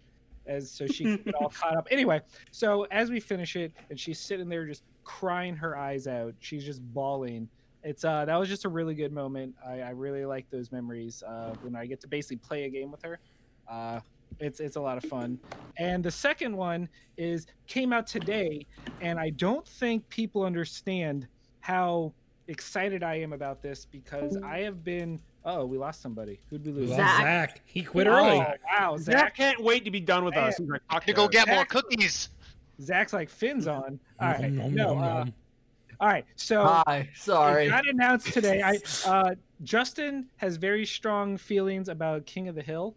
[0.47, 1.89] as so she can get all caught up.
[1.91, 2.21] Anyway,
[2.51, 6.65] so as we finish it, and she's sitting there just crying her eyes out, she's
[6.65, 7.49] just bawling.
[7.83, 9.55] It's uh that was just a really good moment.
[9.67, 12.91] I, I really like those memories uh, when I get to basically play a game
[12.91, 13.19] with her.
[13.69, 14.01] Uh,
[14.39, 15.39] it's it's a lot of fun.
[15.79, 18.67] And the second one is came out today,
[19.01, 21.27] and I don't think people understand
[21.61, 22.13] how
[22.49, 25.21] excited I am about this because I have been.
[25.45, 26.39] Oh, we lost somebody.
[26.51, 26.91] Who'd we We lose?
[26.97, 27.23] Zach.
[27.23, 27.61] Zach.
[27.65, 28.39] He quit Oh, early.
[28.79, 29.37] wow, Zach Zach.
[29.37, 30.59] can't wait to be done with us.
[30.59, 30.67] Man.
[30.67, 32.29] He's like, "Fuck To go this." get more cookies.
[32.83, 33.99] Zach's like fins on.
[34.21, 34.95] All right, Nom, nom, no.
[34.95, 35.35] nom, Uh, nom.
[36.01, 37.69] All right, so Hi, it sorry.
[37.69, 38.63] got announced today.
[38.63, 42.97] I uh, Justin has very strong feelings about King of the Hill,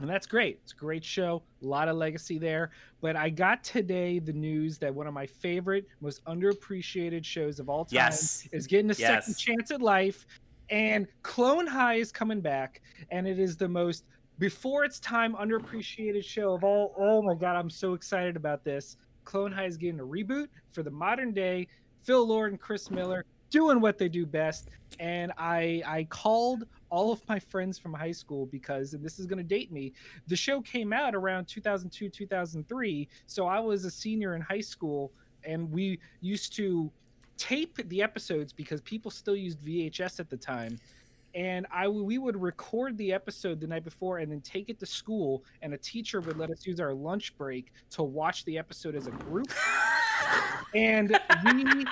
[0.00, 0.60] and that's great.
[0.62, 2.70] It's a great show, a lot of legacy there.
[3.00, 7.70] But I got today the news that one of my favorite, most underappreciated shows of
[7.70, 8.46] all time Yes.
[8.52, 10.26] is getting a second chance at life,
[10.68, 14.04] and Clone High is coming back, and it is the most
[14.38, 16.94] before its time underappreciated show of all.
[16.98, 18.98] Oh my god, I'm so excited about this.
[19.24, 21.66] Clone High is getting a reboot for the modern day.
[22.08, 27.12] Phil Lord and Chris Miller doing what they do best, and I I called all
[27.12, 29.92] of my friends from high school because and this is going to date me.
[30.26, 35.12] The show came out around 2002 2003, so I was a senior in high school,
[35.44, 36.90] and we used to
[37.36, 40.78] tape the episodes because people still used VHS at the time.
[41.34, 44.86] And I we would record the episode the night before and then take it to
[44.86, 48.94] school, and a teacher would let us use our lunch break to watch the episode
[48.94, 49.52] as a group.
[50.74, 51.84] And we,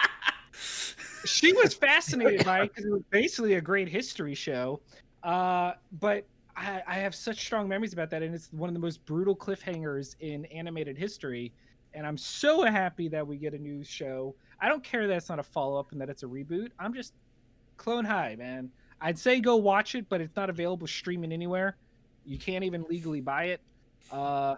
[1.24, 4.80] she was fascinated by it because it was basically a great history show.
[5.22, 6.26] Uh, but
[6.56, 9.36] I, I have such strong memories about that, and it's one of the most brutal
[9.36, 11.52] cliffhangers in animated history.
[11.94, 14.34] And I'm so happy that we get a new show.
[14.60, 16.70] I don't care that it's not a follow up and that it's a reboot.
[16.78, 17.14] I'm just
[17.76, 18.70] Clone High, man.
[19.00, 21.76] I'd say go watch it, but it's not available streaming anywhere.
[22.24, 23.60] You can't even legally buy it.
[24.10, 24.56] Uh,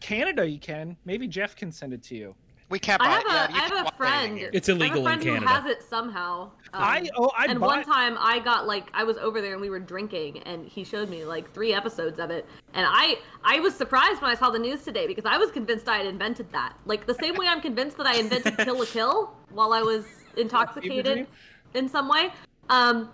[0.00, 0.96] Canada, you can.
[1.04, 2.34] Maybe Jeff can send it to you.
[2.68, 3.28] We can't I buy have it.
[3.28, 4.36] a, Yeah, I have a friend.
[4.38, 4.50] here.
[4.52, 5.40] It's I have a illegal in Canada.
[5.40, 6.50] who has it somehow.
[6.72, 9.52] Um, I oh I and bought one time I got like I was over there
[9.52, 12.44] and we were drinking and he showed me like three episodes of it
[12.74, 15.88] and I I was surprised when I saw the news today because I was convinced
[15.88, 18.84] I had invented that like the same way I'm convinced that I invented Kill la
[18.84, 20.04] Kill while I was
[20.36, 21.26] intoxicated
[21.74, 22.30] in some way.
[22.68, 23.10] Um,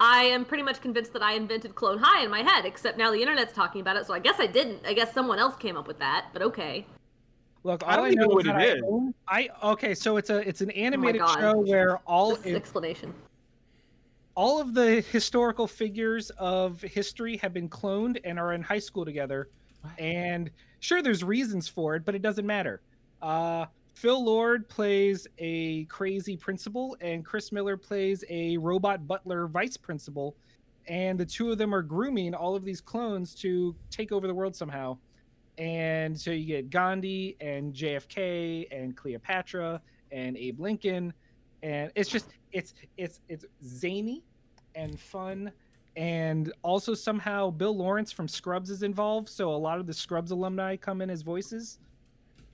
[0.00, 3.10] I am pretty much convinced that I invented Clone High in my head except now
[3.10, 4.86] the internet's talking about it so I guess I didn't.
[4.86, 6.86] I guess someone else came up with that, but okay.
[7.64, 8.82] Look, I all don't I, even know know what that it I is.
[8.86, 11.38] own- I okay, so it's a it's an animated God.
[11.38, 13.14] show where all This it- explanation.
[14.34, 19.04] all of the historical figures of history have been cloned and are in high school
[19.04, 19.48] together.
[19.98, 22.80] And sure, there's reasons for it, but it doesn't matter.
[23.20, 29.76] Uh, Phil Lord plays a crazy principal, and Chris Miller plays a robot butler vice
[29.76, 30.34] principal.
[30.88, 34.34] And the two of them are grooming all of these clones to take over the
[34.34, 34.96] world somehow.
[35.58, 39.80] And so you get Gandhi and JFK and Cleopatra
[40.10, 41.12] and Abe Lincoln.
[41.62, 44.24] And it's just it's it's it's zany
[44.74, 45.52] and fun
[45.96, 50.30] and also somehow Bill Lawrence from Scrubs is involved, so a lot of the Scrubs
[50.30, 51.78] alumni come in as voices.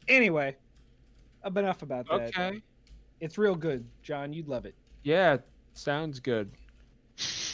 [0.09, 0.57] Anyway,
[1.45, 2.37] enough about that.
[2.37, 2.63] Okay.
[3.21, 4.33] It's real good, John.
[4.33, 4.75] You'd love it.
[5.03, 5.39] Yeah,
[5.75, 6.51] sounds good.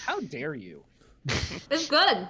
[0.05, 0.85] How dare you?
[1.71, 2.29] It's good.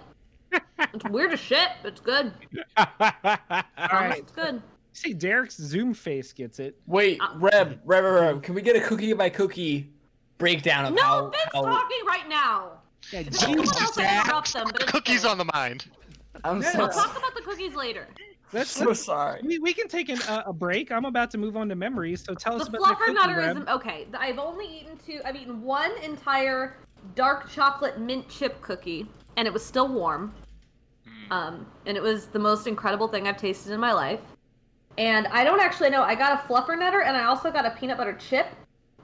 [0.78, 2.32] It's weird as shit, but it's good.
[2.76, 4.18] All Promise right.
[4.20, 4.62] It's good.
[4.92, 6.76] See, Derek's Zoom face gets it.
[6.86, 9.90] Wait, Uh, Reb, Reb, Reb, Reb, can we get a cookie by cookie
[10.38, 12.72] breakdown of No, how, Finn's how talking right now.
[13.12, 15.30] Yeah, If there's someone else them, but Cookies Finn.
[15.32, 15.86] on the mind.
[16.44, 16.70] I'm Yeah.
[16.72, 18.06] so, We'll talk about the cookies later.
[18.52, 19.40] let's, so let's sorry.
[19.44, 20.90] we, we can take an, uh, a break.
[20.92, 23.34] I'm about to move on to memories, so tell us The about the fluffer cookie,
[23.34, 23.68] Reb.
[23.68, 24.06] okay.
[24.16, 25.20] I've only eaten two.
[25.24, 26.76] I've eaten one entire
[27.16, 29.06] dark chocolate mint chip cookie,
[29.36, 30.32] and it was still warm.
[31.30, 34.20] Um, and it was the most incredible thing I've tasted in my life.
[34.98, 36.02] And I don't actually know.
[36.02, 38.46] I got a fluffer nutter, and I also got a peanut butter chip.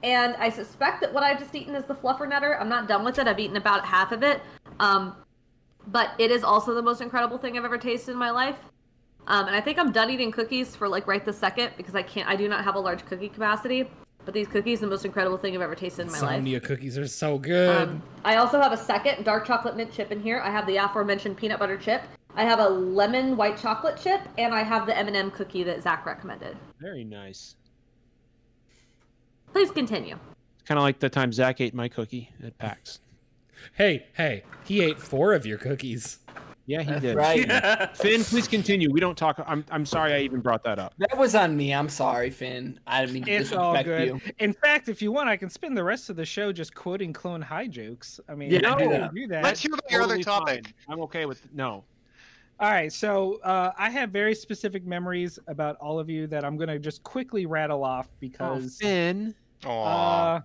[0.03, 2.59] And I suspect that what I've just eaten is the fluffer nutter.
[2.59, 3.27] I'm not done with it.
[3.27, 4.41] I've eaten about half of it.
[4.79, 5.15] Um,
[5.87, 8.57] but it is also the most incredible thing I've ever tasted in my life.
[9.27, 12.01] Um, and I think I'm done eating cookies for like right this second because I
[12.01, 12.27] can't.
[12.27, 13.89] I do not have a large cookie capacity.
[14.23, 16.31] But these cookies, the most incredible thing I've ever tasted in my life.
[16.31, 17.89] Insomnia cookies are so good.
[17.89, 20.39] Um, I also have a second dark chocolate mint chip in here.
[20.39, 22.03] I have the aforementioned peanut butter chip.
[22.35, 26.05] I have a lemon white chocolate chip, and I have the M&M cookie that Zach
[26.05, 26.55] recommended.
[26.79, 27.55] Very nice.
[29.51, 30.17] Please continue.
[30.53, 32.99] It's kind of like the time Zach ate my cookie at PAX.
[33.75, 36.19] hey, hey, he ate four of your cookies.
[36.67, 37.15] Yeah, he That's did.
[37.15, 37.97] right.
[37.97, 38.91] Finn, please continue.
[38.91, 39.43] We don't talk.
[39.47, 40.93] I'm, I'm sorry I even brought that up.
[40.99, 41.73] That was on me.
[41.73, 42.79] I'm sorry, Finn.
[42.85, 44.07] I didn't mean to It's all good.
[44.07, 44.21] you.
[44.39, 47.13] In fact, if you want, I can spend the rest of the show just quoting
[47.13, 48.19] Clone High jokes.
[48.29, 49.13] I mean, Yeah, no, do that.
[49.13, 49.43] do that.
[49.43, 50.65] Let's hear about your other Totally topic.
[50.65, 50.73] fine.
[50.97, 51.83] I'm okay with no.
[52.59, 56.57] All right, so uh, I have very specific memories about all of you that I'm
[56.57, 59.33] gonna just quickly rattle off because Finn.
[59.65, 60.35] Aw.
[60.35, 60.41] uh,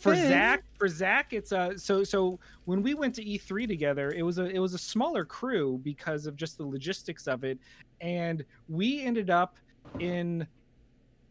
[0.00, 0.14] for.
[0.14, 4.38] Zach, for Zach, it's uh so so when we went to E3 together, it was
[4.38, 7.58] a it was a smaller crew because of just the logistics of it,
[8.00, 9.56] and we ended up
[9.98, 10.46] in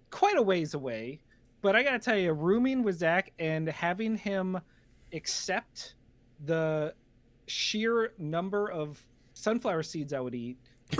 [0.09, 1.19] quite a ways away.
[1.61, 4.59] But I gotta tell you, rooming with Zach and having him
[5.13, 5.95] accept
[6.45, 6.93] the
[7.47, 9.01] sheer number of
[9.33, 10.57] sunflower seeds I would eat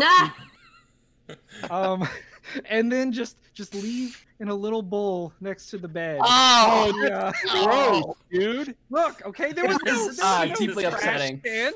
[1.71, 2.07] um
[2.69, 7.31] and then just just leave in a little bowl next to the bed Oh, yeah
[7.63, 8.75] Gross, dude.
[8.89, 11.41] look okay there was It no, is, there was uh, no deeply trash upsetting.
[11.41, 11.73] can.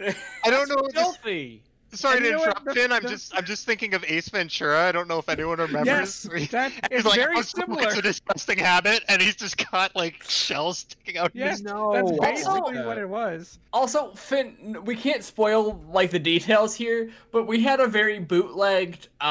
[0.44, 0.82] I don't know.
[0.92, 1.62] This, Filthy.
[1.96, 2.48] Sorry And to you know what?
[2.48, 2.92] interrupt, The- Finn.
[2.92, 4.80] I'm the- just I'm just thinking of Ace Ventura.
[4.88, 5.86] I don't know if anyone remembers.
[5.86, 9.20] yes where he- that He's is like, very "Oh, similar It's a disgusting habit, and
[9.22, 11.30] he's just got like shells sticking out.
[11.34, 16.18] yes No, that's basically like what it was Also, Finn, we can't spoil like the
[16.18, 19.24] details here, but we had a very bootlegged uh,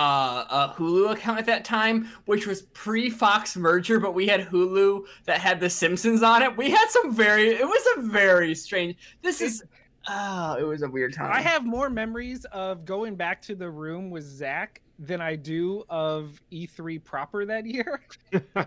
[0.49, 5.39] uh, Hulu account at that time, which was pre-Fox merger, but we had Hulu that
[5.39, 6.55] had The Simpsons on it.
[6.57, 8.95] We had some very, it was a very strange.
[9.21, 9.63] This is,
[10.07, 11.31] oh, it was a weird time.
[11.31, 15.83] i have more memories of going back to the room with zach than i do
[15.89, 18.01] of e3 proper that year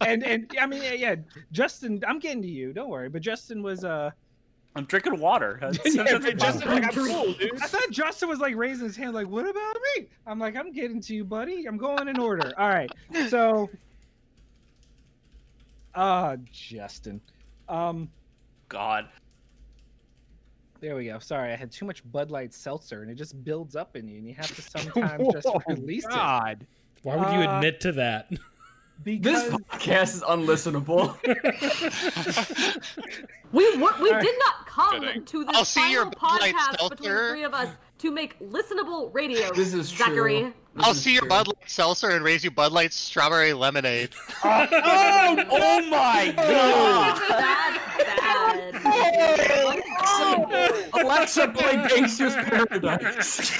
[0.00, 1.14] and and i mean yeah, yeah
[1.52, 4.10] justin i'm getting to you don't worry but justin was uh
[4.74, 5.58] I'm drinking water.
[5.84, 7.50] Yeah, Justin, like, I'm cool, dude.
[7.62, 10.72] I thought Justin was like raising his hand, like, "What about me?" I'm like, "I'm
[10.72, 11.66] getting to you, buddy.
[11.66, 12.90] I'm going in order." All right,
[13.28, 13.68] so,
[15.94, 17.20] uh, Justin,
[17.68, 18.08] um,
[18.68, 19.08] God.
[20.82, 21.18] There we go.
[21.20, 24.18] Sorry, I had too much Bud Light seltzer, and it just builds up in you,
[24.18, 26.66] and you have to sometimes just release God.
[27.02, 28.28] Why would you Uh, admit to that?
[29.04, 31.16] it this podcast is unlistenable.
[33.52, 34.24] We were, we Alright.
[34.24, 35.24] did not come Kidding.
[35.26, 37.68] to this I'll see your final podcast between the three of us
[38.02, 39.52] to make listenable radio.
[39.54, 40.06] This is true.
[40.06, 40.42] Zachary.
[40.74, 41.26] This I'll is see your.
[41.26, 44.10] Bud Light seltzer and raise you Bud Light strawberry lemonade.
[44.44, 44.66] oh,
[45.50, 47.20] oh my god.
[47.28, 47.72] That's
[48.02, 48.72] bad.
[50.94, 53.52] Alexa, play Gangsta's Paradise.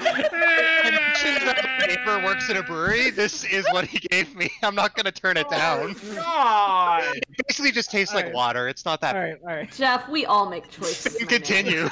[0.00, 4.50] And since that neighbor works in a brewery, this is what he gave me.
[4.64, 5.96] I'm not gonna turn it oh, down.
[6.16, 7.04] God.
[7.16, 8.34] It basically just tastes like Alright.
[8.34, 8.68] water.
[8.68, 9.14] It's not that.
[9.14, 9.70] all right, all right.
[9.72, 11.20] Jeff, we all make choices.
[11.20, 11.88] You continue.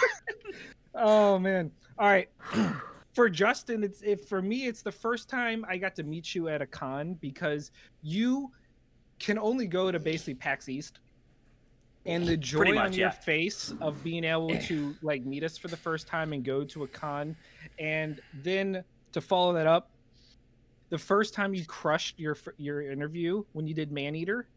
[0.94, 1.70] Oh man.
[1.98, 2.28] All right.
[3.14, 6.48] for Justin, it's if for me, it's the first time I got to meet you
[6.48, 7.70] at a con because
[8.02, 8.50] you
[9.18, 10.98] can only go to basically PAX East.
[12.04, 13.10] And the joy Pretty on your yeah.
[13.10, 16.82] face of being able to like meet us for the first time and go to
[16.82, 17.36] a con,
[17.78, 18.82] and then
[19.12, 19.90] to follow that up,
[20.88, 24.48] the first time you crushed your your interview when you did Maneater.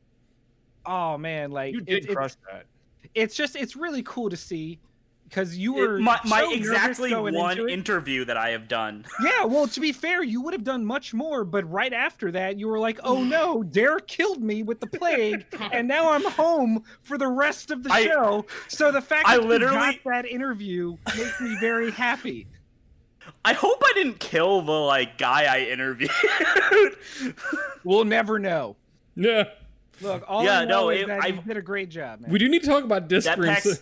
[0.88, 2.66] Oh man, like You did it's- crush that.
[3.14, 4.80] it's just it's really cool to see
[5.28, 8.68] because you were It- my my so nervous exactly one into interview that I have
[8.68, 9.06] done.
[9.24, 12.58] yeah well to be fair you would have done much more but right after that
[12.60, 16.84] you were like oh no derek killed me with the plague and now i'm home
[17.04, 19.96] for the rest of the I- show so the fact I that you literally- got
[20.06, 22.48] that interview makes me very happy
[23.44, 26.12] I hope I didn't kill the like guy I interviewed.
[27.84, 28.76] we'll never know
[29.16, 29.46] Yeah.
[30.02, 32.22] look all Yeah, I know no, is it- that you I've- did a great job
[32.22, 32.32] man.
[32.32, 33.56] We do need to talk about disc That rooms.
[33.64, 33.82] packs-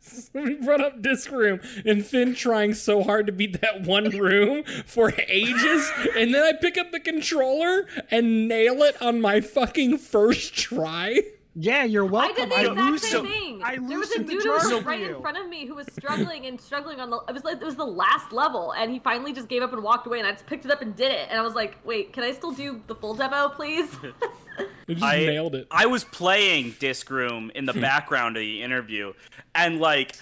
[0.32, 4.64] we brought up disc room and Finn trying so hard to beat that one room
[4.86, 9.98] for ages, and then I pick up the controller and nail it on my fucking
[9.98, 11.20] first try.
[11.58, 12.50] yeah you're welcome.
[12.52, 13.62] I did the exact loosened- same thing.
[13.62, 15.16] I there was a loosened the dude who was right you.
[15.16, 17.18] in front of me who was struggling and struggling on the.
[17.28, 19.82] It was like it was the last level, and he finally just gave up and
[19.82, 20.18] walked away.
[20.18, 21.28] And I just picked it up and did it.
[21.30, 23.88] And I was like, "Wait, can I still do the full demo, please?"
[24.58, 25.66] I just I nailed it.
[25.70, 27.80] I was playing Disc Room in the hmm.
[27.80, 29.12] background of the interview,
[29.54, 30.16] and like,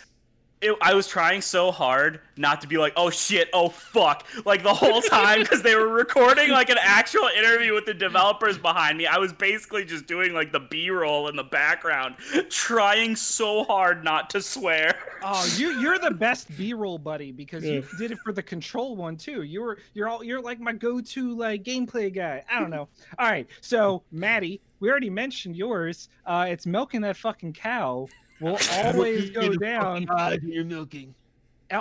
[0.61, 4.63] it, I was trying so hard not to be like, "Oh shit, oh fuck," like
[4.63, 8.97] the whole time because they were recording like an actual interview with the developers behind
[8.97, 9.07] me.
[9.07, 12.17] I was basically just doing like the B-roll in the background,
[12.49, 14.99] trying so hard not to swear.
[15.23, 19.17] Oh, you you're the best B-roll buddy because you did it for the control one
[19.17, 19.43] too.
[19.43, 22.45] You were you're all you're like my go-to like gameplay guy.
[22.51, 22.89] I don't know.
[23.19, 26.09] All right, so Maddie, we already mentioned yours.
[26.25, 28.09] Uh, it's milking that fucking cow
[28.41, 30.05] will always go down.
[30.05, 31.15] God, you're milking.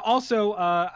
[0.04, 0.90] Also, uh,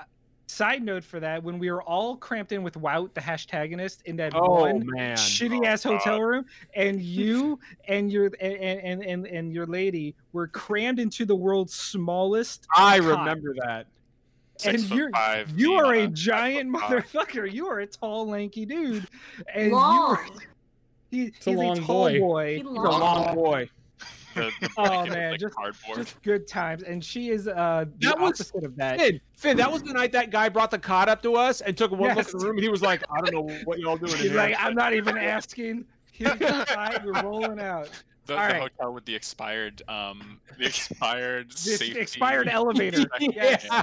[0.48, 4.16] side note for that, when we were all cramped in with Wout, the hashtagonist, in
[4.18, 5.16] that Oh one man.
[5.16, 10.48] shitty ass hotel room, and you and your and, and and and your lady were
[10.48, 12.68] crammed into the world's smallest.
[12.76, 13.08] I cot.
[13.20, 13.86] remember that.
[14.58, 16.92] Six and you're five, you are a giant foot five.
[17.12, 17.50] motherfucker.
[17.50, 19.08] You are a tall, lanky dude,
[19.54, 20.18] and Long.
[21.12, 22.20] you were he, a long a tall boy.
[22.20, 22.48] boy.
[22.50, 23.00] He He's a long.
[23.00, 23.70] long boy.
[24.36, 25.98] The, the Oh, man, like, just- cardboard.
[25.98, 29.00] Just good times, and she is uh the That was- opposite of that.
[29.00, 31.76] Finn, Finn, that was the night that guy brought the cot up to us and
[31.78, 33.98] took one look at the room, and he was like, "I don't know what y'all
[33.98, 35.86] doing." in He's here." like, I'm not even asking.
[36.12, 37.90] Here's the side, we're rolling out.
[38.26, 38.56] the, the right.
[38.62, 42.00] hotel with the expired, um, the expired This safety.
[42.00, 43.06] expired elevator.
[43.22, 43.66] Yes.
[43.72, 43.82] yeah.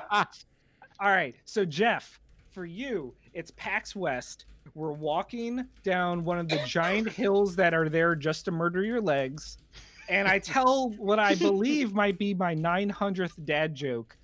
[1.01, 2.21] All right, so Jeff,
[2.51, 4.47] for you, it's PAX West.
[4.75, 9.01] We're walking down one of the giant hills that are there just to murder your
[9.01, 9.57] legs.
[10.09, 14.17] And I tell what I believe might be my 900th dad joke.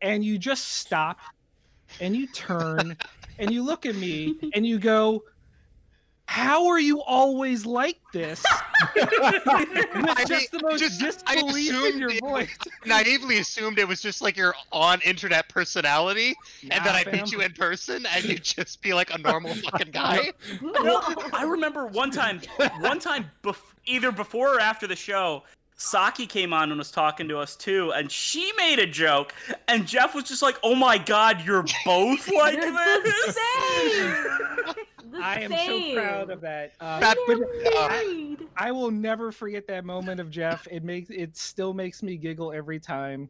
[0.00, 1.18] And you just stop
[2.00, 2.96] and you turn
[3.38, 5.24] and you look at me and you go,
[6.28, 8.44] How are you always like this?
[8.96, 12.56] With I just the most just- I disbelief in your it voice.
[12.84, 16.34] naively assumed it was just like your on internet personality,
[16.70, 19.92] and then I meet you in person, and you just be like a normal fucking
[19.92, 20.32] guy.
[20.60, 22.40] Well, I remember one time,
[22.80, 25.44] one time, bef- either before or after the show,
[25.78, 29.32] Saki came on and was talking to us too, and she made a joke,
[29.68, 32.72] and Jeff was just like, "Oh my god, you're both like You're
[35.16, 35.52] the this." same.
[35.52, 36.72] I am so proud of that.
[36.80, 37.38] Uh, That- but
[37.74, 40.66] uh, I will never forget that moment of Jeff.
[40.70, 43.28] It makes it still makes me giggle every time.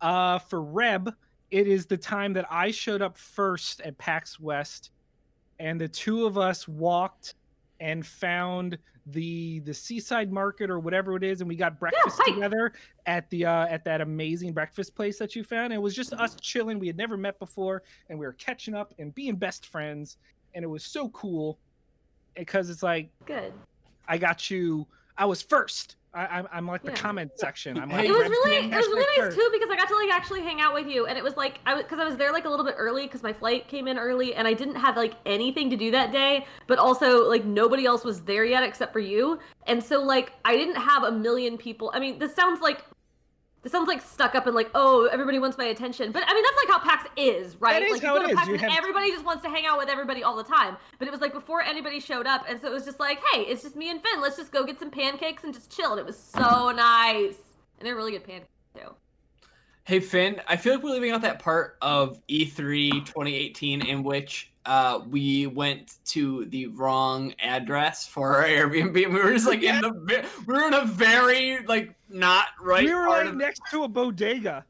[0.00, 1.12] Uh, for Reb,
[1.50, 4.90] it is the time that I showed up first at PAX West,
[5.58, 7.34] and the two of us walked
[7.80, 8.78] and found
[9.12, 12.34] the the seaside market or whatever it is, and we got breakfast right.
[12.34, 12.72] together
[13.06, 15.72] at the uh, at that amazing breakfast place that you found.
[15.72, 16.78] It was just us chilling.
[16.78, 20.18] We had never met before, and we were catching up and being best friends,
[20.54, 21.58] and it was so cool
[22.36, 23.52] because it's like Good.
[24.06, 24.86] I got you.
[25.16, 25.96] I was first.
[26.14, 26.96] I, I'm, I'm like the Yeah.
[26.96, 27.78] comment section.
[27.78, 30.10] I'm like, It was really, it was really nice too because I got to like
[30.10, 32.32] actually hang out with you, and it was like I was because I was there
[32.32, 34.96] like a little bit early because my flight came in early, and I didn't have
[34.96, 38.92] like anything to do that day, but also like nobody else was there yet except
[38.92, 41.90] for you, and so like I didn't have a million people.
[41.92, 42.84] I mean, this sounds like
[43.62, 46.42] this sounds like stuck up and like oh everybody wants my attention, but I mean
[46.44, 47.74] that's like how PAX is, right?
[47.74, 48.36] That is like how you go it to is.
[48.36, 50.76] PAX You and have- everybody just wants to hang out with everybody all the time,
[50.98, 53.42] but it was like before anybody showed up, and so it was just like hey,
[53.42, 54.20] it's just me and Finn.
[54.20, 55.90] Let's just go get some pancakes and just chill.
[55.92, 57.36] And it was so nice,
[57.78, 58.94] and they're really good pancakes too.
[59.84, 64.02] Hey Finn, I feel like we're leaving out that part of E E3 2018 in
[64.02, 68.92] which uh, we went to the wrong address for our Airbnb.
[68.94, 72.94] We were just like in the we were in a very like not right we
[72.94, 74.64] were part like of next to a bodega.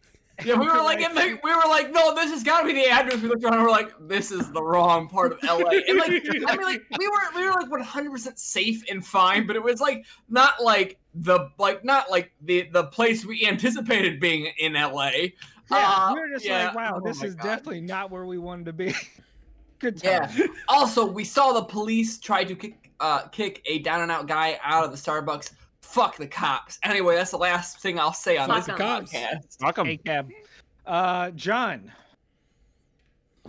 [0.45, 2.73] yeah we were like in the we were like no this has got to be
[2.75, 3.21] the address.
[3.21, 5.71] We looked around and we're like this is the wrong part of LA.
[5.89, 6.11] And like
[6.47, 9.63] I mean like we were we were like 100 percent safe and fine, but it
[9.63, 14.75] was like not like the like not like the the place we anticipated being in
[14.75, 15.11] LA.
[15.11, 15.31] Yeah,
[15.71, 16.67] Uh, we were just yeah.
[16.67, 17.43] like, wow, Oh this my is God.
[17.45, 18.95] definitely not where we wanted to be.
[19.81, 20.29] Good time.
[20.37, 20.47] Yeah.
[20.69, 24.59] Also, we saw the police try to kick uh, kick a down and out guy
[24.63, 25.53] out of the Starbucks.
[25.89, 26.79] Fuck the cops.
[26.83, 29.11] Anyway, that's the last thing I'll say on Fuck this the cops.
[29.11, 29.63] podcast.
[29.63, 29.87] Welcome.
[29.87, 30.31] Hey, Cab.
[30.87, 31.91] Uh, John,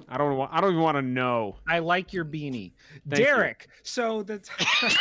[0.08, 0.50] I don't want.
[0.54, 1.58] I don't even want to know.
[1.68, 2.72] I like your beanie.
[3.10, 3.26] Thank you.
[3.26, 4.96] Derek, so the t-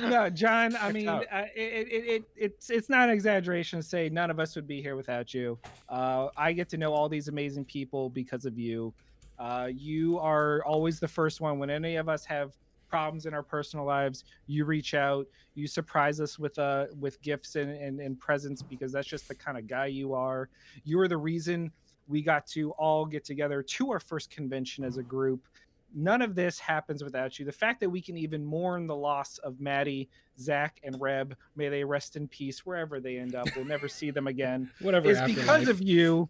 [0.08, 0.76] no, John.
[0.76, 4.38] I mean, uh, it, it, it, it's it's not an exaggeration to say none of
[4.38, 5.58] us would be here without you.
[5.88, 8.94] Uh, I get to know all these amazing people because of you.
[9.36, 12.52] Uh, you are always the first one when any of us have
[12.88, 14.24] problems in our personal lives.
[14.46, 15.26] You reach out.
[15.54, 19.34] You surprise us with uh with gifts and, and, and presents because that's just the
[19.34, 20.48] kind of guy you are.
[20.84, 21.72] You are the reason
[22.08, 25.46] we got to all get together to our first convention as a group.
[25.94, 27.44] None of this happens without you.
[27.44, 30.08] The fact that we can even mourn the loss of Maddie,
[30.38, 33.46] Zach, and Reb, may they rest in peace wherever they end up.
[33.56, 34.70] We'll never see them again.
[34.80, 35.10] Whatever.
[35.10, 36.28] is because of you.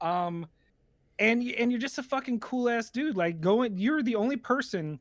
[0.00, 0.46] Um,
[1.18, 3.16] and and you're just a fucking cool ass dude.
[3.16, 4.98] Like going, you're the only person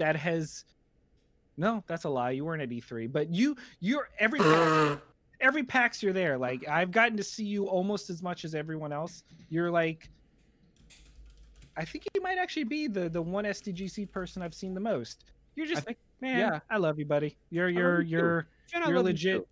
[0.00, 0.64] that has.
[1.56, 2.30] No, that's a lie.
[2.30, 4.40] You weren't at E3, but you you're every
[5.40, 6.36] every PAX you're there.
[6.36, 9.22] Like I've gotten to see you almost as much as everyone else.
[9.48, 10.10] You're like.
[11.76, 15.24] I think you might actually be the the one SDGC person I've seen the most.
[15.54, 16.38] You're just like man.
[16.38, 16.60] yeah.
[16.68, 17.36] I love you, buddy.
[17.50, 19.48] You're you're you're you're love you legit.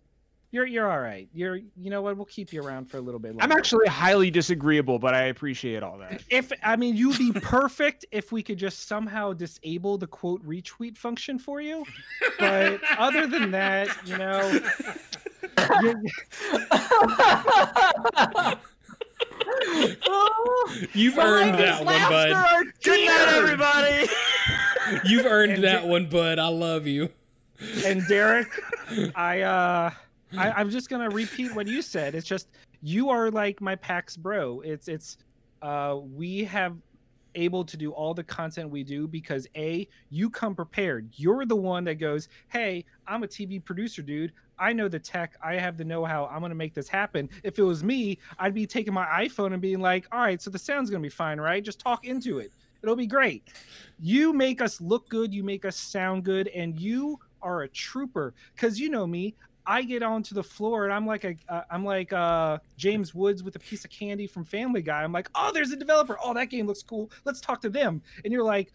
[0.51, 0.55] Too.
[0.55, 1.27] You're you're all right.
[1.33, 2.15] You're you know what?
[2.17, 3.29] We'll keep you around for a little bit.
[3.35, 3.43] Longer.
[3.43, 6.23] I'm actually highly disagreeable, but I appreciate all that.
[6.29, 10.97] If I mean, you'd be perfect if we could just somehow disable the quote retweet
[10.97, 11.85] function for you.
[12.39, 14.59] But other than that, you know,
[15.81, 16.09] you-
[20.93, 22.65] You've earned that one, bud.
[22.83, 24.07] Good night, everybody.
[25.09, 26.39] You've earned And that di- one, bud.
[26.39, 27.09] I love you.
[27.85, 28.47] and Derek,
[29.15, 29.91] I uh,
[30.37, 32.15] I, I'm just gonna repeat what you said.
[32.15, 32.49] It's just
[32.81, 34.61] you are like my PAX bro.
[34.61, 35.17] It's it's
[35.61, 36.77] uh, we have
[37.35, 41.09] able to do all the content we do because a you come prepared.
[41.15, 44.33] You're the one that goes hey i'm a tv producer dude.
[44.57, 45.35] I know the tech.
[45.41, 46.25] I have the know-how.
[46.25, 47.29] I'm going to make this happen.
[47.43, 50.49] If it was me i'd be taking my iphone and being like all right so
[50.49, 51.63] the sound's going to be fine right?
[51.63, 52.51] Just talk into it.
[52.81, 53.43] It'll be great.
[53.99, 55.33] You make us look good.
[55.33, 56.47] You make us sound good.
[56.49, 58.33] And you are a trooper.
[58.55, 59.35] Because you know me
[59.69, 63.43] I get onto the floor and I'm like a uh, I'm like uh, James Woods
[63.43, 65.03] with a piece of candy from Family Guy.
[65.03, 66.17] I'm like, oh, there's a developer.
[66.23, 67.11] Oh, that game looks cool.
[67.23, 68.01] Let's talk to them.
[68.23, 68.73] And you're like,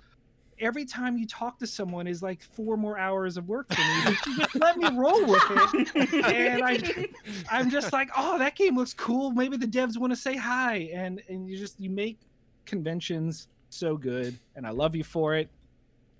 [0.60, 4.16] every time you talk to someone is like four more hours of work for me.
[4.36, 6.24] just let me roll with it.
[6.26, 7.08] And I,
[7.50, 9.32] I'm just like, oh, that game looks cool.
[9.32, 10.90] Maybe the devs want to say hi.
[10.94, 12.20] And and you just you make
[12.66, 15.48] conventions so good, and I love you for it.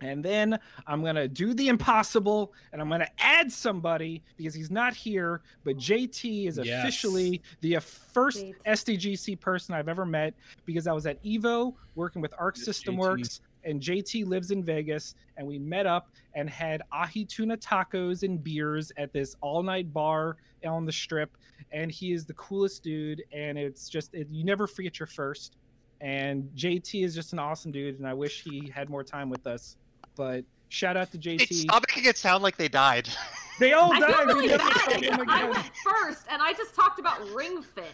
[0.00, 4.54] And then I'm going to do the impossible and I'm going to add somebody because
[4.54, 5.40] he's not here.
[5.64, 6.80] But JT is Yes.
[6.82, 8.54] officially the first JT.
[8.66, 10.34] SDGC person I've ever met
[10.66, 12.98] because I was at Evo working with Arc Yes, System JT.
[12.98, 13.40] Works.
[13.66, 18.44] And JT lives in Vegas, and we met up and had ahi tuna tacos and
[18.44, 21.34] beers at this all night bar on the strip.
[21.72, 23.22] And he is the coolest dude.
[23.32, 25.56] And it's just, it, you never forget your first.
[26.02, 27.98] And JT is just an awesome dude.
[27.98, 29.76] And I wish he had more time with us
[30.16, 31.52] but shout out to Hey, JT.
[31.54, 33.08] stop making it sound like they died.
[33.60, 34.26] They all I died.
[34.26, 34.58] really dude.
[34.58, 35.20] bad.
[35.20, 37.86] Oh I went first, and I just talked about Ring Fit.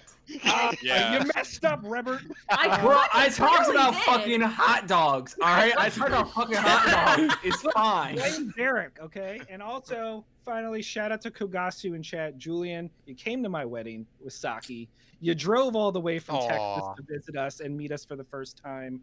[0.43, 1.19] Uh, Yeah.
[1.23, 2.23] You messed up, Robert.
[2.49, 4.03] I Bro, fucking I talked really about did.
[4.05, 5.37] fucking hot dogs.
[5.43, 7.35] All right, I talked about fucking hot dogs.
[7.45, 8.15] It's fine.
[8.15, 9.39] Blame Derek, okay?
[9.51, 12.39] And also, finally, shout out to Kogasu in chat.
[12.39, 14.89] Julian, you came to my wedding with Saki.
[15.21, 16.49] You drove all the way from Aw.
[16.49, 19.03] Texas to visit us and meet us for the first time.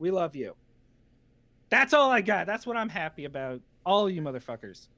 [0.00, 0.56] We love you.
[1.70, 2.46] That's all I got.
[2.46, 3.60] That's what I'm happy about.
[3.84, 4.88] All you motherfuckers.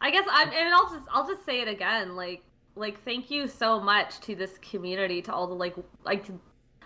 [0.00, 2.16] I guess I'm, and I'll just I'll just say it again.
[2.16, 2.42] Like
[2.74, 5.74] like thank you so much to this community, to all the like
[6.04, 6.26] like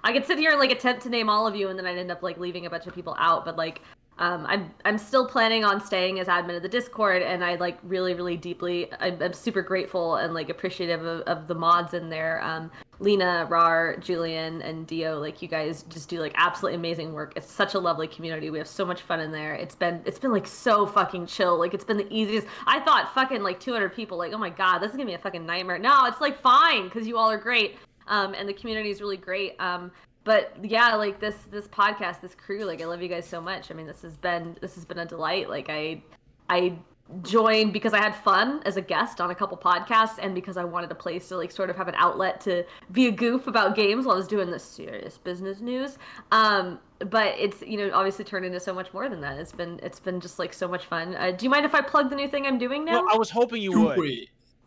[0.03, 1.99] I could sit here and like attempt to name all of you, and then I'd
[1.99, 3.45] end up like leaving a bunch of people out.
[3.45, 3.83] But like
[4.21, 7.79] um, I'm I'm still planning on staying as admin of the Discord, and I like
[7.83, 12.11] really really deeply I'm, I'm super grateful and like appreciative of, of the mods in
[12.11, 12.43] there.
[12.43, 17.33] Um, Lena, Rar, Julian, and Dio, like you guys just do like absolutely amazing work.
[17.35, 18.51] It's such a lovely community.
[18.51, 19.55] We have so much fun in there.
[19.55, 21.59] It's been it's been like so fucking chill.
[21.59, 22.47] Like it's been the easiest.
[22.67, 24.19] I thought fucking like 200 people.
[24.19, 25.79] Like oh my god, this is gonna be a fucking nightmare.
[25.79, 27.77] No, it's like fine because you all are great.
[28.07, 29.59] Um, and the community is really great.
[29.61, 29.91] Um,
[30.31, 33.73] but yeah, like this this podcast, this crew, like I love you guys so much.
[33.73, 35.51] I mean, this has been this has been a delight.
[35.51, 36.05] Like I
[36.49, 36.79] I
[37.23, 40.63] joined because I had fun as a guest on a couple podcasts and because I
[40.63, 43.75] wanted a place to like sort of have an outlet to be a goof about
[43.75, 45.99] games while I was doing this serious business news.
[46.31, 49.37] Um, but it's you know obviously turned into so much more than that.
[49.37, 51.17] It's been it's been just like so much fun.
[51.17, 53.03] Uh, do you mind if I plug the new thing I'm doing now?
[53.03, 53.99] Well, I was hoping you would.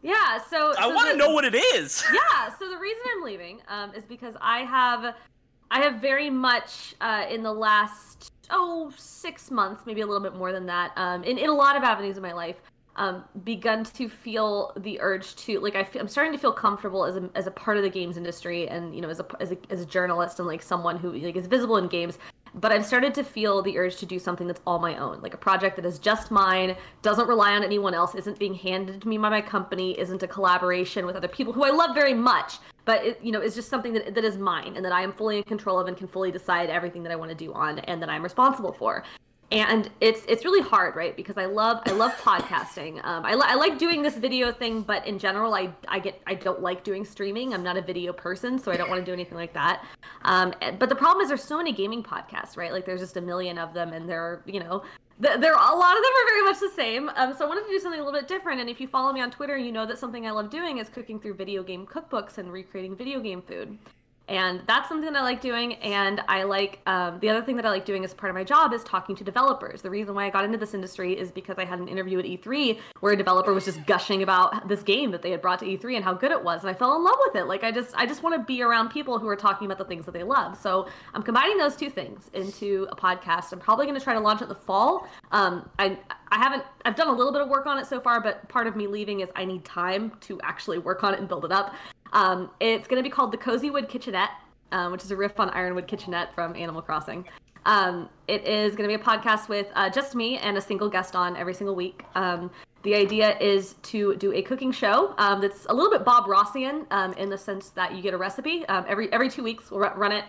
[0.02, 0.42] yeah.
[0.50, 2.04] So I so want to know what it is.
[2.14, 5.16] yeah so the reason i'm leaving um, is because i have
[5.74, 10.36] i have very much uh, in the last oh six months maybe a little bit
[10.36, 12.56] more than that um, in, in a lot of avenues of my life
[12.96, 17.16] um, begun to feel the urge to like I am starting to feel comfortable as
[17.16, 19.58] a, as a part of the games industry and you know as a, as a
[19.72, 22.20] as a journalist and like someone who like is visible in games
[22.56, 25.34] but I've started to feel the urge to do something that's all my own, like
[25.34, 29.08] a project that is just mine, doesn't rely on anyone else, isn't being handed to
[29.08, 32.60] me by my company, isn't a collaboration with other people who I love very much,
[32.86, 35.14] but it, you know, is just something that that is mine and that I am
[35.14, 37.80] fully in control of and can fully decide everything that I want to do on
[37.80, 39.04] and that I'm responsible for.
[39.52, 41.16] And it's it's really hard, right?
[41.16, 43.06] Because I love I love podcasting.
[43.06, 46.20] Um, I, li- I like doing this video thing, but in general, I I get
[46.26, 47.54] I don't like doing streaming.
[47.54, 49.86] I'm not a video person, so I don't want to do anything like that.
[50.24, 52.72] Um, but the problem is there's so many gaming podcasts, right?
[52.72, 54.82] Like there's just a million of them, and they're you know
[55.20, 57.10] they're a lot of them are very much the same.
[57.16, 58.60] Um, so I wanted to do something a little bit different.
[58.60, 60.90] And if you follow me on Twitter, you know that something I love doing is
[60.90, 63.78] cooking through video game cookbooks and recreating video game food
[64.28, 65.74] and that's something I like doing.
[65.76, 68.44] And I like um, the other thing that I like doing as part of my
[68.44, 69.82] job is talking to developers.
[69.82, 72.26] The reason why I got into this industry is because I had an interview at
[72.26, 75.66] E3 where a developer was just gushing about this game that they had brought to
[75.66, 77.46] E3 and how good it was, and I fell in love with it.
[77.46, 79.86] Like I just I just want to be around people who are talking about the
[79.86, 80.58] things that they love.
[80.58, 83.52] So I'm combining those two things into a podcast.
[83.52, 85.08] I'm probably going to try to launch it in the fall.
[85.32, 85.98] Um, I
[86.32, 88.68] I haven't I've done a little bit of work on it so far, but part
[88.68, 91.52] of me leaving is I need time to actually work on it and build it
[91.52, 91.76] up.
[92.14, 94.30] Um, it's going to be called the Cozy Wood Kitchenette,
[94.72, 97.26] um, which is a riff on Ironwood Kitchenette from Animal Crossing.
[97.66, 100.90] Um, it is going to be a podcast with uh, just me and a single
[100.90, 102.04] guest on every single week.
[102.16, 102.52] Um,
[102.84, 106.86] the idea is to do a cooking show um, that's a little bit Bob Rossian
[106.92, 109.72] um, in the sense that you get a recipe every every two weeks.
[109.72, 110.26] We'll ru- run it.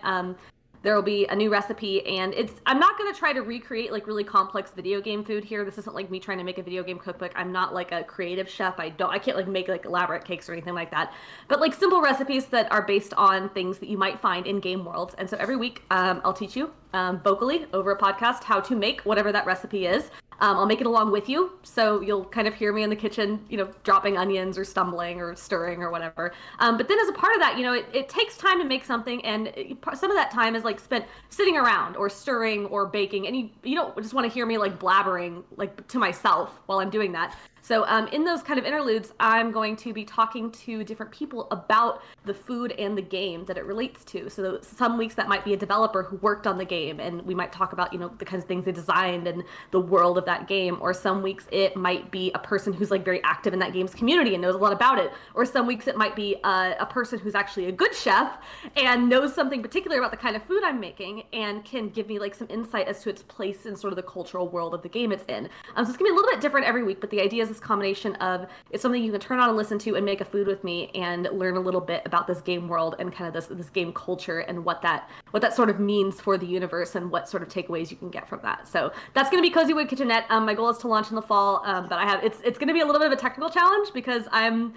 [0.85, 4.05] There will be a new recipe, and it's I'm not gonna try to recreate like
[4.05, 5.65] really complex video game food here.
[5.65, 7.31] This isn't like me trying to make a video game cookbook.
[7.35, 8.79] I'm not like a creative chef.
[8.79, 11.11] I don't I can't like make like elaborate cakes or anything like that.
[11.47, 14.85] But like simple recipes that are based on things that you might find in game
[14.85, 15.15] worlds.
[15.17, 18.75] And so every week um, I'll teach you um, vocally over a podcast how to
[18.75, 20.11] make whatever that recipe is.
[20.39, 22.95] Um, I'll make it along with you, so you'll kind of hear me in the
[22.95, 26.33] kitchen, you know, dropping onions or stumbling or stirring or whatever.
[26.59, 28.65] Um, but then as a part of that, you know, it, it takes time to
[28.65, 32.65] make something, and it, some of that time is like spent sitting around or stirring
[32.65, 35.99] or baking, and you you don't just want to hear me like blabbering like to
[35.99, 37.35] myself while I'm doing that.
[37.65, 41.47] So, um, in those kind of interludes, I'm going to be talking to different people
[41.49, 44.29] about the food and the game that it relates to.
[44.29, 47.33] So, some weeks that might be a developer who worked on the game, and we
[47.33, 50.25] might talk about, you know, the kinds of things they designed and the world of
[50.25, 50.77] that game.
[50.79, 53.95] Or some weeks it might be a person who's like very active in that game's
[53.95, 55.11] community and knows a lot about it.
[55.33, 58.37] Or some weeks it might be a, a person who's actually a good chef
[58.75, 62.19] and knows something particular about the kind of food I'm making and can give me
[62.19, 64.89] like some insight as to its place in sort of the cultural world of the
[64.89, 65.49] game it's in.
[65.75, 67.54] Um, so, it's gonna be a little bit different every week, but the idea is
[67.55, 70.25] this combination of it's something you can turn on and listen to and make a
[70.25, 73.33] food with me and learn a little bit about this game world and kind of
[73.33, 76.95] this this game culture and what that what that sort of means for the universe
[76.95, 78.67] and what sort of takeaways you can get from that.
[78.67, 80.25] So that's going to be Cozy Wood Kitchenette.
[80.29, 82.57] Um, my goal is to launch in the fall, um, but I have it's it's
[82.57, 84.73] going to be a little bit of a technical challenge because I'm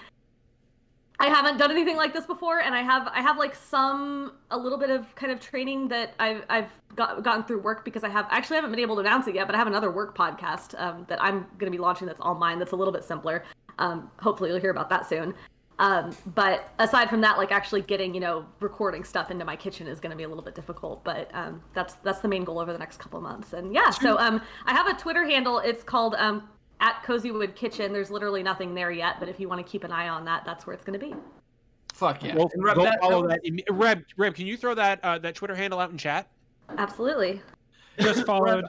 [1.20, 4.58] I haven't done anything like this before, and I have I have like some a
[4.58, 8.08] little bit of kind of training that I've I've got, gotten through work because I
[8.08, 10.80] have actually haven't been able to announce it yet, but I have another work podcast
[10.80, 12.60] um, that I'm going to be launching that's all mine.
[12.60, 13.44] That's a little bit simpler.
[13.78, 15.34] Um, hopefully, you'll hear about that soon.
[15.80, 19.88] Um, but aside from that, like actually getting you know recording stuff into my kitchen
[19.88, 21.02] is going to be a little bit difficult.
[21.02, 23.54] But um, that's that's the main goal over the next couple months.
[23.54, 25.58] And yeah, so um, I have a Twitter handle.
[25.58, 26.48] It's called um,
[26.80, 27.92] at Cozywood Kitchen.
[27.92, 30.44] There's literally nothing there yet, but if you want to keep an eye on that,
[30.44, 31.14] that's where it's going to be.
[31.92, 32.36] Fuck yeah.
[32.36, 33.72] Go, Reb, that- follow that- that.
[33.72, 36.30] Reb, Reb, can you throw that uh, that Twitter handle out in chat?
[36.76, 37.40] Absolutely.
[37.98, 38.66] Just followed.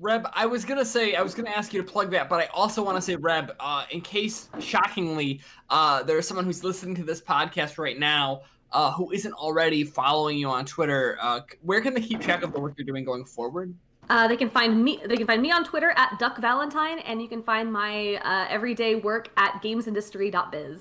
[0.00, 2.46] Reb, I was gonna say I was gonna ask you to plug that, but I
[2.46, 5.40] also want to say, Reb, uh, in case shockingly,
[5.70, 8.42] uh, there's someone who's listening to this podcast right now
[8.72, 11.16] uh, who isn't already following you on Twitter.
[11.22, 13.72] Uh, where can they keep track of the work you're doing going forward?
[14.10, 15.00] Uh, they can find me.
[15.06, 18.46] They can find me on Twitter at Duck Valentine, and you can find my uh,
[18.48, 20.80] everyday work at GamesIndustry.biz.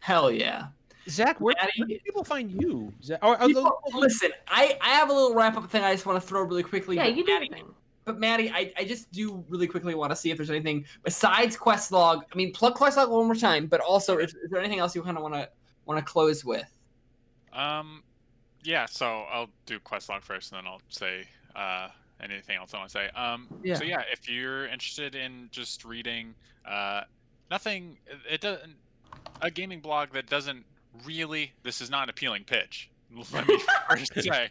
[0.00, 0.66] Hell yeah.
[1.08, 1.72] Zach, where, Maddie?
[1.78, 2.92] where do people find you?
[3.02, 5.92] Zach, oh, oh, People- the- listen, I, I have a little wrap up thing I
[5.92, 6.96] just want to throw really quickly.
[6.96, 7.74] Yeah, but you do Maddie, your thing.
[8.04, 11.56] But Maddie, I, I just do really quickly want to see if there's anything besides
[11.56, 12.22] Questlog.
[12.32, 15.02] I mean, plug Questlog one more time, but also if, is there anything else you
[15.02, 15.48] kind of want to
[15.86, 16.70] want to close with?
[17.52, 18.02] Um,
[18.62, 18.86] yeah.
[18.86, 21.24] So I'll do Questlog first, and then I'll say
[21.56, 21.88] uh,
[22.22, 23.08] anything else I want to say.
[23.14, 23.74] Um, Yeah.
[23.74, 26.34] So yeah, if you're interested in just reading,
[26.64, 27.02] uh,
[27.50, 27.98] nothing.
[28.30, 28.74] It doesn't.
[29.42, 30.64] A gaming blog that doesn't
[31.04, 31.52] really.
[31.62, 32.90] This is not an appealing pitch.
[33.32, 34.48] Let me first say,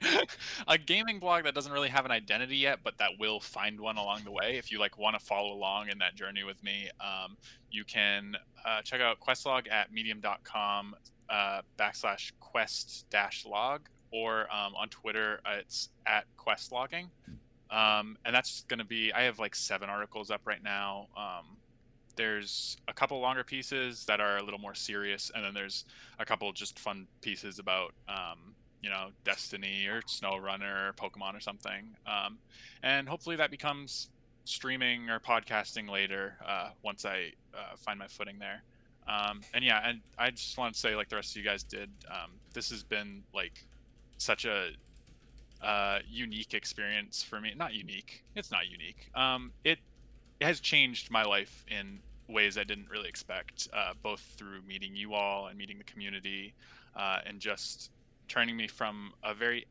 [0.68, 3.96] a gaming blog that doesn't really have an identity yet, but that will find one
[3.98, 4.58] along the way.
[4.58, 7.38] If you like want to follow along in that journey with me, um,
[7.72, 8.36] you can
[8.66, 10.94] uh, check out Questlog at medium.com
[11.30, 17.10] uh, backslash quest dash log or um, on Twitter uh, it's at quest logging.
[17.72, 21.08] Um, and that's going to be, I have like seven articles up right now.
[21.16, 21.58] Um,
[22.16, 25.86] there's a couple longer pieces that are a little more serious, and then there's
[26.20, 31.40] a couple just fun pieces about, um, you know, Destiny or SnowRunner or Pokemon or
[31.40, 31.96] something.
[32.06, 32.38] Um,
[32.84, 34.10] and hopefully that becomes
[34.46, 38.64] streaming or podcasting later uh, once I uh, find my footing there.
[39.08, 41.64] Um, and yeah, and I just want to say, like the rest of you guys
[41.64, 43.64] did, um, this has been like
[44.18, 44.72] such a
[45.62, 47.54] uh, unique experience for me.
[47.56, 48.24] Not unique.
[48.36, 49.10] It's not unique.
[49.16, 49.80] Um, it,
[50.40, 54.96] it has changed my life in ways I didn't really expect, uh, both through meeting
[54.96, 56.54] you all and meeting the community,
[56.96, 57.92] uh, and just
[58.28, 59.66] turning me from a very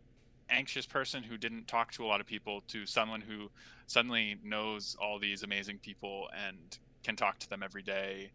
[0.51, 3.51] anxious person who didn't talk to a lot of people to someone who
[3.87, 8.31] suddenly knows all these amazing people and can talk to them every day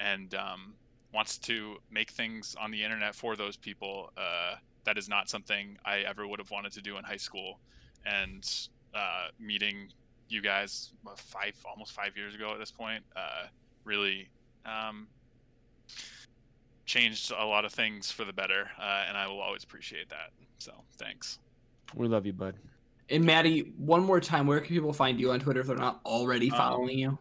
[0.00, 0.74] and um,
[1.12, 4.12] wants to make things on the internet for those people.
[4.16, 7.60] Uh, that is not something I ever would have wanted to do in high school.
[8.06, 8.48] And
[8.94, 9.88] uh, meeting
[10.28, 13.46] you guys uh, five, almost five years ago at this point, uh,
[13.84, 14.28] really
[14.64, 15.08] um,
[16.86, 18.70] changed a lot of things for the better.
[18.78, 20.30] Uh, and I will always appreciate that.
[20.58, 21.38] So thanks.
[21.94, 22.54] we love you, bud.
[23.10, 26.00] And Maddie, one more time, where can people find you on Twitter if they're not
[26.04, 27.18] already Um, following you?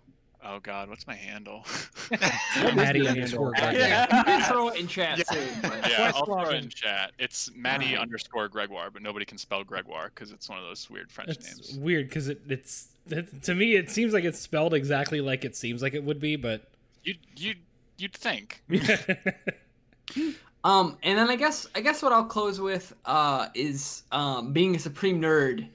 [0.50, 1.66] Oh God, what's my handle?
[2.76, 3.74] Maddie underscore handle?
[3.74, 3.90] Gregoire.
[3.90, 5.24] Yeah, you can throw it in chat Yeah.
[5.26, 5.48] too.
[5.62, 5.90] But...
[5.90, 7.12] yeah, I'll throw it in chat.
[7.20, 8.00] It's Maddie Alright.
[8.02, 11.46] underscore Gregoire, but nobody can spell Gregoire because it's one of those weird French It's
[11.46, 11.80] names.
[11.80, 15.56] weird because it, it's it, to me it seems like it's spelled exactly like it
[15.56, 16.70] seems like it would be, but
[17.04, 17.56] You you
[17.98, 18.64] you'd think.
[20.64, 24.76] Um, and then I guess I guess what I'll close with uh, is um, being
[24.76, 25.68] a supreme nerd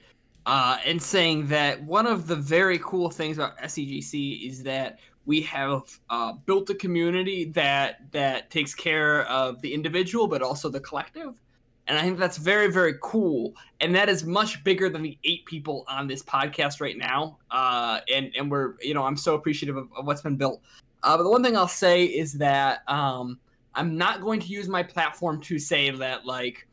[0.45, 5.41] uh, and saying that one of the very cool things about SDGC is that we
[5.41, 10.79] have uh, built a community that that takes care of the individual but also the
[10.79, 11.39] collective.
[11.87, 13.53] And i think that's very very cool.
[13.79, 17.37] And that is much bigger than the eight people on this podcast right now.
[17.51, 20.61] Uh, and and we're you know i'm so appreciative of, of what's been built.
[21.03, 23.39] Uh, but the one thing i'll say is that um,
[23.75, 26.67] i'm not going to use my platform to say that like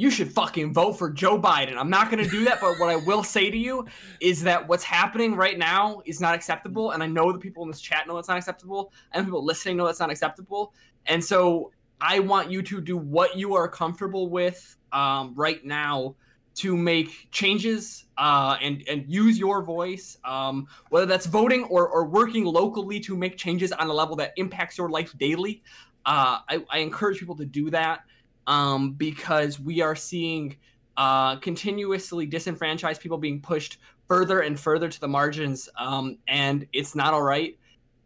[0.00, 1.76] you should fucking vote for Joe Biden.
[1.76, 3.84] I'm not going to do that, but what I will say to you
[4.18, 6.92] is that what's happening right now is not acceptable.
[6.92, 9.76] And I know the people in this chat know it's not acceptable, and people listening
[9.76, 10.72] know it's not acceptable.
[11.04, 16.16] And so I want you to do what you are comfortable with um, right now
[16.54, 22.06] to make changes uh, and and use your voice, um, whether that's voting or, or
[22.06, 25.62] working locally to make changes on a level that impacts your life daily.
[26.06, 28.04] Uh, I, I encourage people to do that
[28.50, 30.56] um, because we are seeing
[30.96, 33.78] uh, continuously disenfranchised people being pushed
[34.08, 37.56] further and further to the margins, um, and it's not all right.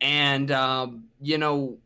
[0.02, 1.78] And um, you know,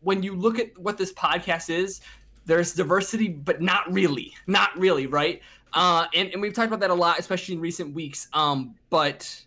[0.00, 2.00] when you look at what this podcast is,
[2.46, 5.42] there's diversity, but not really, not really, right?
[5.74, 8.28] Uh, and, and we've talked about that a lot, especially in recent weeks.
[8.32, 9.44] Um, but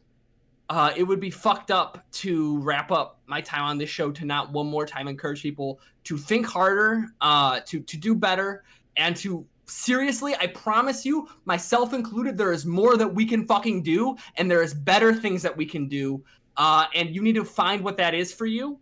[0.70, 4.26] uh, it would be fucked up to wrap up my time on this show to
[4.26, 8.64] not one more time encourage people to think harder, uh, to to do better,
[8.95, 13.81] and to seriously, I promise you, myself included, there is more that we can fucking
[13.81, 16.23] do, and there is better things that we can do,
[16.57, 18.77] uh, and you need to find what that is for you,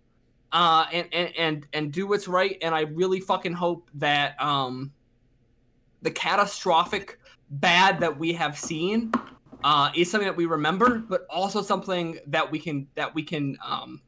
[0.51, 2.57] uh, and and and and do what's right.
[2.61, 4.91] And I really fucking hope that um,
[6.01, 7.19] the catastrophic
[7.51, 9.13] bad that we have seen
[9.63, 13.57] uh, is something that we remember, but also something that we can that we can
[13.65, 14.01] um,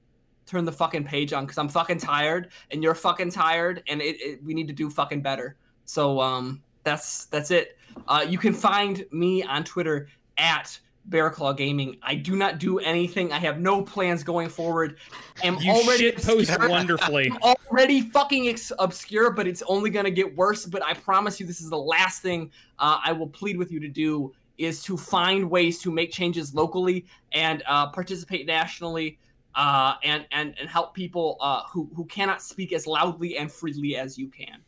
[0.54, 4.22] turn the fucking page on because I'm fucking tired and you're fucking tired and it,
[4.22, 5.58] it, we need to do fucking better.
[5.86, 7.78] So um, that's that's it.
[8.08, 10.08] Uh, you can find me on Twitter
[10.38, 11.98] at Bearclaw Gaming.
[12.04, 13.34] I do not do anything.
[13.34, 14.98] I have no plans going forward.
[15.44, 17.32] I'm you already post wonderfully.
[17.32, 20.66] I'm already fucking ex- obscure, but it's only gonna get worse.
[20.68, 23.80] But I promise you, this is the last thing uh, I will plead with you
[23.80, 29.18] to do is to find ways to make changes locally and uh, participate nationally
[29.56, 33.96] uh, and, and, and help people uh, who, who cannot speak as loudly and freely
[33.96, 34.60] as you can.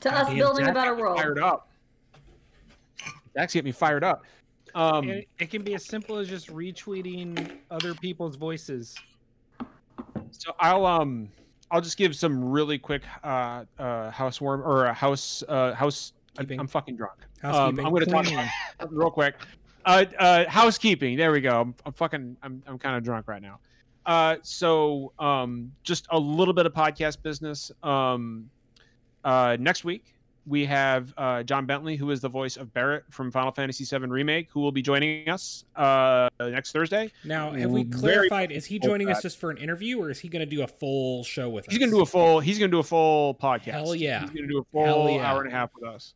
[0.00, 1.18] To us building a better world.
[1.18, 1.68] Fired up.
[3.34, 4.24] That's get me fired up.
[4.74, 8.94] Um, it, it can be as simple as just retweeting other people's voices.
[10.30, 11.30] So I'll um
[11.70, 16.60] I'll just give some really quick uh uh housewarm or a house uh house Keeping.
[16.60, 17.18] I'm fucking drunk.
[17.42, 18.26] Um, I'm going to talk
[18.90, 19.34] real quick.
[19.88, 21.16] Uh, uh, housekeeping.
[21.16, 21.62] There we go.
[21.62, 22.36] I'm, I'm fucking.
[22.42, 23.58] I'm, I'm kind of drunk right now.
[24.04, 27.72] Uh, so um, just a little bit of podcast business.
[27.82, 28.50] Um,
[29.24, 30.14] uh, next week
[30.46, 34.06] we have uh, John Bentley, who is the voice of Barret from Final Fantasy VII
[34.06, 37.10] Remake, who will be joining us uh, next Thursday.
[37.24, 38.52] Now, have we clarified?
[38.52, 40.66] Is he joining us just for an interview, or is he going to do a
[40.66, 41.72] full show with us?
[41.72, 42.40] He's gonna do a full.
[42.40, 43.72] He's gonna do a full podcast.
[43.72, 44.20] Hell yeah.
[44.20, 45.30] He's gonna do a full yeah.
[45.30, 46.12] hour and a half with us.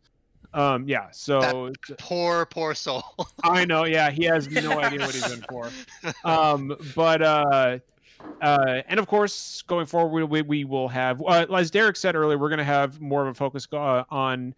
[0.54, 1.08] Um, yeah.
[1.12, 3.02] So Poor, poor soul.
[3.44, 3.84] I know.
[3.84, 5.70] Yeah, he has no idea what he's in for.
[6.24, 7.78] Um, but uh,
[8.40, 12.38] uh, and of course, going forward, we, we will have, uh, as Derek said earlier,
[12.38, 14.54] we're going to have more of a focus uh, on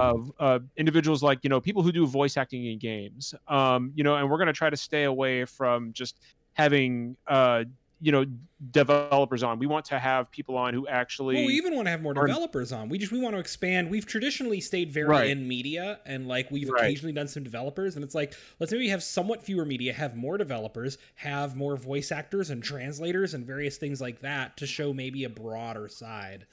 [0.00, 3.34] uh, uh, individuals like you know people who do voice acting in games.
[3.48, 6.20] Um, you know, and we're going to try to stay away from just
[6.54, 7.64] having uh,
[8.02, 8.26] you know
[8.72, 9.58] developers on.
[9.58, 11.36] We want to have people on who actually.
[11.36, 12.88] Well, we even want to have more are- developers on.
[12.88, 13.90] We just we want to expand.
[13.90, 15.30] We've traditionally stayed very Right.
[15.30, 16.82] in media, and like we've Right.
[16.84, 20.36] occasionally done some developers, and it's like let's maybe have somewhat fewer media, have more
[20.36, 25.24] developers, have more voice actors and translators and various things like that to show maybe
[25.24, 26.46] a broader side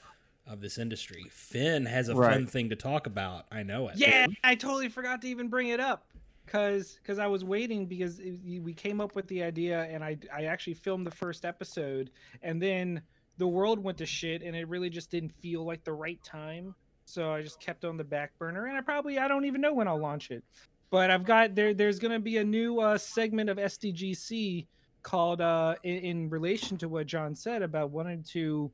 [0.46, 1.26] of this industry.
[1.30, 3.46] Finn has a fun thing to talk about.
[3.52, 3.96] I know it.
[3.96, 6.06] Yeah, I totally forgot to even bring it up
[6.50, 10.18] because because I was waiting because it- we came up with the idea and I
[10.34, 12.10] I actually filmed the first episode
[12.42, 13.02] and then
[13.38, 16.74] the world went to shit and it really just didn't feel like the right time.
[17.04, 19.72] So I just kept on the back burner and I probably I don't even know
[19.72, 20.42] when I'll launch it.
[20.90, 24.66] But I've got there there's going to be a new uh, segment of SDGC
[25.02, 28.70] called uh in, in relation to what John said about wanting to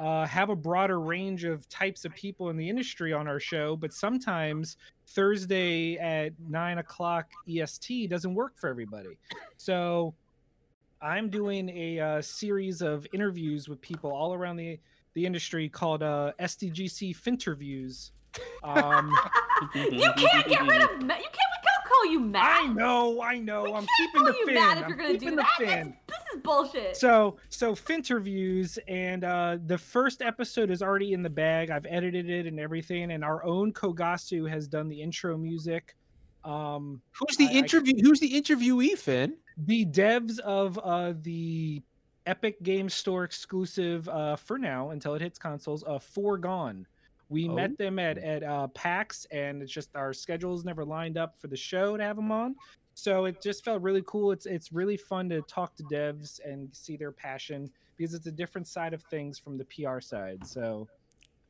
[0.00, 3.76] uh, have a broader range of types of people in the industry on our show,
[3.76, 4.78] but sometimes
[5.08, 9.18] Thursday at nine o'clock EST doesn't work for everybody.
[9.58, 10.14] So
[11.02, 14.78] I'm doing a uh, series of interviews with people all around the
[15.14, 18.12] the industry called uh, SDGC Finterviews.
[18.62, 19.12] Um,
[19.74, 21.18] you can't get rid of Matt.
[21.18, 21.50] You can't.
[21.52, 22.62] We can't call you Matt.
[22.62, 23.64] I know, I know.
[23.64, 24.54] We I'm keeping the you fin.
[24.54, 25.58] Matt if I'm you're gonna do the that.
[26.06, 26.96] That's, is bullshit.
[26.96, 31.70] So so Finterviews and uh the first episode is already in the bag.
[31.70, 35.96] I've edited it and everything, and our own Kogasu has done the intro music.
[36.44, 37.94] Um Who's the I- I- interview?
[38.02, 39.36] Who's the interviewee, Finn?
[39.66, 41.82] the devs of uh the
[42.26, 46.86] Epic Game Store exclusive uh for now until it hits consoles, uh Foregone.
[47.28, 47.54] We Oh.
[47.54, 51.48] met them at at uh PAX and it's just our schedules never lined up for
[51.48, 52.56] the show to have them on.
[53.00, 54.30] So it just felt really cool.
[54.30, 58.32] It's it's really fun to talk to devs and see their passion because it's a
[58.32, 60.46] different side of things from the PR side.
[60.46, 60.86] So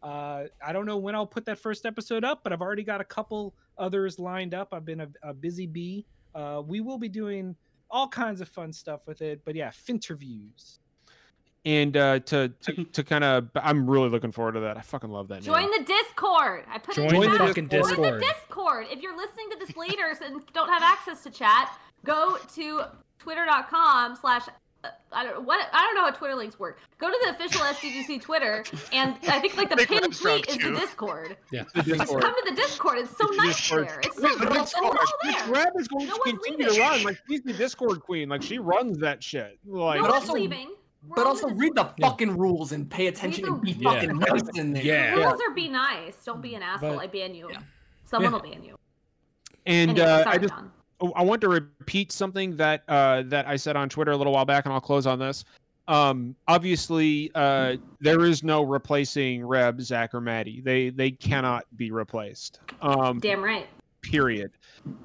[0.02, 3.00] uh, I don't know when I'll put that first episode up, but I've already got
[3.00, 4.68] a couple others lined up.
[4.72, 6.06] I've been a, a busy bee.
[6.36, 7.56] Uh, we will be doing
[7.90, 9.40] all kinds of fun stuff with it.
[9.44, 10.78] But yeah, Finterviews.
[11.66, 14.76] And uh, to to, to kind of, I'm really looking forward to that.
[14.78, 15.42] I fucking love that.
[15.42, 15.70] Join name.
[15.78, 16.64] the Discord.
[16.70, 17.48] I put it Join in the chat.
[17.48, 18.14] fucking Join Discord.
[18.14, 18.86] the Discord.
[18.90, 21.70] If you're listening to this later and don't have access to chat,
[22.04, 22.82] go to
[23.18, 24.48] twitter.com slash
[24.82, 26.78] uh, I don't what I don't know how Twitter links work.
[26.98, 28.64] Go to the official SDGC Twitter,
[28.94, 30.70] and I think like the Make pinned tweet is the.
[30.70, 31.36] Discord.
[31.52, 31.64] Yeah.
[31.74, 32.22] The Just Discord.
[32.22, 32.98] come to the Discord.
[33.00, 33.88] It's so The nice Discord.
[33.88, 34.00] there.
[34.04, 34.62] It's so The cool.
[34.62, 35.52] It's all Miss there.
[35.52, 37.02] Reb is going No to one's continue to run.
[37.02, 38.30] Like she's the Discord queen.
[38.30, 39.58] Like she runs that shit.
[39.66, 40.70] Like No But one's also- leaving.
[41.06, 42.08] We're But also read the Yeah.
[42.10, 43.92] fucking rules and pay attention Read and be Yeah.
[43.92, 44.82] fucking nice in there.
[44.84, 45.14] Yeah.
[45.16, 46.16] The rules are be nice.
[46.24, 46.96] Don't be an asshole.
[46.96, 47.48] But- I ban you.
[47.50, 47.58] Yeah.
[48.04, 48.38] Someone Yeah.
[48.38, 48.76] will ban you.
[49.66, 50.72] and Anyway, uh, sorry, I just John.
[51.02, 54.32] Oh, I want to repeat something that uh, that I said on Twitter a little
[54.34, 55.44] while back, and I'll close on this.
[55.88, 60.60] Um, obviously, uh, there is no replacing Reb, Zach, or Maddie.
[60.60, 62.60] They they cannot be replaced.
[62.82, 63.66] Um, Damn right.
[64.02, 64.52] period.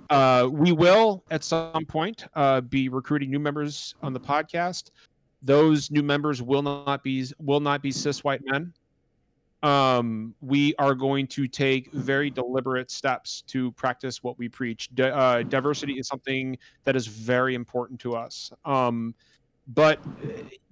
[0.09, 4.89] Uh, we will at some point uh, be recruiting new members on the podcast.
[5.45, 8.73] Those new members will not be will not be cis white men.
[9.63, 14.93] Um, we are going to take very deliberate steps to practice what we preach.
[14.95, 18.51] Di- uh, diversity is something that is very important to us.
[18.63, 19.15] Um,
[19.69, 19.99] but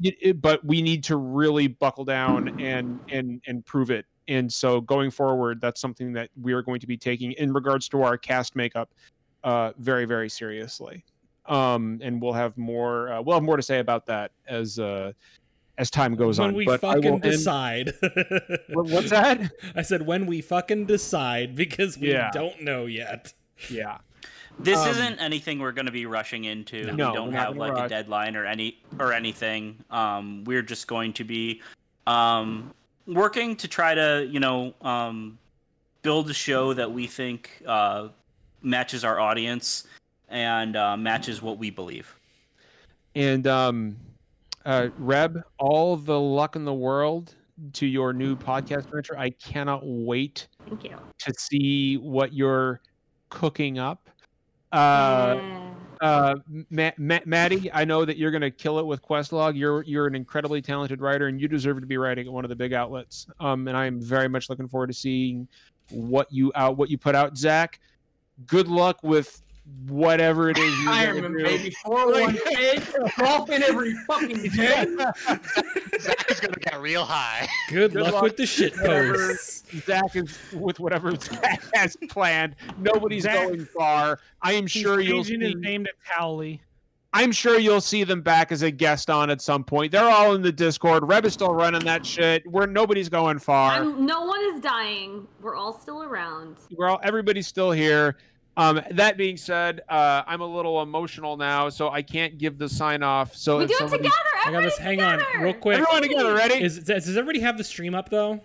[0.02, 4.06] it, it- but we need to really buckle down and and and prove it.
[4.28, 7.90] And so going forward, that's something that we are going to be taking in regards
[7.90, 8.90] to our cast makeup
[9.44, 11.04] uh, very very seriously.
[11.46, 15.12] Um, and we'll have more uh, we'll have more to say about that as uh,
[15.78, 16.54] as time goes when on.
[16.56, 17.94] When we but fucking decide.
[18.70, 19.52] What- What's that?
[19.76, 22.32] I said when we fucking decide because we Yeah.
[22.32, 23.34] don't know yet.
[23.70, 23.98] Yeah.
[24.60, 26.92] This Um, isn't anything we're going to be rushing into.
[26.94, 27.86] No, we don't have like rush.
[27.88, 29.84] a deadline or any or anything.
[29.90, 31.62] Um, we're just going to be
[32.08, 32.72] um,
[33.08, 35.40] working to try to, you know, um,
[36.04, 38.10] build a show that we think uh,
[38.62, 39.86] matches our audience
[40.34, 42.14] and uh, matches what we believe.
[43.16, 43.96] And um,
[44.66, 47.36] uh, Reb, all the luck in the world
[47.74, 49.18] to your new podcast venture.
[49.18, 50.98] I cannot wait Thank you.
[51.20, 52.82] to see what you're
[53.30, 54.10] cooking up.
[54.72, 55.74] Uh, Yeah.
[56.02, 56.36] uh,
[56.72, 59.56] Ma- Ma- Maddie, I know that you're going to kill it with Questlog.
[59.56, 62.50] You're you're an incredibly talented writer, and you deserve to be writing at one of
[62.50, 63.28] the big outlets.
[63.40, 65.48] Um, and I'm very much looking forward to seeing
[65.92, 67.38] what you out what you put out.
[67.38, 67.80] Zach,
[68.48, 69.43] good luck with
[69.88, 71.44] whatever it is you're Iron do.
[71.44, 71.74] baby.
[71.86, 74.86] 401k, golfing every fucking day.
[76.00, 77.48] Zach is gonna get real high.
[77.70, 78.24] Good, Good luck, luck.
[78.24, 79.14] with the shit Whatever.
[79.30, 79.64] posts.
[79.86, 82.56] Zach is with whatever Zach has planned.
[82.78, 84.20] Nobody's Zach- going far.
[84.42, 85.54] I am sure you'll changing see.
[85.54, 86.62] his name to Cowley.
[87.16, 89.92] I'm sure you'll see them back as a guest on at some point.
[89.92, 91.08] They're all in the Discord.
[91.08, 92.42] Reb is still running that shit.
[92.48, 93.74] Where nobody's going far.
[93.74, 95.28] I'm, no one is dying.
[95.40, 96.58] We're all still around.
[96.76, 98.18] We're all everybody's still here.
[98.56, 102.70] Um, that being said, uh, I'm a little emotional now, so I can't give the
[102.70, 103.36] sign off.
[103.36, 104.14] So we if do it together.
[104.46, 104.80] I got this.
[104.80, 105.80] Everybody Hang on, real quick.
[105.80, 106.62] everyone together, ready?
[106.64, 108.42] Is does everybody have the stream up though?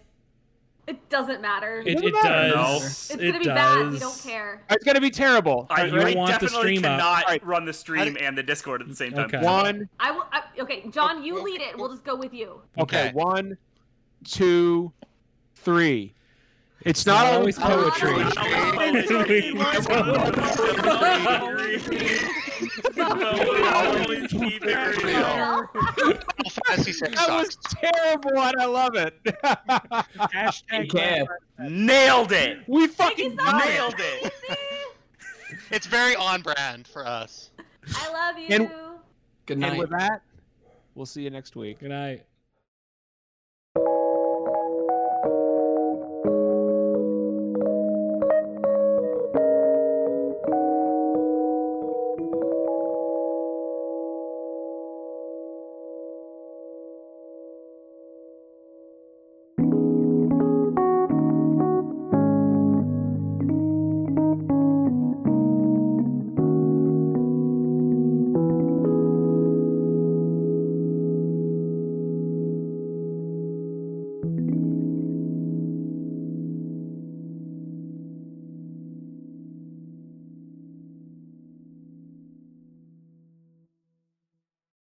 [0.87, 1.83] It doesn't matter.
[1.85, 2.51] It, doesn't it matter.
[2.55, 3.11] does.
[3.11, 3.55] it's it gonna be does.
[3.55, 3.91] bad.
[3.93, 4.63] We don't care.
[4.71, 5.67] it's gonna be terrible.
[5.69, 7.45] I, You I want the definitely stream cannot Alright.
[7.47, 9.27] run the stream and the Discord at the same time.
[9.27, 9.43] Okay.
[9.45, 10.25] One, I will.
[10.33, 11.77] I, okay, John, you lead it.
[11.77, 12.63] We'll just go with you.
[12.79, 13.13] okay, Okay.
[13.13, 13.59] one,
[14.25, 14.91] two,
[15.57, 16.15] three.
[16.85, 18.23] It's not always always poetry.
[22.97, 25.67] Always keep it real.
[25.73, 29.23] Final Fantasy VI That was terrible, and I love it.
[29.25, 31.25] Hashtag Yeah.
[31.59, 32.59] Nailed it.
[32.67, 33.65] we fucking you so got much.
[33.67, 33.69] it.
[33.75, 34.33] Nailed it.
[35.71, 37.51] It's very on brand for us.
[37.95, 38.47] I love you.
[38.51, 38.71] And-
[39.47, 39.71] Good night.
[39.71, 40.21] And with that,
[40.95, 41.81] we'll see you next week.
[41.81, 42.27] Good night.